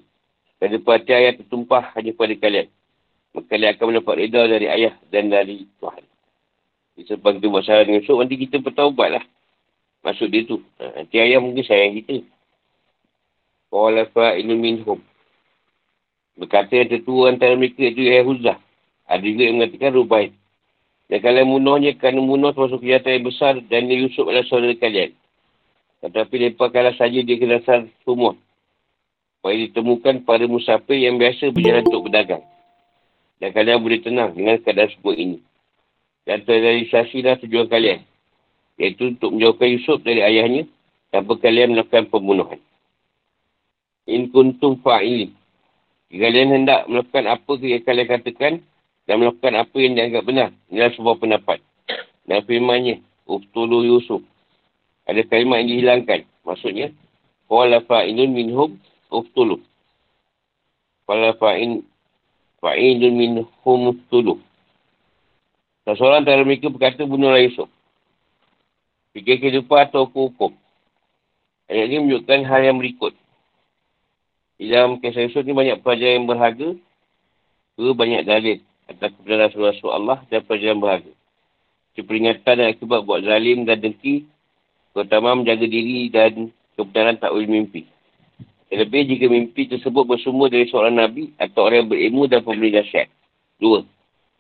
Dan 0.58 0.80
perhati 0.80 1.12
ayah 1.12 1.34
tertumpah 1.36 1.84
hanya 1.96 2.12
pada 2.16 2.36
kalian. 2.40 2.68
Maka 3.34 3.46
kalian 3.50 3.74
akan 3.74 3.86
mendapat 3.90 4.14
reda 4.22 4.42
dari 4.46 4.68
ayah 4.70 4.94
dan 5.10 5.34
dari 5.34 5.66
Tuhan. 5.82 6.04
Sebab 7.02 7.42
kita 7.42 7.50
buat 7.50 7.66
salah 7.66 7.84
dengan 7.90 8.06
Yusuf, 8.06 8.22
nanti 8.22 8.38
kita 8.38 8.62
bertaubat 8.62 9.10
lah. 9.18 9.24
Maksud 10.06 10.30
dia 10.30 10.46
tu. 10.46 10.62
Ha, 10.78 11.02
nanti 11.02 11.18
ayah 11.18 11.42
mungkin 11.42 11.66
sayang 11.66 11.98
kita. 11.98 12.22
Qala 13.74 14.06
fa'ilun 14.14 14.60
minhum. 14.62 15.02
Berkata 16.38 16.78
yang 16.78 16.94
tertua 16.94 17.34
antara 17.34 17.58
mereka 17.58 17.82
itu 17.82 18.06
Yahuzah. 18.06 18.62
Ada 19.10 19.26
juga 19.26 19.44
yang 19.50 19.58
mengatakan 19.58 19.92
Rubai. 19.98 20.26
Dan 21.10 21.20
kalian 21.22 21.50
munuhnya 21.50 21.92
kerana 21.98 22.22
munuh 22.22 22.54
termasuk 22.54 22.86
kejahatan 22.86 23.22
yang 23.22 23.26
besar 23.26 23.54
dan 23.70 23.90
Yusuf 23.90 24.30
adalah 24.30 24.46
saudara 24.46 24.78
kalian. 24.78 25.14
Tetapi 26.06 26.36
lepaskanlah 26.52 26.96
saja 27.00 27.20
dia 27.22 27.38
ke 27.38 27.46
dasar 27.50 27.86
sumur. 28.06 28.38
Supaya 29.40 29.56
ditemukan 29.60 30.24
pada 30.24 30.46
musafir 30.46 31.02
yang 31.02 31.18
biasa 31.18 31.50
berjalan 31.50 31.84
untuk 31.90 32.08
berdagang. 32.10 32.44
Dan 33.42 33.50
kalian 33.52 33.82
boleh 33.82 34.00
tenang 34.02 34.34
dengan 34.34 34.60
keadaan 34.62 34.92
sebut 34.94 35.16
ini. 35.18 35.38
Dan 36.24 36.46
terrealisasilah 36.48 37.42
tujuan 37.44 37.68
kalian. 37.68 38.06
Iaitu 38.80 39.14
untuk 39.14 39.36
menjauhkan 39.36 39.70
Yusuf 39.70 40.00
dari 40.02 40.24
ayahnya 40.24 40.66
tanpa 41.14 41.38
kalian 41.38 41.78
melakukan 41.78 42.10
pembunuhan. 42.10 42.60
In 44.10 44.34
kuntum 44.34 44.82
fa'ili. 44.82 45.32
Kalian 46.14 46.62
hendak 46.62 46.86
melakukan 46.90 47.26
apa 47.26 47.52
yang 47.62 47.84
kalian 47.84 48.08
katakan 48.10 48.54
dan 49.10 49.16
melakukan 49.20 49.54
apa 49.58 49.76
yang 49.82 49.94
dianggap 49.98 50.24
benar. 50.26 50.50
Inilah 50.70 50.92
sebuah 50.96 51.18
pendapat. 51.20 51.60
Dan 52.24 52.40
firmannya, 52.48 53.04
Uftulu 53.28 53.84
Yusuf. 53.84 54.24
Ada 55.04 55.28
kalimat 55.28 55.64
yang 55.64 55.70
dihilangkan. 55.76 56.24
Maksudnya, 56.48 56.92
Qala 57.48 57.84
fa'ilun 57.84 58.32
minhum 58.32 58.80
uftulu. 59.12 59.60
Qala 61.06 61.36
fa'in 61.38 61.84
fa'ilun 62.64 63.12
minhum 63.12 63.80
uftulu. 63.92 64.40
Dan 65.84 66.00
seorang 66.00 66.24
antara 66.24 66.48
mereka 66.48 66.72
berkata 66.72 67.04
bunuhlah 67.04 67.44
Yusuf. 67.44 67.68
Fikir 69.12 69.44
kehidupan 69.44 69.92
atau 69.92 70.08
hukum. 70.08 70.56
Ayat 71.68 71.92
ini 71.92 72.08
menunjukkan 72.08 72.40
hal 72.48 72.62
yang 72.64 72.80
berikut. 72.80 73.12
Di 74.56 74.72
dalam 74.72 75.04
kisah 75.04 75.28
Yusuf 75.28 75.44
ni 75.44 75.52
banyak 75.52 75.84
pelajaran 75.84 76.24
yang 76.24 76.28
berharga. 76.32 76.70
Dua 77.76 77.92
banyak 77.92 78.24
dalil. 78.24 78.64
Atas 78.88 79.12
kebenaran 79.20 79.52
Rasulullah 79.52 80.00
Allah 80.00 80.20
dan 80.32 80.40
pelajaran 80.48 80.80
berharga. 80.80 81.14
Peringatan 81.94 82.54
dan 82.58 82.68
akibat 82.74 83.00
buat 83.06 83.22
zalim 83.28 83.68
dan 83.68 83.84
dengki. 83.84 84.24
Terutama 84.96 85.36
menjaga 85.36 85.68
diri 85.68 86.08
dan 86.10 86.48
kebenaran 86.80 87.20
tak 87.20 87.36
boleh 87.36 87.50
mimpi. 87.50 87.93
Lebih 88.74 89.06
jika 89.06 89.30
mimpi 89.30 89.70
tersebut 89.70 90.02
bersumber 90.10 90.50
dari 90.50 90.66
seorang 90.66 90.98
Nabi 90.98 91.30
atau 91.38 91.70
orang 91.70 91.86
yang 91.86 91.90
berilmu 91.94 92.26
dan 92.26 92.42
pemberi 92.42 92.74
nasihat. 92.74 93.06
Dua. 93.62 93.86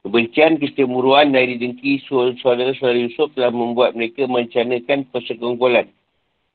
Kebencian 0.02 0.58
kecemburuan 0.58 1.32
dari 1.32 1.56
dengki 1.62 2.02
saudara-saudara 2.10 2.98
Yusuf 2.98 3.30
telah 3.38 3.54
membuat 3.54 3.94
mereka 3.94 4.26
mencanakan 4.26 5.08
persekongkolan, 5.14 5.88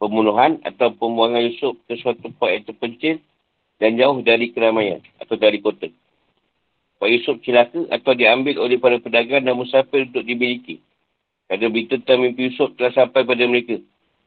pembunuhan 0.03 0.59
atau 0.67 0.91
pembuangan 0.91 1.47
Yusuf 1.49 1.79
ke 1.87 1.97
suatu 2.03 2.29
tempat 2.29 2.49
yang 2.51 2.65
terpencil 2.67 3.15
dan 3.79 3.95
jauh 3.95 4.19
dari 4.27 4.51
keramaian 4.51 4.99
atau 5.23 5.39
dari 5.39 5.63
kota. 5.63 5.87
Pak 6.99 7.09
Yusuf 7.15 7.39
celaka 7.47 7.87
atau 7.95 8.13
diambil 8.13 8.59
oleh 8.59 8.77
para 8.83 8.99
pedagang 8.99 9.47
dan 9.47 9.55
musafir 9.55 10.11
untuk 10.11 10.27
dimiliki. 10.27 10.83
Kerana 11.47 11.71
berita 11.71 11.95
tentang 12.03 12.27
mimpi 12.27 12.51
Yusuf 12.51 12.75
telah 12.75 12.91
sampai 12.91 13.23
pada 13.23 13.47
mereka. 13.47 13.79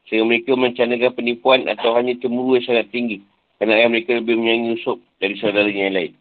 Sehingga 0.08 0.26
mereka 0.26 0.58
mencanakan 0.58 1.12
penipuan 1.14 1.68
atau 1.70 1.94
hanya 1.94 2.18
cemburu 2.18 2.58
yang 2.58 2.66
sangat 2.66 2.90
tinggi. 2.90 3.22
Kerana 3.62 3.78
ayah 3.78 3.94
mereka 3.94 4.18
lebih 4.18 4.42
menyayangi 4.42 4.74
Yusuf 4.74 4.98
dari 5.22 5.38
saudaranya 5.38 5.86
yang 5.86 5.94
lain. 5.94 6.14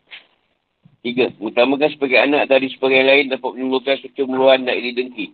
Tiga, 1.00 1.32
mengutamakan 1.40 1.88
sebagai 1.96 2.20
anak 2.20 2.52
dari 2.52 2.68
sebagai 2.68 3.00
lain 3.00 3.32
dapat 3.32 3.56
menimbulkan 3.56 3.96
kecemburuan 4.04 4.68
dan 4.68 4.76
iri 4.76 4.92
dengki. 4.92 5.32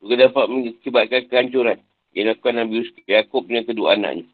Juga 0.00 0.32
dapat 0.32 0.48
mengakibatkan 0.48 1.28
kehancuran. 1.28 1.76
Yang 2.16 2.24
lakukan 2.32 2.54
Nabi 2.56 2.88
Yaakob 3.04 3.44
dengan 3.44 3.68
kedua 3.68 4.00
anaknya. 4.00 4.24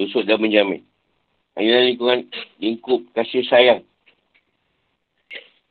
Yusuf 0.00 0.24
dan 0.24 0.40
menjamin. 0.40 0.80
Hanya 1.52 1.84
lingkungan 1.84 2.32
lingkup 2.56 3.04
kasih 3.12 3.44
sayang. 3.44 3.84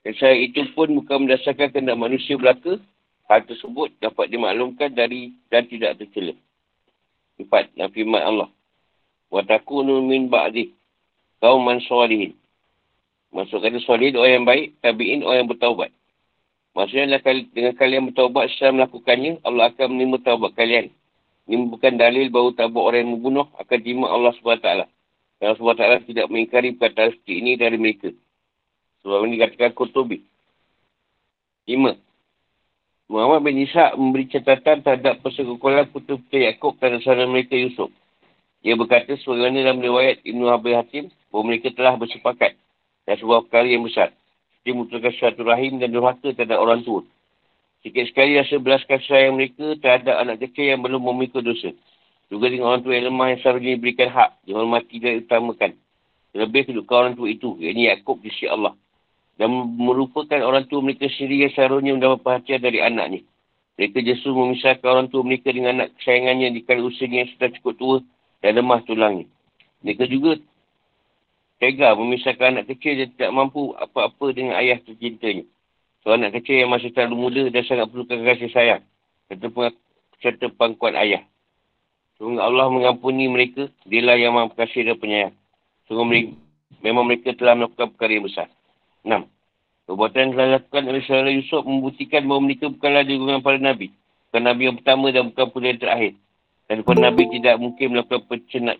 Kasih 0.06 0.20
sayang 0.22 0.42
itu 0.46 0.62
pun 0.78 0.94
bukan 0.94 1.26
mendasarkan 1.26 1.74
kehendak 1.74 1.98
manusia 1.98 2.38
belaka. 2.38 2.78
Hal 3.26 3.50
tersebut 3.50 3.90
dapat 3.98 4.30
dimaklumkan 4.30 4.94
dari 4.94 5.34
dan 5.50 5.66
tidak 5.66 5.98
tercela. 5.98 6.38
Empat, 7.42 7.74
yang 7.74 7.90
firman 7.90 8.22
Allah. 8.22 8.50
Watakunu 9.34 10.06
min 10.06 10.30
ba'di. 10.30 10.83
Kau 11.44 11.60
man 11.60 11.84
solihin. 11.84 12.40
Maksud 13.36 13.60
kata 13.60 13.84
solid 13.84 14.16
orang 14.16 14.32
yang 14.32 14.48
baik, 14.48 14.80
tabi'in 14.80 15.28
orang 15.28 15.44
yang 15.44 15.52
bertaubat. 15.52 15.92
Maksudnya 16.72 17.20
dengan 17.52 17.76
kalian 17.76 18.08
bertaubat 18.08 18.48
secara 18.56 18.72
melakukannya, 18.72 19.44
Allah 19.44 19.76
akan 19.76 19.92
menerima 19.92 20.24
taubat 20.24 20.56
kalian. 20.56 20.88
Ini 21.44 21.68
bukan 21.68 22.00
dalil 22.00 22.32
bahawa 22.32 22.56
taubat 22.56 22.80
orang 22.80 23.00
yang 23.04 23.12
membunuh 23.20 23.52
akan 23.60 23.78
terima 23.84 24.08
Allah 24.08 24.32
SWT. 24.40 24.88
Allah 25.44 25.58
SWT 25.60 26.08
tidak 26.08 26.32
mengingkari 26.32 26.80
perkataan 26.80 27.12
seperti 27.12 27.34
ini 27.44 27.60
dari 27.60 27.76
mereka. 27.76 28.16
Sebab 29.04 29.28
ini 29.28 29.36
dikatakan 29.36 29.76
Qutubi. 29.76 30.24
Lima. 31.68 32.00
Muhammad 33.12 33.52
bin 33.52 33.60
Isa 33.68 33.92
memberi 34.00 34.32
catatan 34.32 34.80
terhadap 34.80 35.20
persekutuan 35.20 35.92
putera 35.92 36.24
Yaakob 36.32 36.80
dan 36.80 37.04
saudara 37.04 37.28
mereka 37.28 37.60
Yusuf. 37.60 37.92
Ia 38.64 38.80
berkata 38.80 39.20
sebagaimana 39.20 39.60
dalam 39.60 39.84
riwayat 39.84 40.24
Ibn 40.24 40.42
Habib 40.48 40.74
Hatim 40.80 41.06
bahawa 41.28 41.44
mereka 41.52 41.68
telah 41.76 42.00
bersepakat 42.00 42.56
dan 43.04 43.16
sebuah 43.20 43.44
perkara 43.48 43.68
yang 43.68 43.84
besar. 43.84 44.16
Dia 44.64 44.72
memutulkan 44.72 45.12
suatu 45.20 45.44
rahim 45.44 45.84
dan 45.84 45.92
durhaka 45.92 46.32
terhadap 46.32 46.64
orang 46.64 46.80
tua. 46.88 47.04
Sikit 47.84 48.08
sekali 48.08 48.40
rasa 48.40 48.56
belas 48.64 48.80
kasih 48.88 49.04
sayang 49.12 49.36
mereka 49.36 49.76
terhadap 49.84 50.16
anak 50.16 50.40
kecil 50.40 50.72
yang 50.72 50.80
belum 50.80 51.04
memikul 51.04 51.44
dosa. 51.44 51.76
Juga 52.32 52.48
dengan 52.48 52.72
orang 52.72 52.82
tua 52.88 52.96
yang 52.96 53.12
lemah 53.12 53.28
yang 53.36 53.40
seharusnya 53.44 53.72
diberikan 53.76 54.08
hak, 54.08 54.30
dihormati 54.48 54.96
dan 55.04 55.14
utamakan. 55.20 55.72
Lebih 56.32 56.62
kedudukan 56.72 56.96
orang 56.96 57.14
tua 57.20 57.28
itu, 57.28 57.60
ini 57.60 57.92
Yaakob 57.92 58.24
di 58.24 58.32
sisi 58.32 58.48
Allah. 58.48 58.72
Dan 59.36 59.52
merupakan 59.76 60.40
orang 60.40 60.72
tua 60.72 60.80
mereka 60.80 61.12
sendiri 61.12 61.46
yang 61.46 61.54
seharusnya 61.54 61.92
mendapat 62.00 62.20
perhatian 62.24 62.64
dari 62.64 62.80
anaknya. 62.80 63.28
Mereka 63.76 64.00
justru 64.08 64.32
memisahkan 64.32 64.88
orang 64.88 65.08
tua 65.12 65.22
mereka 65.28 65.52
dengan 65.52 65.84
anak 65.84 66.00
kesayangannya 66.00 66.56
di 66.56 66.62
kala 66.64 66.88
usianya 66.88 67.28
yang 67.28 67.30
sudah 67.36 67.50
cukup 67.60 67.74
tua 67.76 67.98
dan 68.44 68.60
lemah 68.60 68.84
tulangnya. 68.84 69.26
Mereka 69.80 70.04
juga 70.12 70.36
tega 71.64 71.96
memisahkan 71.96 72.60
anak 72.60 72.76
kecil 72.76 73.00
yang 73.00 73.10
tidak 73.16 73.32
mampu 73.32 73.72
apa-apa 73.80 74.36
dengan 74.36 74.60
ayah 74.60 74.84
tercintanya. 74.84 75.48
So, 76.04 76.12
anak 76.12 76.36
kecil 76.36 76.60
yang 76.60 76.72
masih 76.76 76.92
terlalu 76.92 77.16
muda 77.16 77.44
dan 77.48 77.64
sangat 77.64 77.88
perlukan 77.88 78.20
kasih 78.28 78.52
sayang. 78.52 78.84
Serta, 79.32 79.48
serta 80.20 80.52
pangkuan 80.52 81.00
ayah. 81.00 81.24
Sungguh 82.20 82.44
Allah 82.44 82.68
mengampuni 82.68 83.32
mereka, 83.32 83.72
dialah 83.88 84.20
yang 84.20 84.36
maha 84.36 84.52
kasih 84.52 84.84
dan 84.92 85.00
penyayang. 85.00 85.34
Sungguh 85.88 86.04
mereka, 86.04 86.36
memang 86.84 87.08
mereka 87.08 87.32
telah 87.32 87.56
melakukan 87.56 87.96
perkara 87.96 88.12
yang 88.12 88.28
besar. 88.28 88.48
Enam. 89.08 89.32
Perbuatan 89.88 90.20
yang 90.20 90.32
telah 90.36 90.48
dilakukan 90.48 90.84
oleh 90.88 91.02
saudara 91.04 91.32
Yusuf 91.32 91.64
membuktikan 91.68 92.24
bahawa 92.24 92.42
mereka 92.44 92.66
bukanlah 92.72 93.04
dengan 93.04 93.40
para 93.40 93.60
Nabi. 93.60 93.92
Bukan 94.32 94.44
Nabi 94.44 94.62
yang 94.68 94.78
pertama 94.80 95.06
dan 95.12 95.24
bukan 95.32 95.46
pula 95.52 95.66
yang 95.72 95.80
terakhir. 95.80 96.14
Dan 96.72 96.82
Nabi 96.82 97.28
tidak 97.28 97.60
mungkin 97.60 97.92
melakukan 97.92 98.24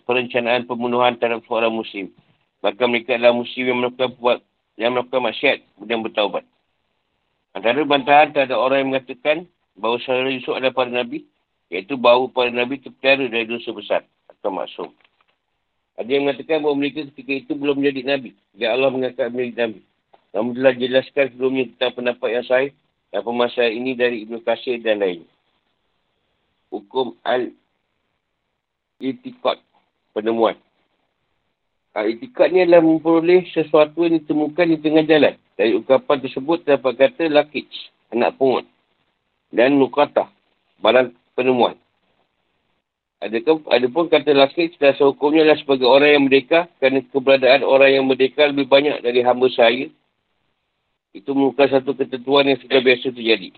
perencanaan 0.08 0.64
pembunuhan 0.64 1.20
terhadap 1.20 1.44
seorang 1.46 1.76
muslim. 1.76 2.10
Bahkan 2.64 2.88
mereka 2.88 3.20
adalah 3.20 3.36
muslim 3.36 3.64
yang 3.68 3.80
melakukan 3.84 4.16
buat 4.18 4.40
yang 4.80 4.96
melakukan 4.96 5.22
maksiat 5.30 5.58
dan 5.84 6.00
bertaubat. 6.00 6.44
Antara 7.54 7.86
bantahan 7.86 8.34
terhadap 8.34 8.58
orang 8.58 8.78
yang 8.82 8.90
mengatakan 8.96 9.38
bahawa 9.78 10.02
saudara 10.02 10.32
Yusuf 10.32 10.58
adalah 10.58 10.74
para 10.74 10.90
Nabi, 10.90 11.28
iaitu 11.70 12.00
bahawa 12.00 12.32
para 12.32 12.50
Nabi 12.50 12.82
terpelihara 12.82 13.30
dari 13.30 13.46
dosa 13.46 13.70
besar 13.76 14.02
atau 14.32 14.50
maksum. 14.50 14.90
Ada 15.94 16.10
yang 16.10 16.26
mengatakan 16.26 16.66
bahawa 16.66 16.76
mereka 16.82 17.06
ketika 17.14 17.34
itu 17.46 17.54
belum 17.54 17.78
menjadi 17.78 18.02
Nabi. 18.18 18.30
Dan 18.58 18.70
Allah 18.74 18.90
mengatakan 18.90 19.30
menjadi 19.30 19.70
Nabi. 19.70 19.80
Namun 20.34 20.52
telah 20.58 20.74
jelaskan 20.74 21.26
sebelumnya 21.30 21.64
tentang 21.70 21.94
pendapat 21.94 22.30
yang 22.34 22.46
sahih 22.50 22.72
dan 23.14 23.22
pemasaran 23.22 23.70
ini 23.70 23.94
dari 23.94 24.26
Ibn 24.26 24.42
Qasir 24.42 24.82
dan 24.82 24.98
lain. 25.06 25.22
Hukum 26.74 27.14
Al-Itikad. 29.04 29.60
Penemuan. 30.16 30.56
Al-Itikad 31.92 32.56
ni 32.56 32.64
adalah 32.64 32.80
memperoleh 32.80 33.52
sesuatu 33.52 34.08
yang 34.08 34.24
ditemukan 34.24 34.66
di 34.72 34.78
tengah 34.80 35.04
jalan. 35.04 35.36
Dari 35.60 35.76
ukapan 35.76 36.24
tersebut 36.24 36.64
terdapat 36.64 36.98
kata 36.98 37.28
lakij, 37.28 37.68
anak 38.16 38.40
pungut. 38.40 38.66
Dan 39.54 39.78
nukatah, 39.78 40.32
barang 40.82 41.14
penemuan. 41.36 41.78
Adakah, 43.22 43.62
ada 43.70 43.88
pun 43.92 44.10
kata 44.10 44.32
lakij 44.34 44.74
dan 44.80 44.96
sehukumnya 44.98 45.46
adalah 45.46 45.60
sebagai 45.60 45.86
orang 45.86 46.10
yang 46.16 46.24
merdeka 46.26 46.60
kerana 46.80 47.06
keberadaan 47.12 47.62
orang 47.62 47.92
yang 47.92 48.06
merdeka 48.08 48.50
lebih 48.50 48.66
banyak 48.66 49.04
dari 49.04 49.22
hamba 49.22 49.52
saya. 49.54 49.92
Itu 51.14 51.38
merupakan 51.38 51.78
satu 51.78 51.94
ketentuan 51.94 52.50
yang 52.50 52.58
sudah 52.58 52.80
biasa 52.82 53.14
terjadi. 53.14 53.54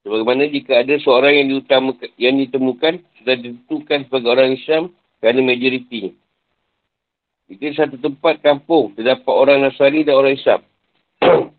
Sebagaimana 0.00 0.48
jika 0.48 0.80
ada 0.80 0.96
seorang 0.96 1.32
yang, 1.36 1.48
diutamakan, 1.52 2.08
yang 2.16 2.34
ditemukan 2.40 3.04
sudah 3.20 3.34
ditentukan 3.36 3.98
sebagai 4.08 4.28
orang 4.32 4.56
Islam 4.56 4.82
kerana 5.20 5.40
majoritinya. 5.44 6.12
Jika 7.52 7.66
satu 7.76 8.00
tempat 8.00 8.40
kampung, 8.40 8.96
terdapat 8.96 9.34
orang 9.34 9.60
Nasrani 9.60 10.06
dan 10.06 10.16
orang 10.16 10.38
Islam. 10.38 10.60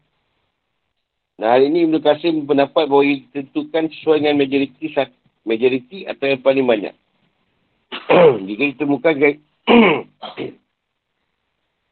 nah, 1.37 1.53
hari 1.53 1.69
ini 1.69 1.85
Ibn 1.85 2.01
Qasim 2.01 2.47
berpendapat 2.47 2.89
bahawa 2.89 3.03
ia 3.05 3.21
ditentukan 3.27 3.91
sesuai 3.93 4.25
dengan 4.25 4.39
majoriti, 4.39 4.85
majoriti 5.45 6.09
atau 6.09 6.25
yang 6.25 6.41
paling 6.41 6.65
banyak. 6.65 6.95
Jika 8.47 8.63
ditemukan 8.73 9.13
gaya, 9.19 9.35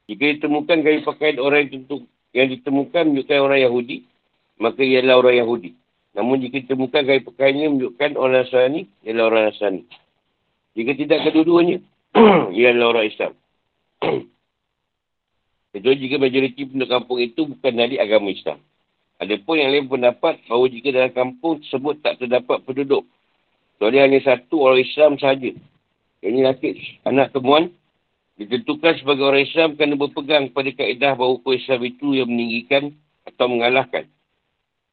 Jika 0.10 0.26
ditemukan 0.42 0.78
gaya 0.82 1.06
pakaian 1.06 1.38
orang 1.38 1.70
yang, 1.70 1.86
tentu, 1.86 2.10
yang 2.34 2.50
ditemukan 2.50 3.14
menunjukkan 3.14 3.38
orang 3.46 3.62
Yahudi, 3.62 4.10
maka 4.58 4.82
ialah 4.82 5.22
orang 5.22 5.38
Yahudi. 5.38 5.78
Namun 6.20 6.44
jika 6.44 6.60
ditemukan 6.60 7.08
gaya 7.08 7.24
pakaiannya 7.24 7.68
menunjukkan 7.72 8.20
orang 8.20 8.44
Nasrani, 8.44 8.92
ialah 9.08 9.24
orang 9.32 9.44
Nasrani. 9.48 9.88
Jika 10.76 10.92
tidak 11.00 11.32
kedua-duanya, 11.32 11.80
ialah 12.60 12.88
orang 12.92 13.08
Islam. 13.08 13.32
Kecuali 15.72 16.04
jika 16.04 16.20
majoriti 16.20 16.68
penduduk 16.68 16.92
kampung 16.92 17.24
itu 17.24 17.48
bukan 17.48 17.72
dari 17.72 17.96
agama 17.96 18.36
Islam. 18.36 18.60
Ada 19.16 19.40
pun 19.40 19.64
yang 19.64 19.72
lain 19.72 19.88
pendapat 19.88 20.44
bahawa 20.44 20.68
jika 20.68 20.92
dalam 20.92 21.12
kampung 21.16 21.64
tersebut 21.64 22.04
tak 22.04 22.20
terdapat 22.20 22.68
penduduk. 22.68 23.08
Kecuali 23.80 24.04
hanya 24.04 24.20
satu 24.20 24.60
orang 24.60 24.84
Islam 24.84 25.16
sahaja. 25.16 25.56
Ini 26.20 26.40
laki 26.44 27.00
anak 27.08 27.32
temuan 27.32 27.72
ditentukan 28.36 29.00
sebagai 29.00 29.24
orang 29.24 29.48
Islam 29.48 29.80
kerana 29.80 29.96
berpegang 29.96 30.52
pada 30.52 30.68
kaedah 30.68 31.16
bahawa 31.16 31.40
Islam 31.56 31.80
itu 31.88 32.12
yang 32.12 32.28
meninggikan 32.28 32.92
atau 33.24 33.48
mengalahkan. 33.48 34.04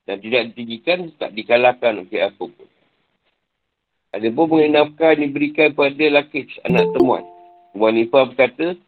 Dan 0.07 0.22
tidak 0.22 0.54
ditinggikan, 0.54 1.11
tak 1.18 1.34
dikalahkan 1.34 2.07
oleh 2.07 2.22
apa 2.22 2.44
pun. 2.46 2.68
Ada 4.14 4.32
pun 4.32 4.46
mengenai 4.48 4.72
nafkah 4.72 5.12
diberikan 5.18 5.74
pada 5.74 6.07
laki 6.09 6.46
anak 6.64 6.94
temuan. 6.94 7.26
Wanifah 7.76 8.32
berkata, 8.32 8.78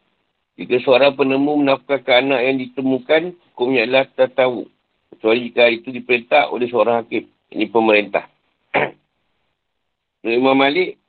jika 0.55 0.75
seorang 0.81 1.13
penemu 1.13 1.61
menafkahkan 1.61 2.25
anak 2.25 2.41
yang 2.41 2.57
ditemukan, 2.57 3.21
hukumnya 3.53 3.85
adalah 3.85 4.05
tak 4.15 4.33
tahu. 4.33 4.65
Kecuali 5.13 5.51
jika 5.51 5.69
itu 5.69 5.91
diperintah 5.91 6.49
oleh 6.49 6.71
seorang 6.71 7.03
hakim. 7.03 7.27
Ini 7.51 7.65
pemerintah. 7.69 8.25
Menurut 10.23 10.39
Imam 10.39 10.55
Malik, 10.55 10.99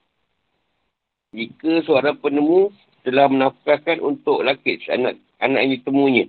jika 1.31 1.87
seorang 1.87 2.19
penemu 2.19 2.75
telah 3.07 3.27
menafkahkan 3.31 4.03
untuk 4.03 4.43
laki 4.43 4.83
anak 4.91 5.17
anak 5.41 5.61
yang 5.65 5.73
ditemunya. 5.81 6.25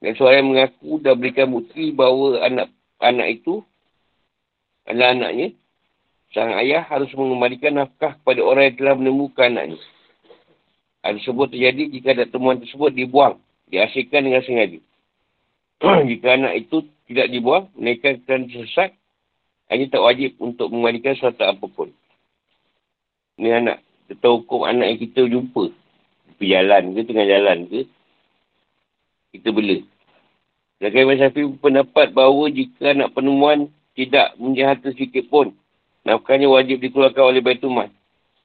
Dan 0.00 0.12
seorang 0.16 0.38
yang 0.44 0.50
mengaku 0.54 0.90
dah 1.02 1.14
berikan 1.18 1.52
bukti 1.52 1.92
bahawa 1.92 2.46
anak 2.46 2.68
anak 3.00 3.40
itu 3.40 3.64
adalah 4.86 5.12
anaknya, 5.12 5.52
sang 6.30 6.54
ayah 6.56 6.84
harus 6.86 7.10
mengembalikan 7.12 7.76
nafkah 7.76 8.16
kepada 8.22 8.40
orang 8.44 8.72
yang 8.72 8.76
telah 8.78 8.94
menemukan 8.96 9.50
anaknya. 9.52 9.80
Hal 11.02 11.22
tersebut 11.22 11.54
terjadi 11.54 11.82
jika 11.90 12.08
ada 12.18 12.26
temuan 12.26 12.58
tersebut 12.58 12.90
dibuang, 12.90 13.38
dihasilkan 13.70 14.26
dengan 14.26 14.42
sengaja. 14.42 14.80
jika 16.10 16.28
anak 16.34 16.66
itu 16.66 16.82
tidak 17.06 17.30
dibuang, 17.30 17.70
mereka 17.78 18.16
akan 18.16 18.50
sesat, 18.50 18.90
hanya 19.70 19.84
tak 19.90 20.02
wajib 20.02 20.34
untuk 20.42 20.70
mengembalikan 20.70 21.14
suatu 21.14 21.46
apapun. 21.46 21.94
Ni 23.38 23.52
anak, 23.52 23.82
kita 24.10 24.26
hukum 24.32 24.66
anak 24.66 24.86
yang 24.94 25.00
kita 25.02 25.20
jumpa. 25.26 25.64
Pergi 26.36 26.52
jalan 26.52 26.82
ke, 26.94 27.00
tengah 27.06 27.26
jalan 27.26 27.58
ke, 27.70 27.80
kita 29.34 29.48
bela. 29.52 29.78
Zakat 30.76 31.00
Imam 31.02 31.16
Syafi'i 31.16 31.48
pendapat 31.56 32.12
bahawa 32.12 32.52
jika 32.52 32.92
anak 32.92 33.16
penemuan 33.16 33.72
tidak 33.96 34.36
punya 34.36 34.76
harta 34.76 34.92
sedikit 34.92 35.24
pun, 35.32 35.56
nafkahnya 36.04 36.52
wajib 36.52 36.84
dikeluarkan 36.84 37.24
oleh 37.32 37.40
Baitul 37.40 37.72
Mal. 37.72 37.88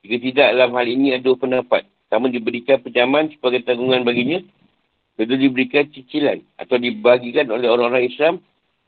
Jika 0.01 0.17
tidak, 0.17 0.47
dalam 0.55 0.71
hal 0.73 0.87
ini 0.87 1.13
ada 1.19 1.29
pendapat. 1.35 1.85
Sama 2.07 2.27
diberikan 2.31 2.79
penjaman 2.79 3.31
sebagai 3.35 3.63
tanggungan 3.63 4.03
baginya, 4.03 4.39
Kedua 5.21 5.37
diberikan 5.37 5.85
cicilan 5.91 6.41
atau 6.57 6.81
dibagikan 6.81 7.45
oleh 7.51 7.69
orang-orang 7.69 8.09
Islam 8.09 8.41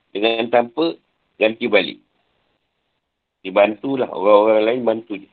dengan 0.09 0.49
tanpa 0.49 0.97
ganti 1.37 1.69
balik. 1.69 2.01
Dibantulah 3.45 4.09
orang-orang 4.09 4.63
lain 4.65 4.81
bantu 4.81 5.13
je. 5.21 5.29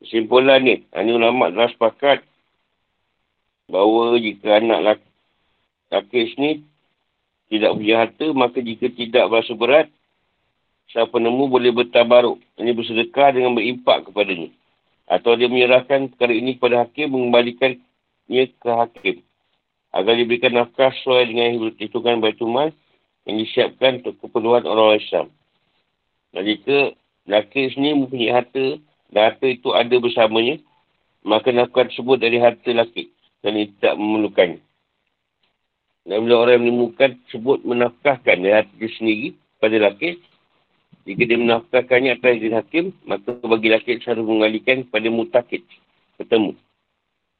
Kesimpulan 0.00 0.64
ni, 0.64 0.88
ini 0.88 1.10
ulama 1.12 1.52
telah 1.52 1.68
sepakat 1.68 2.24
bahawa 3.68 4.16
jika 4.16 4.56
anak 4.56 4.80
laki, 4.80 5.08
laki 5.94 6.34
ni 6.36 6.50
tidak 7.52 7.76
punya 7.76 7.94
harta, 8.02 8.26
maka 8.34 8.58
jika 8.58 8.90
tidak 8.90 9.30
berasa 9.30 9.52
berat, 9.54 9.86
siapa 10.90 11.12
penemu 11.12 11.44
boleh 11.46 11.70
bertabaruk. 11.70 12.40
Ini 12.58 12.74
bersedekah 12.74 13.30
dengan 13.36 13.54
berimpak 13.54 14.10
kepadanya. 14.10 14.50
Atau 15.06 15.36
dia 15.36 15.46
menyerahkan 15.46 16.10
perkara 16.10 16.32
ini 16.32 16.56
kepada 16.56 16.82
hakim 16.82 17.12
mengembalikan 17.12 17.76
ia 18.26 18.48
ke 18.48 18.70
hakim. 18.72 19.16
Agar 19.94 20.18
diberikan 20.18 20.56
nafkah 20.56 20.90
sesuai 20.90 21.30
dengan 21.30 21.70
hitungan 21.78 22.18
Baitul 22.18 22.50
Mal 22.50 22.74
yang 23.28 23.36
disiapkan 23.38 24.02
untuk 24.02 24.18
keperluan 24.18 24.66
orang 24.66 24.98
Islam. 24.98 25.26
Dan 26.34 26.42
jika 26.48 26.78
laki 27.30 27.70
sendiri 27.76 28.02
mempunyai 28.02 28.34
harta 28.34 28.64
dan 29.14 29.22
harta 29.30 29.46
itu 29.46 29.70
ada 29.70 29.94
bersamanya, 30.00 30.58
maka 31.22 31.54
nafkah 31.54 31.86
tersebut 31.86 32.18
dari 32.18 32.42
harta 32.42 32.74
laki 32.74 33.12
dan 33.46 33.54
tidak 33.54 33.94
memerlukannya. 33.94 34.58
Dan 36.04 36.28
bila 36.28 36.44
orang 36.44 36.60
yang 36.60 36.64
menemukan 36.68 37.16
tersebut 37.24 37.64
menafkahkan 37.64 38.36
dari 38.44 38.52
harta 38.52 38.74
dia 38.76 38.90
sendiri 38.92 39.28
pada 39.56 39.76
laki, 39.80 40.20
jika 41.04 41.22
dia 41.24 41.40
menafkahkannya 41.40 42.16
atas 42.16 42.40
diri 42.40 42.52
hakim, 42.52 42.84
maka 43.08 43.32
bagi 43.40 43.68
laki 43.72 44.00
harus 44.04 44.24
mengalihkan 44.24 44.84
kepada 44.88 45.08
mutakid, 45.08 45.64
ketemu 46.20 46.52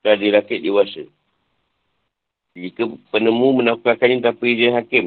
dari 0.04 0.28
rakit 0.32 0.60
dewasa. 0.60 1.04
Jika 2.56 2.86
penemu 3.08 3.64
menafkahkannya 3.64 4.20
tanpa 4.20 4.44
izin 4.48 4.76
hakim, 4.76 5.04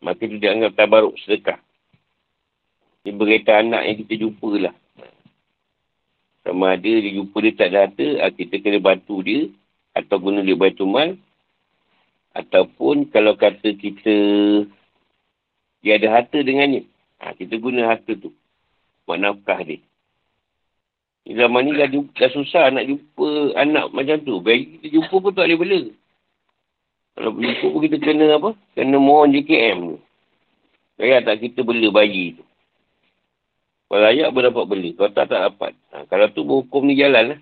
maka 0.00 0.24
itu 0.24 0.40
dianggap 0.40 0.72
tabaruk 0.74 1.14
sedekah. 1.20 1.60
Ini 3.04 3.14
berita 3.14 3.60
anak 3.60 3.86
yang 3.86 3.96
kita 4.04 4.14
jumpa 4.24 4.50
lah. 4.68 4.74
Sama 6.42 6.74
ada 6.74 6.88
dia 6.88 7.12
jumpa 7.12 7.36
dia 7.44 7.52
tak 7.54 7.68
ada 7.72 7.78
harta, 7.86 8.08
ah, 8.24 8.32
kita 8.32 8.56
kena 8.64 8.80
bantu 8.80 9.20
dia 9.20 9.52
atau 9.92 10.16
guna 10.16 10.40
dia 10.40 10.56
baitul 10.56 10.88
mal. 10.88 11.12
Ataupun 12.38 13.10
kalau 13.10 13.34
kata 13.34 13.74
kita 13.74 14.14
dia 15.82 15.98
ada 15.98 16.08
harta 16.10 16.38
dengannya, 16.38 16.86
ha, 17.18 17.34
kita 17.34 17.58
guna 17.58 17.90
harta 17.90 18.14
tu 18.14 18.30
buat 19.06 19.18
nafkah 19.18 19.58
dia. 19.66 19.82
Zaman 21.28 21.60
ni 21.60 21.76
dah, 21.76 21.88
dah 21.92 22.30
susah 22.32 22.72
nak 22.72 22.88
jumpa 22.88 23.52
anak 23.58 23.92
macam 23.92 24.16
tu. 24.24 24.40
Baik 24.40 24.80
kita 24.80 24.96
jumpa 24.96 25.14
pun 25.18 25.32
tak 25.34 25.44
boleh 25.44 25.58
bela. 25.60 25.80
Kalau 27.18 27.30
jumpa 27.36 27.66
pun 27.68 27.80
kita 27.84 27.96
kena 28.00 28.26
apa? 28.38 28.50
Kena 28.72 28.96
mohon 28.96 29.34
JKM 29.34 29.78
tu. 29.92 29.98
Kaya 30.98 31.20
tak 31.20 31.44
kita 31.44 31.60
bela 31.66 31.88
bayi 31.92 32.38
tu. 32.38 32.44
Kalau 33.88 34.04
layak 34.04 34.28
pun 34.32 34.42
dapat 34.44 34.64
beli. 34.68 34.90
Kalau 34.96 35.12
tak, 35.12 35.28
tak 35.28 35.40
dapat. 35.52 35.72
Ha, 35.92 36.04
kalau 36.08 36.26
tu 36.32 36.44
hukum 36.44 36.84
ni 36.88 36.96
jalan 36.96 37.36
lah. 37.36 37.40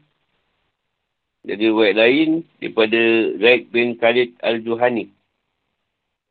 Jadi 1.46 1.70
wet 1.70 1.94
lain 1.94 2.42
daripada 2.58 3.00
Zaid 3.38 3.70
bin 3.70 3.94
Khalid 3.94 4.34
Al-Juhani. 4.42 5.14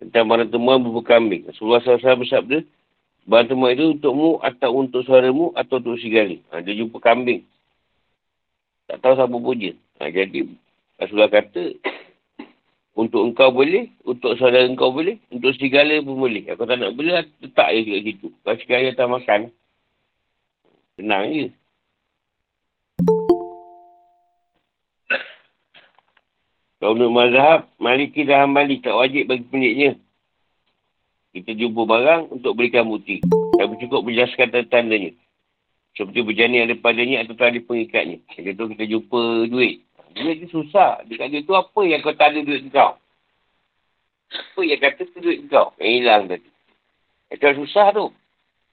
Tentang 0.04 0.28
barang 0.28 0.52
temuan 0.52 0.84
berburu 0.84 1.08
kambing. 1.08 1.48
Rasulullah 1.48 1.80
SAW 1.80 2.20
bersabda, 2.20 2.68
Bantu 3.26 3.58
mak 3.58 3.74
itu 3.74 3.98
untukmu 3.98 4.38
atau 4.38 4.70
untuk 4.78 5.02
saudaramu 5.02 5.50
atau 5.58 5.82
untuk 5.82 5.98
segala. 5.98 6.38
Ha, 6.54 6.62
dia 6.62 6.78
jumpa 6.78 7.02
kambing. 7.02 7.42
Tak 8.86 9.02
tahu 9.02 9.18
siapa 9.18 9.34
puja. 9.34 9.74
Ha, 9.98 10.14
jadi 10.14 10.46
Rasulullah 11.02 11.34
kata 11.34 11.74
untuk 13.02 13.26
engkau 13.26 13.50
boleh, 13.50 13.90
untuk 14.06 14.38
saudara 14.38 14.70
engkau 14.70 14.94
boleh, 14.94 15.18
untuk 15.34 15.58
segala 15.58 15.98
pun 16.06 16.22
boleh. 16.22 16.46
Kalau 16.54 16.70
tak 16.70 16.78
nak 16.78 16.94
boleh, 16.94 17.26
letak 17.42 17.68
je 17.74 17.82
kat 17.82 18.02
situ. 18.06 18.28
Kalau 18.46 18.58
sekali 18.62 18.94
tak 18.94 19.10
makan. 19.10 19.42
Senang 21.02 21.26
je. 21.34 21.48
Kalau 26.86 27.02
untuk 27.02 27.18
mazhab, 27.18 27.66
maliki 27.82 28.30
dah 28.30 28.46
hambali. 28.46 28.78
Tak 28.78 28.94
wajib 28.94 29.26
bagi 29.26 29.42
pemiliknya. 29.50 29.98
Kita 31.34 31.58
jumpa 31.58 31.82
barang 31.82 32.30
untuk 32.30 32.54
berikan 32.54 32.86
bukti. 32.86 33.26
Tapi 33.58 33.74
cukup 33.82 34.06
menjelaskan 34.06 34.54
tanda-tandanya. 34.54 35.18
Seperti 35.98 36.22
berjani 36.22 36.62
ada 36.62 36.78
padanya 36.78 37.26
atau 37.26 37.34
tali 37.34 37.58
pengikatnya. 37.66 38.22
Jadi 38.38 38.54
tu 38.54 38.70
kita 38.70 38.86
jumpa 38.86 39.50
duit. 39.50 39.82
Duit 40.14 40.46
tu 40.46 40.62
susah. 40.62 41.02
Dia 41.10 41.26
kata 41.26 41.42
tu 41.42 41.58
apa 41.58 41.80
yang 41.90 42.06
kau 42.06 42.14
tanda 42.14 42.46
duit 42.46 42.70
kau? 42.70 43.02
Apa 44.30 44.60
yang 44.62 44.78
kata 44.78 45.10
tu 45.10 45.18
duit 45.26 45.42
kau? 45.50 45.74
Yang 45.82 45.90
hilang 45.90 46.24
tadi. 46.30 46.50
Itu 47.34 47.66
susah 47.66 47.98
tu. 47.98 48.14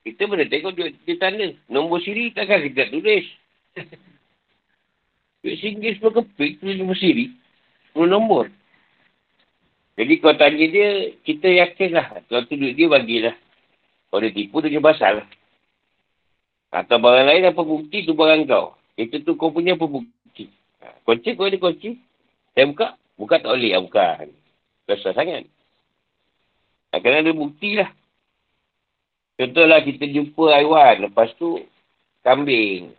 Kita 0.05 0.29
boleh 0.29 0.53
tengok 0.53 0.77
duit 0.77 1.01
kita 1.09 1.33
tanda. 1.33 1.49
Nombor 1.73 2.05
siri 2.05 2.29
takkan 2.37 2.61
kita 2.61 2.93
tulis. 2.93 3.25
duit 5.49 5.57
singgih 5.65 5.97
semua 5.97 6.21
kepik 6.21 6.61
tulis 6.61 6.77
nombor 6.77 7.01
siri. 7.01 7.41
Nombor 7.93 8.09
nombor. 8.09 8.45
Jadi 9.93 10.13
kau 10.25 10.33
tanya 10.33 10.67
dia, 10.67 11.13
kita 11.21 11.47
yakinlah. 11.53 12.25
Kalau 12.25 12.49
tu 12.49 12.57
duit 12.57 12.73
dia, 12.73 12.89
bagilah. 12.89 13.37
Kalau 14.09 14.21
dia 14.25 14.33
tipu, 14.33 14.65
tu 14.65 14.73
dia 14.73 14.81
basal. 14.81 15.21
Atau 16.73 16.97
barang 16.97 17.29
lain, 17.29 17.53
apa 17.53 17.61
bukti 17.61 18.09
tu 18.09 18.17
barang 18.17 18.49
kau. 18.49 18.73
Itu 18.97 19.21
tu 19.21 19.37
kau 19.37 19.53
punya 19.53 19.77
apa 19.77 19.85
bukti. 19.85 20.49
Ha, 20.81 21.05
kunci, 21.05 21.37
kau 21.37 21.45
ada 21.45 21.61
kunci. 21.61 22.01
Saya 22.57 22.65
buka, 22.73 22.97
buka 23.21 23.35
tak 23.45 23.53
boleh. 23.53 23.77
Ya, 23.77 23.85
bukan. 23.85 24.33
Besar 24.89 25.13
sangat. 25.13 25.45
Akan 26.93 27.13
ada 27.13 27.33
bukti 27.37 27.77
lah. 27.77 27.93
Contohlah 29.37 29.85
kita 29.85 30.09
jumpa 30.09 30.57
haiwan. 30.57 31.05
Lepas 31.09 31.37
tu, 31.37 31.61
kambing. 32.25 32.97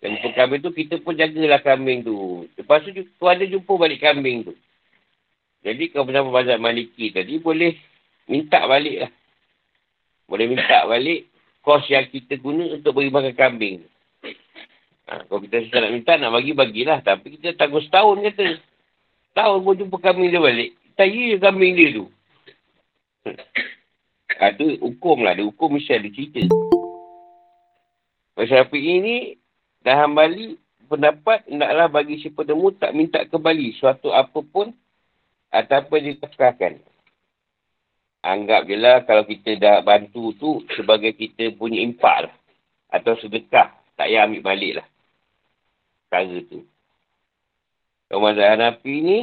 Dan 0.00 0.16
jumpa 0.16 0.32
kambing 0.32 0.60
tu, 0.64 0.72
kita 0.72 0.96
pun 1.04 1.12
jagalah 1.12 1.60
kambing 1.60 2.00
tu. 2.00 2.48
Lepas 2.56 2.80
tu, 2.88 2.96
tu 2.96 3.24
ada 3.28 3.44
jumpa 3.44 3.72
balik 3.76 4.00
kambing 4.00 4.48
tu. 4.48 4.56
Jadi 5.60 5.92
kalau 5.92 6.08
bersama 6.08 6.40
mazhab 6.40 6.56
maliki 6.56 7.12
tadi 7.12 7.36
boleh 7.36 7.76
minta 8.24 8.64
balik 8.64 9.04
lah. 9.04 9.12
Boleh 10.24 10.46
minta 10.48 10.88
balik 10.88 11.28
kos 11.60 11.84
yang 11.92 12.08
kita 12.08 12.40
guna 12.40 12.80
untuk 12.80 12.96
beri 12.96 13.12
makan 13.12 13.36
kambing. 13.36 13.84
Ha, 15.10 15.26
kalau 15.26 15.42
kita 15.42 15.66
susah 15.66 15.78
nak 15.84 15.92
minta, 15.92 16.12
nak 16.16 16.32
bagi, 16.32 16.54
bagilah. 16.54 17.02
Tapi 17.04 17.36
kita 17.36 17.58
tangguh 17.58 17.82
setahun 17.82 18.24
kata. 18.24 18.62
Setahun 19.30 19.58
pun 19.66 19.74
jumpa 19.76 19.96
kambing 20.00 20.32
dia 20.32 20.40
balik. 20.40 20.70
Kita 20.94 21.04
ya 21.04 21.36
kambing 21.38 21.72
dia 21.76 21.88
tu. 21.96 22.06
Ha, 24.40 24.56
tu 24.56 24.64
hukum 24.80 25.20
lah. 25.20 25.36
Dia 25.36 25.44
hukum 25.44 25.76
mesti 25.76 26.00
ada 26.00 26.08
cerita. 26.08 26.40
Api 28.40 28.80
ini, 28.80 29.36
dah 29.84 29.96
hambali 30.04 30.60
pendapat, 30.90 31.46
naklah 31.48 31.88
bagi 31.88 32.20
siapa 32.20 32.42
temu 32.42 32.72
tak 32.74 32.92
minta 32.92 33.22
kembali 33.24 33.76
suatu 33.78 34.10
apa 34.10 34.40
pun 34.42 34.74
ataupun 35.50 35.98
ditafkahkan. 36.14 36.82
Anggap 38.20 38.68
je 38.68 38.76
lah 38.76 39.00
kalau 39.08 39.24
kita 39.24 39.56
dah 39.56 39.80
bantu 39.80 40.36
tu 40.36 40.60
sebagai 40.76 41.16
kita 41.16 41.56
punya 41.56 41.80
impak 41.80 42.28
lah. 42.28 42.34
Atau 42.92 43.16
sedekah. 43.16 43.72
Tak 43.96 44.08
payah 44.08 44.28
ambil 44.28 44.44
balik 44.44 44.72
lah. 44.82 44.86
Cara 46.12 46.36
tu. 46.44 46.66
Kalau 48.10 48.20
mazhab 48.20 48.58
Hanafi 48.58 48.96
ni, 49.00 49.18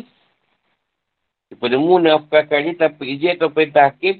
Sepenemu 1.48 2.04
nafkahkannya 2.04 2.76
tanpa 2.76 3.08
izin 3.08 3.40
atau 3.40 3.48
perintah 3.48 3.88
hakim, 3.88 4.20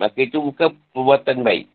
maka 0.00 0.16
itu 0.24 0.40
bukan 0.40 0.72
perbuatan 0.96 1.44
baik. 1.44 1.68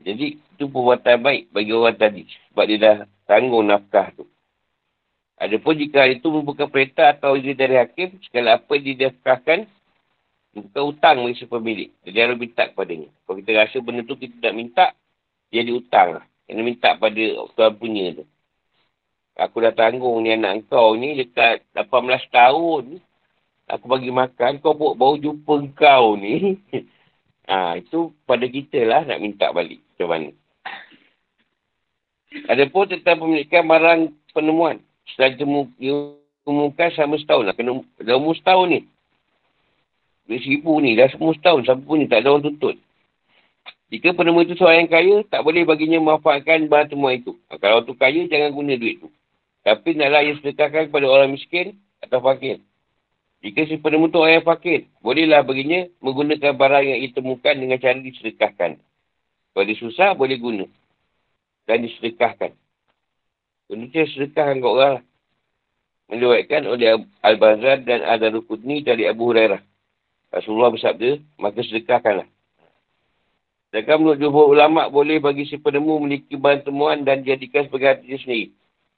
Jadi, 0.00 0.40
itu 0.40 0.64
perbuatan 0.68 1.18
baik 1.20 1.42
bagi 1.52 1.72
orang 1.72 1.96
tadi. 1.96 2.22
Sebab 2.50 2.64
dia 2.68 2.78
dah 2.80 2.96
tanggung 3.28 3.68
nafkah 3.68 4.12
tu. 4.16 4.24
Adapun 5.40 5.72
jika 5.80 6.04
itu 6.04 6.28
membuka 6.28 6.68
perintah 6.68 7.16
atau 7.16 7.32
izin 7.32 7.56
dari 7.56 7.80
hakim, 7.80 8.20
segala 8.28 8.60
apa 8.60 8.76
yang 8.76 8.92
didaftarkan, 8.92 9.64
bukan 10.52 10.82
hutang 10.84 11.16
bagi 11.24 11.40
si 11.40 11.48
pemilik. 11.48 11.88
Jadi 12.04 12.16
harus 12.20 12.36
minta 12.36 12.68
kepadanya. 12.68 13.08
Kalau 13.24 13.36
kita 13.40 13.50
rasa 13.56 13.76
benda 13.80 14.04
tu 14.04 14.20
kita 14.20 14.36
tak 14.36 14.52
minta, 14.52 14.92
dia 15.48 15.64
diutang 15.64 16.20
lah. 16.20 16.24
Kena 16.44 16.60
minta 16.60 16.92
pada 16.92 17.24
tuan 17.56 17.72
punya 17.72 18.20
tu. 18.20 18.24
Aku 19.40 19.64
dah 19.64 19.72
tanggung 19.72 20.20
ni 20.20 20.36
anak 20.36 20.68
kau 20.68 20.92
ni 20.92 21.16
dekat 21.16 21.64
18 21.72 21.88
tahun. 22.28 23.00
aku 23.64 23.86
bagi 23.88 24.12
makan, 24.12 24.60
kau 24.60 24.76
baru 24.76 25.16
jumpa 25.16 25.54
kau 25.72 26.20
ni. 26.20 26.60
ha, 27.50 27.74
itu 27.74 28.14
pada 28.24 28.46
kita 28.46 28.78
lah 28.86 29.02
nak 29.02 29.18
minta 29.18 29.50
balik. 29.50 29.82
Macam 29.98 30.08
mana? 30.08 30.30
Ada 32.46 32.70
pun 32.70 32.86
tentang 32.86 33.18
pemilikan 33.18 33.66
barang 33.66 34.00
penemuan. 34.30 34.78
Setelah 35.10 35.34
diumumkan 35.34 36.94
sama 36.94 37.18
setahun 37.18 37.50
lah. 37.50 37.54
Kena, 37.58 37.82
dah 37.98 38.14
umur 38.14 38.38
setahun 38.38 38.70
ni. 38.70 38.80
Duit 40.30 40.46
seribu 40.46 40.78
ni 40.78 40.94
dah 40.94 41.10
umur 41.18 41.34
setahun. 41.34 41.66
Siapa 41.66 41.82
pun 41.82 41.98
ni 41.98 42.06
tak 42.06 42.22
ada 42.22 42.38
orang 42.38 42.46
tuntut. 42.46 42.78
Jika 43.90 44.14
penemu 44.14 44.46
itu 44.46 44.54
seorang 44.54 44.86
yang 44.86 44.92
kaya, 44.94 45.16
tak 45.26 45.42
boleh 45.42 45.66
baginya 45.66 45.98
memanfaatkan 45.98 46.70
bahan 46.70 46.94
temuan 46.94 47.18
itu. 47.18 47.34
Kalau 47.58 47.82
tu 47.82 47.98
kaya, 47.98 48.22
jangan 48.30 48.54
guna 48.54 48.78
duit 48.78 49.02
tu. 49.02 49.10
Tapi 49.66 49.98
naklah 49.98 50.22
ia 50.22 50.38
sedekahkan 50.38 50.88
kepada 50.88 51.10
orang 51.10 51.34
miskin 51.34 51.74
atau 51.98 52.22
fakir. 52.22 52.62
Jika 53.40 53.64
si 53.64 53.80
penemu 53.80 54.12
itu 54.12 54.20
orang 54.20 54.34
yang 54.36 54.46
fakir, 54.46 54.80
bolehlah 55.00 55.40
baginya 55.40 55.88
menggunakan 56.04 56.52
barang 56.60 56.84
yang 56.84 56.98
ia 57.00 57.08
temukan 57.16 57.56
dengan 57.56 57.80
cara 57.80 57.96
disedekahkan. 57.96 58.76
Kalau 59.56 59.64
dia 59.64 59.80
susah, 59.80 60.12
boleh 60.12 60.36
guna. 60.36 60.68
Dan 61.64 61.88
disedekahkan. 61.88 62.52
Tu 63.70 63.74
sedekahkan 64.18 64.60
kat 64.60 64.70
orang 64.70 64.92
lah. 64.98 65.04
Meliwatkan 66.10 66.66
oleh 66.66 67.06
Al-Bazar 67.22 67.86
dan 67.86 68.02
Al-Darukudni 68.02 68.82
dari 68.82 69.06
Abu 69.06 69.30
Hurairah. 69.30 69.62
Rasulullah 70.34 70.74
bersabda, 70.74 71.22
maka 71.38 71.62
sedekahkanlah. 71.62 72.26
Sedangkan 73.70 74.02
menurut 74.02 74.18
jumhur 74.18 74.50
ulama 74.50 74.90
boleh 74.90 75.22
bagi 75.22 75.46
si 75.46 75.54
penemu 75.54 76.02
memiliki 76.02 76.34
bahan 76.34 76.66
temuan 76.66 77.06
dan 77.06 77.22
jadikan 77.22 77.70
sebagai 77.70 77.94
hati 77.94 78.18
sendiri. 78.18 78.46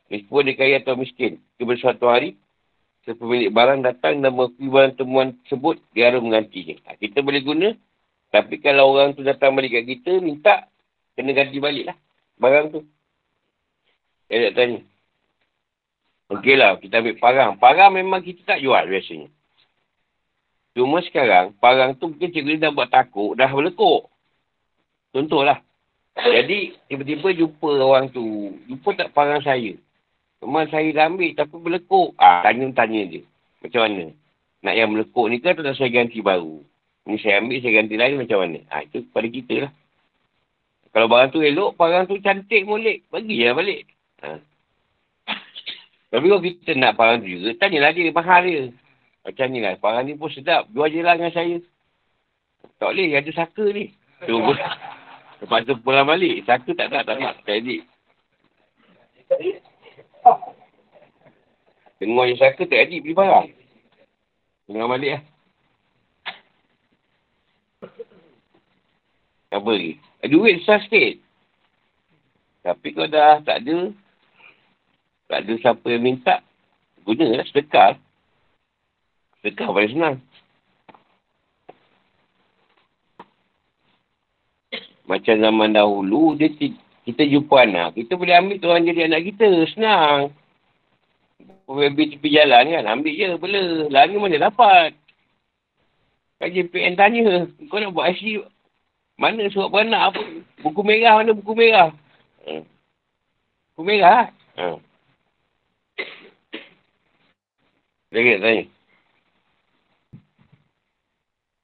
Meskipun 0.09 0.49
dia 0.49 0.57
kaya 0.57 0.76
atau 0.80 0.97
miskin. 0.97 1.36
Kepada 1.61 1.76
suatu 1.76 2.09
hari, 2.09 2.40
sepemilik 3.03 3.50
barang 3.50 3.82
datang 3.82 4.22
dan 4.22 4.30
mengakui 4.34 4.68
barang 4.70 4.94
temuan 4.98 5.34
tersebut, 5.44 5.82
dia 5.94 6.11
harus 6.11 6.22
menggantinya. 6.22 6.78
Ha, 6.86 6.96
kita 6.98 7.22
boleh 7.22 7.42
guna, 7.42 7.68
tapi 8.30 8.62
kalau 8.62 8.94
orang 8.94 9.12
tu 9.12 9.26
datang 9.26 9.53
balik 9.53 9.74
kat 9.76 9.84
kita, 9.86 10.22
minta, 10.22 10.70
kena 11.18 11.34
ganti 11.34 11.59
balik 11.59 11.92
lah 11.92 11.96
barang 12.42 12.66
tu. 12.74 12.80
Dia 14.26 14.50
tak 14.50 14.55
tanya. 14.59 14.80
Okey 16.32 16.55
lah, 16.57 16.80
kita 16.80 17.05
ambil 17.05 17.16
parang. 17.20 17.50
Parang 17.61 17.90
memang 17.94 18.24
kita 18.24 18.42
tak 18.42 18.59
jual 18.64 18.82
biasanya. 18.88 19.28
Cuma 20.72 21.05
sekarang, 21.05 21.53
parang 21.61 21.92
tu 21.92 22.09
mungkin 22.09 22.32
cikgu 22.32 22.57
dah 22.57 22.72
buat 22.72 22.88
takut, 22.88 23.36
dah 23.36 23.53
berlekuk. 23.53 24.09
Contohlah. 25.12 25.61
Jadi, 26.16 26.72
tiba-tiba 26.88 27.28
jumpa 27.36 27.68
orang 27.76 28.09
tu. 28.09 28.57
Jumpa 28.64 28.96
tak 28.96 29.12
parang 29.12 29.44
saya. 29.44 29.76
Memang 30.43 30.66
saya 30.74 30.90
dah 30.90 31.07
ambil 31.07 31.30
tapi 31.38 31.55
berlekuk. 31.55 32.18
Ah, 32.18 32.43
tanya-tanya 32.43 33.03
dia. 33.07 33.22
Macam 33.62 33.80
mana? 33.86 34.05
Nak 34.66 34.74
yang 34.74 34.90
melekuk 34.90 35.26
ni 35.30 35.38
kan 35.38 35.55
tak 35.55 35.78
saya 35.78 35.90
ganti 35.95 36.18
baru. 36.18 36.66
Ni 37.07 37.18
saya 37.22 37.38
ambil, 37.38 37.62
saya 37.62 37.78
ganti 37.78 37.95
lain 37.95 38.18
macam 38.18 38.38
mana? 38.43 38.59
Ah, 38.66 38.82
itu 38.82 39.07
pada 39.14 39.26
kita 39.30 39.55
lah. 39.66 39.72
Kalau 40.93 41.07
barang 41.09 41.30
tu 41.32 41.40
elok, 41.40 41.78
barang 41.78 42.11
tu 42.11 42.18
cantik 42.20 42.66
molek. 42.66 43.07
Bagi 43.09 43.38
je 43.38 43.55
balik. 43.55 43.80
Ha. 44.20 44.36
Tapi 46.12 46.26
kalau 46.28 46.43
kita 46.45 46.70
nak 46.76 46.99
barang 47.01 47.24
tu 47.24 47.28
juga, 47.32 47.49
tanyalah 47.57 47.90
dia 47.97 48.12
mahal 48.12 48.43
dia. 48.45 48.62
Macam 49.24 49.47
ni 49.49 49.59
lah. 49.62 49.78
Barang 49.80 50.05
ni 50.05 50.18
pun 50.18 50.28
sedap. 50.28 50.68
Jual 50.74 50.93
je 50.93 51.01
lah 51.01 51.16
dengan 51.16 51.32
saya. 51.32 51.57
Tak 52.76 52.93
boleh, 52.93 53.14
ada 53.14 53.30
saka 53.30 53.64
ni. 53.70 53.95
Tu 54.26 54.34
pun. 54.34 54.59
Lepas 55.40 55.64
tu 55.64 55.74
pulang 55.80 56.05
balik. 56.05 56.45
Satu 56.45 56.74
tak 56.76 56.90
tak, 56.93 57.09
tak 57.09 57.16
nak. 57.16 57.40
Tak 57.47 57.57
edit. 57.57 57.82
Dengar 62.02 62.26
yang 62.26 62.38
saka 62.38 62.66
tak 62.66 62.82
edit 62.82 63.02
beli 63.02 63.14
barang. 63.14 63.48
Dengar 64.66 64.86
balik 64.90 65.10
lah. 65.14 65.22
Apa 69.52 69.68
lagi? 69.70 70.00
Duit 70.26 70.62
besar 70.62 70.82
sikit. 70.82 71.20
Tapi 72.62 72.94
kalau 72.94 73.10
dah 73.10 73.42
tak 73.42 73.62
ada, 73.62 73.90
tak 75.26 75.38
ada 75.44 75.52
siapa 75.58 75.86
yang 75.90 76.02
minta, 76.02 76.42
guna 77.02 77.42
lah 77.42 77.46
sedekah. 77.50 77.98
Sedekah 79.42 79.68
paling 79.70 79.92
senang. 79.92 80.16
Macam 85.06 85.34
zaman 85.36 85.74
dahulu, 85.74 86.38
dia 86.38 86.48
kita 87.03 87.22
jumpa 87.26 87.66
anak. 87.66 87.98
Kita 87.98 88.14
boleh 88.14 88.34
ambil 88.38 88.57
tu 88.62 88.70
orang 88.70 88.86
jadi 88.86 89.11
anak 89.11 89.26
kita. 89.34 89.48
Senang. 89.74 90.30
Pergi 91.66 92.14
tepi 92.14 92.28
jalan 92.30 92.70
kan. 92.70 92.84
Ambil 92.86 93.12
je 93.18 93.26
bela. 93.38 93.62
Lari 93.90 94.14
mana 94.14 94.38
dapat. 94.38 94.94
Kan 96.38 96.55
JPN 96.55 96.94
tanya. 96.94 97.50
Kau 97.66 97.82
nak 97.82 97.90
buat 97.90 98.14
IC. 98.14 98.46
Mana 99.18 99.50
surat 99.50 99.70
beranak 99.70 100.14
apa? 100.14 100.22
Buku 100.62 100.80
merah 100.82 101.18
mana 101.18 101.30
buku 101.34 101.53
merah? 101.55 101.90
Hmm. 102.46 102.62
Buku 103.74 103.82
merah. 103.82 104.30
Hmm. 104.55 104.78
Dia 108.14 108.38
tanya. 108.38 108.64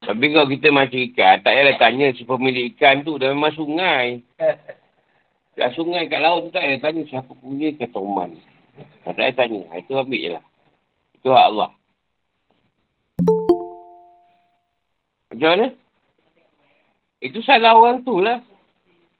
Tapi 0.09 0.25
kalau 0.33 0.49
kita 0.49 0.73
macam 0.73 0.99
ikan, 1.13 1.37
tak 1.45 1.53
payahlah 1.53 1.77
tanya 1.77 2.07
si 2.17 2.25
pemilik 2.25 2.73
ikan 2.73 3.05
tu 3.05 3.21
dah 3.21 3.29
memang 3.29 3.53
sungai. 3.53 4.25
Dah 5.59 5.75
sungai 5.75 6.07
kat 6.07 6.23
laut 6.23 6.47
tu 6.47 6.55
tak 6.55 6.63
payah 6.63 6.79
tanya 6.79 7.03
siapa 7.11 7.35
punya 7.35 7.75
ke 7.75 7.91
Toman. 7.91 8.39
Tak 9.03 9.19
payah 9.19 9.35
tanya. 9.35 9.67
Itu 9.75 9.99
ambil 9.99 10.23
je 10.23 10.31
lah. 10.39 10.45
Itu 11.19 11.35
hak 11.35 11.47
Allah. 11.51 11.71
Macam 15.35 15.49
mana? 15.51 15.67
Itu 17.19 17.43
salah 17.43 17.75
orang 17.75 18.07
tu 18.07 18.23
lah. 18.23 18.39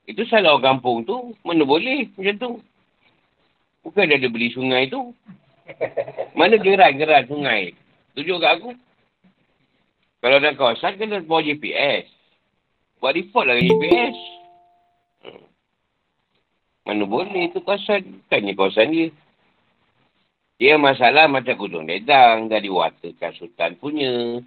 Itu 0.07 0.23
salah 0.31 0.55
orang 0.55 0.79
kampung 0.79 1.03
tu. 1.03 1.35
Mana 1.43 1.67
boleh 1.67 2.07
macam 2.15 2.35
tu. 2.39 2.51
Bukan 3.83 4.07
dia 4.07 4.23
ada 4.23 4.31
beli 4.31 4.55
sungai 4.55 4.87
tu. 4.87 5.11
Mana 6.39 6.55
gerak-gerak 6.55 7.27
sungai. 7.27 7.75
Tunjuk 8.15 8.39
kat 8.39 8.63
aku. 8.63 8.79
Kalau 10.23 10.39
nak 10.39 10.55
kawasan, 10.55 11.03
kena 11.03 11.19
bawa 11.27 11.43
GPS. 11.43 12.07
Buat 13.03 13.19
report 13.19 13.51
lah 13.51 13.59
GPS. 13.59 14.38
Mana 16.89 17.05
boleh 17.05 17.53
tu 17.53 17.61
kawasan. 17.61 18.25
Tanya 18.33 18.57
kawasan 18.57 18.89
dia. 18.89 19.07
Dia 20.57 20.81
masalah 20.81 21.29
macam 21.29 21.53
gunung 21.61 21.85
ledang. 21.85 22.49
Dah 22.49 22.65
diwatakan 22.65 23.37
sultan 23.37 23.77
punya. 23.77 24.41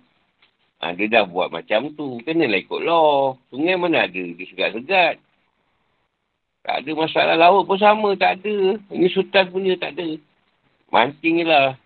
Ha, 0.81 0.97
dia 0.97 1.05
dah 1.05 1.29
buat 1.29 1.53
macam 1.53 1.93
tu. 1.93 2.17
Kenalah 2.25 2.57
ikut 2.57 2.81
law. 2.81 3.37
Sungai 3.53 3.77
mana 3.77 4.09
ada. 4.09 4.23
Dia 4.25 4.45
segat-segat. 4.49 5.21
Tak 6.65 6.75
ada 6.81 6.91
masalah 6.97 7.37
laut 7.37 7.69
pun 7.69 7.77
sama. 7.77 8.17
Tak 8.17 8.41
ada. 8.41 8.81
Ini 8.89 9.05
sultan 9.13 9.53
punya 9.53 9.77
tak 9.77 10.01
ada. 10.01 10.17
Mancing 10.89 11.45
lah. 11.45 11.77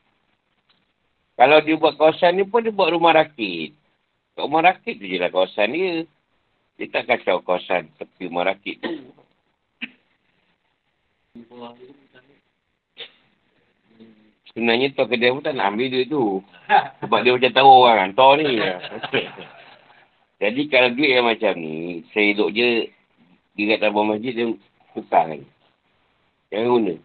Kalau 1.35 1.59
dia 1.59 1.75
buat 1.75 1.99
kawasan 1.99 2.39
ni 2.39 2.47
pun 2.47 2.63
dia 2.63 2.71
buat 2.71 2.95
rumah 2.95 3.11
rakit. 3.11 3.75
Rumah 4.39 4.71
rakit 4.71 5.03
tu 5.03 5.05
je 5.11 5.19
lah 5.19 5.27
kawasan 5.27 5.75
dia. 5.75 6.07
Dia 6.79 6.87
tak 6.95 7.11
kacau 7.11 7.43
kawasan 7.43 7.91
tepi 7.99 8.31
rumah 8.31 8.55
rakit 8.55 8.79
tu. 8.79 9.11
Sebenarnya 14.55 14.87
tu 14.95 15.03
kedai 15.03 15.35
pun 15.35 15.43
tak 15.43 15.59
nak 15.59 15.75
ambil 15.75 15.91
duit 15.91 16.07
tu. 16.07 16.39
Sebab 17.03 17.19
dia 17.19 17.35
macam 17.35 17.51
tahu 17.51 17.69
orang 17.83 17.99
hantar 18.07 18.31
ni. 18.39 18.55
Jadi 20.41 20.61
kalau 20.71 20.89
duit 20.95 21.11
yang 21.11 21.27
macam 21.27 21.53
ni, 21.59 22.07
saya 22.15 22.31
duduk 22.35 22.55
je 22.55 22.87
di 23.55 23.63
kat 23.67 23.83
tabung 23.83 24.11
masjid, 24.11 24.31
dia 24.31 24.47
tukar 24.95 25.27
lagi. 25.27 25.47
Jangan 26.51 26.71
guna. 26.71 26.95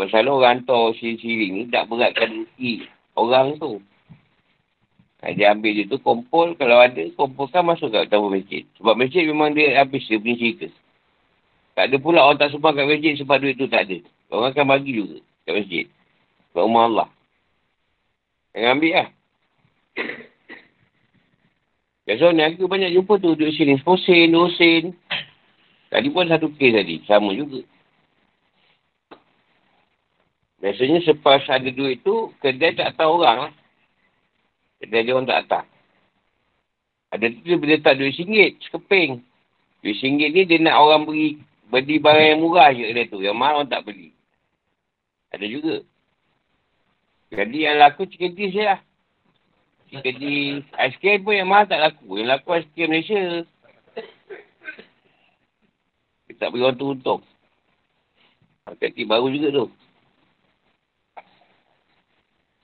Pasal 0.00 0.28
orang 0.32 0.64
hantar 0.64 0.96
siring 0.96 1.52
ni 1.60 1.62
tak 1.68 1.92
beratkan 1.92 2.44
rezeki 2.44 2.88
orang 3.20 3.60
tu. 3.60 3.84
Ha, 5.20 5.36
dia 5.36 5.52
ambil 5.52 5.76
dia 5.76 5.84
tu, 5.92 6.00
kumpul. 6.00 6.56
Kalau 6.56 6.80
ada, 6.80 7.04
kumpulkan 7.20 7.68
masuk 7.68 7.92
kat 7.92 8.08
tabung 8.08 8.32
masjid. 8.32 8.64
Sebab 8.80 8.96
masjid 8.96 9.28
memang 9.28 9.52
dia 9.52 9.76
habis 9.76 10.08
dia 10.08 10.16
punya 10.16 10.40
cerita. 10.40 10.72
Tak 11.80 11.88
ada 11.88 11.96
pula 11.96 12.28
orang 12.28 12.36
tak 12.36 12.52
sumbang 12.52 12.76
kat 12.76 12.84
masjid 12.84 13.16
sebab 13.16 13.40
duit 13.40 13.56
tu 13.56 13.64
tak 13.64 13.88
ada. 13.88 14.04
Orang 14.28 14.52
akan 14.52 14.68
bagi 14.68 15.00
juga 15.00 15.16
kat 15.48 15.64
masjid. 15.64 15.88
Sebab 16.52 16.68
rumah 16.68 16.84
Allah. 16.92 17.08
Jangan 18.52 18.76
ambil 18.76 18.92
lah. 19.00 19.08
Biasa 22.04 22.36
ni 22.36 22.44
aku 22.44 22.68
banyak 22.68 22.92
jumpa 22.92 23.16
tu 23.16 23.32
duduk 23.32 23.56
sini. 23.56 23.80
10 23.80 23.96
sen, 24.04 24.28
2 24.28 24.58
sen. 24.60 24.84
Tadi 25.88 26.12
pun 26.12 26.28
satu 26.28 26.52
kes 26.52 26.68
tadi. 26.68 27.00
Sama 27.08 27.32
juga. 27.32 27.64
Biasanya 30.60 31.00
sepas 31.00 31.48
ada 31.48 31.70
duit 31.72 32.04
tu, 32.04 32.28
kedai 32.44 32.76
tak 32.76 32.92
tahu 33.00 33.24
orang 33.24 33.48
lah. 33.48 33.52
Kedai 34.84 35.00
dia 35.00 35.16
orang 35.16 35.24
tak 35.24 35.48
datang. 35.48 35.66
Ada 37.16 37.24
tu 37.24 37.40
dia 37.40 37.56
boleh 37.56 37.80
tak 37.80 37.96
duit 37.96 38.12
singgit, 38.12 38.60
sekeping. 38.68 39.24
Duit 39.80 39.96
singgit 39.96 40.28
ni 40.28 40.44
dia 40.44 40.60
nak 40.60 40.76
orang 40.76 41.08
beri, 41.08 41.40
beli 41.70 42.02
barang 42.02 42.26
yang 42.34 42.40
murah 42.42 42.74
je 42.74 42.84
kedai 42.90 43.06
tu. 43.08 43.22
Yang 43.22 43.36
mahal 43.38 43.62
orang 43.62 43.70
tak 43.70 43.86
beli. 43.86 44.10
Ada 45.30 45.46
juga. 45.46 45.76
Jadi 47.30 47.58
yang 47.62 47.78
laku 47.78 48.10
cikidis 48.10 48.50
je 48.50 48.62
lah. 48.66 48.80
Jadi 49.90 50.62
aiskrim 50.74 51.22
pun 51.22 51.38
yang 51.38 51.46
mahal 51.46 51.70
tak 51.70 51.78
laku. 51.78 52.18
Yang 52.18 52.28
laku 52.34 52.48
aiskrim 52.58 52.90
Malaysia. 52.90 53.22
Kita 56.26 56.38
tak 56.46 56.50
beri 56.50 56.62
orang 56.66 56.78
tu 56.78 56.90
untung. 56.90 57.22
Kaki 58.66 59.02
baru 59.06 59.30
juga 59.30 59.48
tu. 59.50 59.66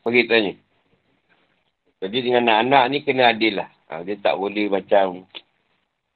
Bagi 0.06 0.30
tanya. 0.30 0.54
Jadi 1.98 2.18
dengan 2.22 2.46
anak-anak 2.46 2.84
ni 2.94 2.98
kena 3.02 3.34
adil 3.34 3.58
lah. 3.58 3.70
Ha, 3.90 4.06
dia 4.06 4.14
tak 4.18 4.38
boleh 4.38 4.70
macam 4.70 5.26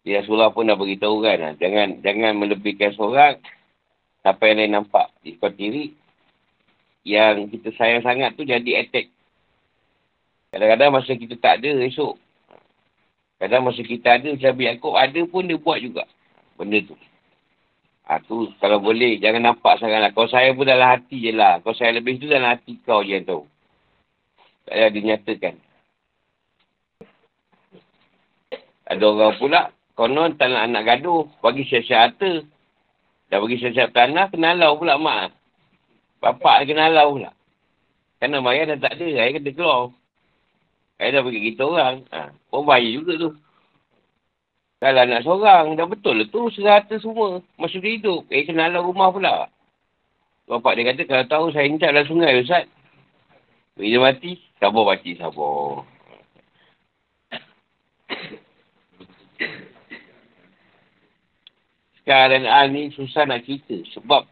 dia 0.00 0.24
Rasulullah 0.24 0.48
pun 0.48 0.64
dah 0.64 0.76
beritahu 0.80 1.20
kan. 1.20 1.38
Ha, 1.40 1.48
jangan 1.60 2.00
jangan 2.00 2.32
melebihkan 2.40 2.96
seorang 2.96 3.36
sampai 4.24 4.52
yang 4.52 4.58
lain 4.64 4.72
nampak. 4.80 5.12
Kau 5.36 5.52
diri 5.52 5.92
yang 7.04 7.48
kita 7.52 7.72
sayang 7.76 8.04
sangat 8.04 8.36
tu 8.36 8.48
jadi 8.48 8.80
attack. 8.80 9.12
Kadang-kadang 10.50 10.90
masa 10.96 11.12
kita 11.14 11.36
tak 11.36 11.60
ada 11.60 11.84
esok. 11.84 12.16
Kadang 13.40 13.64
masa 13.64 13.80
kita 13.80 14.20
ada 14.20 14.28
macam 14.32 14.52
Yaakob 14.56 14.94
ada 14.96 15.20
pun 15.28 15.44
dia 15.48 15.60
buat 15.60 15.78
juga. 15.80 16.04
Benda 16.56 16.80
tu. 16.84 16.96
Ha, 18.08 18.18
tu 18.24 18.50
kalau 18.58 18.82
boleh 18.82 19.20
jangan 19.20 19.52
nampak 19.52 19.78
sangat 19.78 20.00
lah. 20.00 20.10
Kau 20.16 20.26
sayang 20.26 20.56
pun 20.56 20.64
dalam 20.64 20.96
hati 20.96 21.28
je 21.28 21.32
lah. 21.36 21.60
Kau 21.60 21.76
sayang 21.76 22.00
lebih 22.00 22.20
tu 22.20 22.26
dalam 22.26 22.56
hati 22.56 22.80
kau 22.82 23.04
je 23.04 23.20
yang 23.20 23.28
tahu. 23.28 23.44
Tak 24.64 24.74
ada 24.76 24.88
dinyatakan. 24.92 25.54
Ada 28.90 29.04
orang 29.06 29.38
pula, 29.38 29.70
konon 30.00 30.32
tak 30.40 30.48
nak 30.48 30.64
anak 30.72 30.88
gaduh. 30.88 31.28
Bagi 31.44 31.68
siap-siap 31.68 32.00
harta. 32.00 32.40
Dah 33.28 33.36
bagi 33.36 33.60
siap-siap 33.60 33.92
tanah, 33.92 34.32
kena 34.32 34.56
halau 34.56 34.80
pula 34.80 34.96
mak. 34.96 35.36
Bapak 36.24 36.64
kena 36.64 36.88
halau 36.88 37.20
pula. 37.20 37.36
Kerana 38.16 38.40
bayar 38.40 38.72
dah 38.72 38.78
tak 38.80 38.96
ada, 38.96 39.06
saya 39.12 39.36
kena 39.36 39.50
keluar. 39.52 39.92
Saya 40.96 41.20
dah 41.20 41.22
bagi 41.22 41.40
kita 41.52 41.62
orang. 41.68 41.96
Ha, 42.16 42.32
pun 42.48 42.64
bayar 42.64 42.90
juga 42.96 43.12
tu. 43.20 43.30
Kalau 44.80 45.00
anak 45.04 45.20
seorang, 45.28 45.76
dah 45.76 45.84
betul 45.84 46.16
lah 46.16 46.28
tu, 46.32 46.48
serata 46.56 46.96
semua. 46.96 47.44
Masuk 47.60 47.84
hidup. 47.84 48.24
Eh, 48.32 48.48
kena 48.48 48.72
halau 48.72 48.88
rumah 48.88 49.12
pula. 49.12 49.52
Bapak 50.48 50.80
dia 50.80 50.88
kata, 50.88 51.04
kalau 51.04 51.24
tahu 51.28 51.44
saya 51.52 51.68
incat 51.68 51.92
dalam 51.92 52.08
sungai, 52.08 52.40
Ustaz. 52.40 52.64
Bila 53.76 54.08
mati, 54.08 54.40
sabar 54.56 54.84
mati, 54.88 55.14
sabar. 55.20 55.84
Sekarang 62.10 62.42
ah, 62.42 62.66
ni 62.66 62.90
susah 62.90 63.22
nak 63.22 63.46
cerita. 63.46 63.86
Sebab 63.94 64.26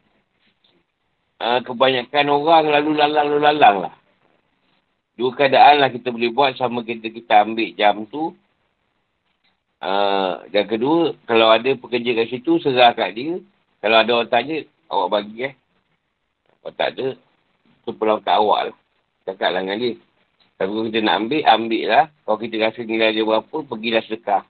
uh, 1.38 1.62
kebanyakan 1.62 2.26
orang 2.26 2.74
lalu 2.74 2.98
lalang 2.98 3.30
lalu 3.30 3.38
lalang 3.38 3.76
lah. 3.86 3.94
Dua 5.14 5.30
keadaan 5.30 5.78
lah 5.78 5.86
kita 5.86 6.10
boleh 6.10 6.34
buat 6.34 6.58
sama 6.58 6.82
kita 6.82 7.06
kita 7.06 7.46
ambil 7.46 7.70
jam 7.78 8.02
tu. 8.10 8.34
Uh, 9.78 10.42
yang 10.50 10.66
kedua, 10.66 11.14
kalau 11.22 11.54
ada 11.54 11.70
pekerja 11.78 12.18
kat 12.18 12.26
situ, 12.34 12.58
serah 12.58 12.98
kat 12.98 13.14
dia. 13.14 13.38
Kalau 13.78 13.96
ada 14.02 14.10
orang 14.10 14.26
tanya, 14.34 14.58
awak 14.90 15.08
bagi 15.14 15.46
eh. 15.46 15.54
Kalau 16.58 16.74
tak 16.74 16.88
ada, 16.98 17.14
tu 17.86 17.94
pulang 17.94 18.18
kat 18.26 18.42
awak 18.42 18.74
lah. 18.74 18.76
Cakap 19.22 19.54
lah 19.54 19.62
dengan 19.62 19.78
dia. 19.78 19.94
Tapi 20.58 20.66
kalau 20.66 20.86
kita 20.90 20.98
nak 21.06 21.16
ambil, 21.22 21.42
ambil 21.46 21.84
lah. 21.86 22.04
Kalau 22.26 22.38
kita 22.42 22.54
rasa 22.58 22.82
nilai 22.82 23.14
dia 23.14 23.22
berapa, 23.22 23.56
pergilah 23.70 24.02
sedekah. 24.02 24.42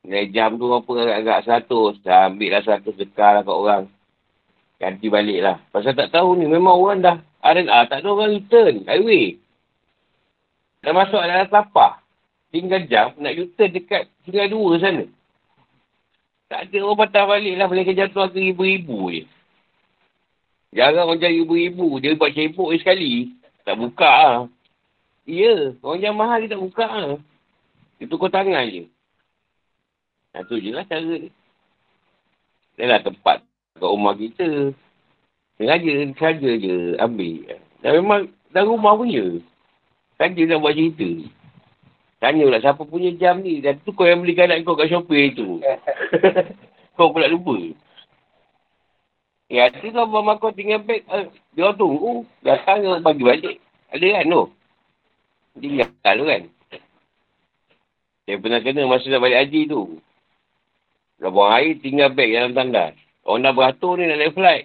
Nilai 0.00 0.32
jam 0.32 0.56
tu 0.56 0.64
berapa 0.64 0.90
agak-agak 1.04 1.38
seratus. 1.44 1.94
Dah 2.00 2.32
ambil 2.32 2.56
lah 2.56 2.62
seratus 2.64 2.94
sedekah 2.96 3.30
lah 3.36 3.42
kat 3.44 3.56
orang. 3.56 3.84
Ganti 4.80 5.06
balik 5.12 5.40
lah. 5.44 5.56
Pasal 5.68 5.92
tak 5.92 6.08
tahu 6.08 6.40
ni, 6.40 6.48
memang 6.48 6.72
orang 6.72 6.98
dah 7.04 7.16
R&R. 7.44 7.84
Tak 7.88 8.00
ada 8.00 8.08
orang 8.08 8.32
return. 8.40 8.74
Highway. 8.88 9.36
Dah 10.80 10.92
masuk 10.96 11.20
dalam 11.20 11.48
tapah. 11.52 12.00
Tinggal 12.50 12.88
jam, 12.88 13.14
nak 13.20 13.36
return 13.36 13.70
dekat 13.70 14.08
tinggal 14.24 14.48
dua 14.48 14.80
sana. 14.80 15.04
Tak 16.50 16.66
ada 16.66 16.78
orang 16.82 16.98
patah 17.06 17.24
balik 17.28 17.54
lah. 17.54 17.66
Kerja 17.70 18.10
tu 18.10 18.18
ke 18.18 18.40
ribu-ribu 18.40 19.12
je. 19.14 19.22
Jarang 20.70 21.10
orang 21.10 21.22
cari 21.22 21.42
ibu-ibu. 21.42 21.98
Dia 21.98 22.14
buat 22.14 22.30
cebok 22.30 22.74
sekali. 22.78 23.34
Tak 23.66 23.74
buka 23.74 24.10
lah. 24.10 24.42
Ya. 25.26 25.74
Orang 25.82 26.02
yang 26.02 26.14
mahal 26.14 26.42
dia 26.42 26.54
tak 26.54 26.62
buka 26.62 26.86
lah. 26.86 27.18
Dia 27.98 28.06
tukar 28.06 28.30
tangan 28.30 28.66
je. 28.70 28.86
Nah, 30.30 30.42
tu 30.46 30.62
je 30.62 30.70
lah 30.70 30.86
cara 30.86 31.02
dia. 31.02 31.30
Dia 32.78 32.84
lah 32.86 33.00
tempat 33.02 33.42
kat 33.76 33.88
rumah 33.90 34.14
kita. 34.14 34.70
Sengaja, 35.58 35.92
saja 36.16 36.50
je 36.56 36.96
ambil. 37.02 37.58
Dan 37.82 37.90
memang 38.00 38.20
dalam 38.54 38.78
rumah 38.78 38.94
punya. 38.94 39.42
Saja 40.16 40.42
nak 40.46 40.60
buat 40.62 40.74
cerita. 40.78 41.10
Tanya 42.20 42.44
pula 42.44 42.60
siapa 42.60 42.82
punya 42.84 43.10
jam 43.16 43.40
ni. 43.40 43.64
Dan 43.64 43.80
tu 43.82 43.90
kau 43.96 44.04
yang 44.04 44.20
belikan 44.20 44.52
anak 44.52 44.68
kau 44.68 44.76
kat 44.76 44.92
Shopee 44.92 45.32
tu. 45.32 45.58
kau 46.96 47.10
pula 47.10 47.26
lupa. 47.26 47.56
Ya, 49.50 49.66
ada 49.66 49.82
kau 49.82 50.06
bawa 50.06 50.38
kau 50.38 50.54
tinggal 50.54 50.84
beg. 50.84 51.02
Uh, 51.08 51.26
dia 51.56 51.66
orang 51.66 51.80
tunggu. 51.80 52.12
Datang 52.44 52.84
dia 52.84 53.00
bagi 53.02 53.24
balik. 53.24 53.56
Ada 53.90 54.06
kan 54.06 54.24
tu? 54.30 54.44
Tinggal 55.58 55.88
tu 55.90 56.24
kan? 56.28 56.42
Saya 58.28 58.36
pernah 58.38 58.60
kena 58.62 58.86
masa 58.86 59.10
nak 59.10 59.20
balik 59.26 59.40
haji 59.42 59.60
tu. 59.66 59.98
Dah 61.20 61.28
buang 61.28 61.52
air, 61.52 61.76
tinggal 61.84 62.16
beg 62.16 62.32
dalam 62.32 62.56
tandas. 62.56 62.96
Orang 63.28 63.44
dah 63.44 63.52
beratur 63.52 64.00
ni 64.00 64.08
nak 64.08 64.18
naik 64.18 64.32
flight. 64.32 64.64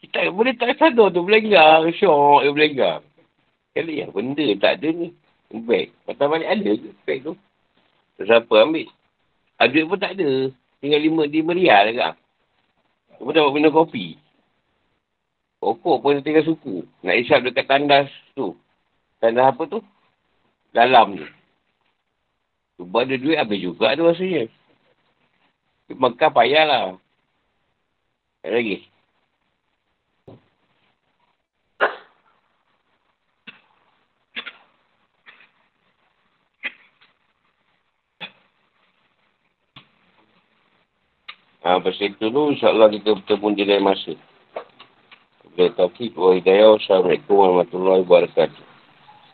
Kita 0.00 0.30
boleh 0.30 0.54
tak 0.54 0.78
sadar 0.78 1.10
tu. 1.10 1.26
Belenggar. 1.26 1.82
Syok. 1.90 2.46
Dia 2.46 2.54
belenggar. 2.54 2.96
Kali 3.74 4.02
ya, 4.02 4.06
benda 4.08 4.46
tak 4.62 4.80
ada 4.80 4.88
ni. 4.88 5.08
Beg. 5.50 5.90
Patah 6.06 6.26
balik 6.30 6.46
ada 6.46 6.70
ke 6.78 6.88
beg 7.02 7.18
tu. 7.26 7.34
Siapa 8.22 8.54
ambil? 8.62 8.86
Ada 9.58 9.80
pun 9.84 9.98
tak 9.98 10.14
ada. 10.14 10.30
Tinggal 10.80 11.00
lima, 11.02 11.22
lima 11.26 11.52
rial 11.52 11.82
dekat. 11.90 12.14
Apa 13.20 13.28
dapat 13.34 13.52
minum 13.52 13.74
kopi? 13.74 14.16
Pokok 15.60 16.00
pun 16.00 16.22
tinggal 16.24 16.46
suku. 16.46 16.86
Nak 17.04 17.18
isap 17.20 17.44
dekat 17.44 17.68
tandas 17.68 18.08
tu. 18.32 18.56
Tandas 19.20 19.52
apa 19.52 19.62
tu? 19.68 19.82
Dalam 20.72 21.18
tu. 21.18 21.28
Cuba 22.80 23.04
ada 23.04 23.12
duit 23.18 23.36
habis 23.36 23.60
juga 23.60 23.92
tu 23.92 24.08
rasanya. 24.08 24.48
Mekah 25.90 26.30
payahlah. 26.30 26.98
Ada 28.46 28.54
lagi. 28.54 28.86
Ha, 41.60 41.76
pasal 41.76 42.16
itu 42.16 42.32
dulu, 42.32 42.56
insyaAllah 42.56 42.88
kita 42.88 43.20
bertemu 43.20 43.48
di 43.52 43.64
lain 43.68 43.84
masa. 43.84 44.16
Bila 45.52 45.68
taufiq 45.76 46.16
wa 46.16 46.32
hidayah. 46.32 46.80
Assalamualaikum 46.80 47.36
warahmatullahi 47.36 48.00
wabarakatuh. 48.08 48.69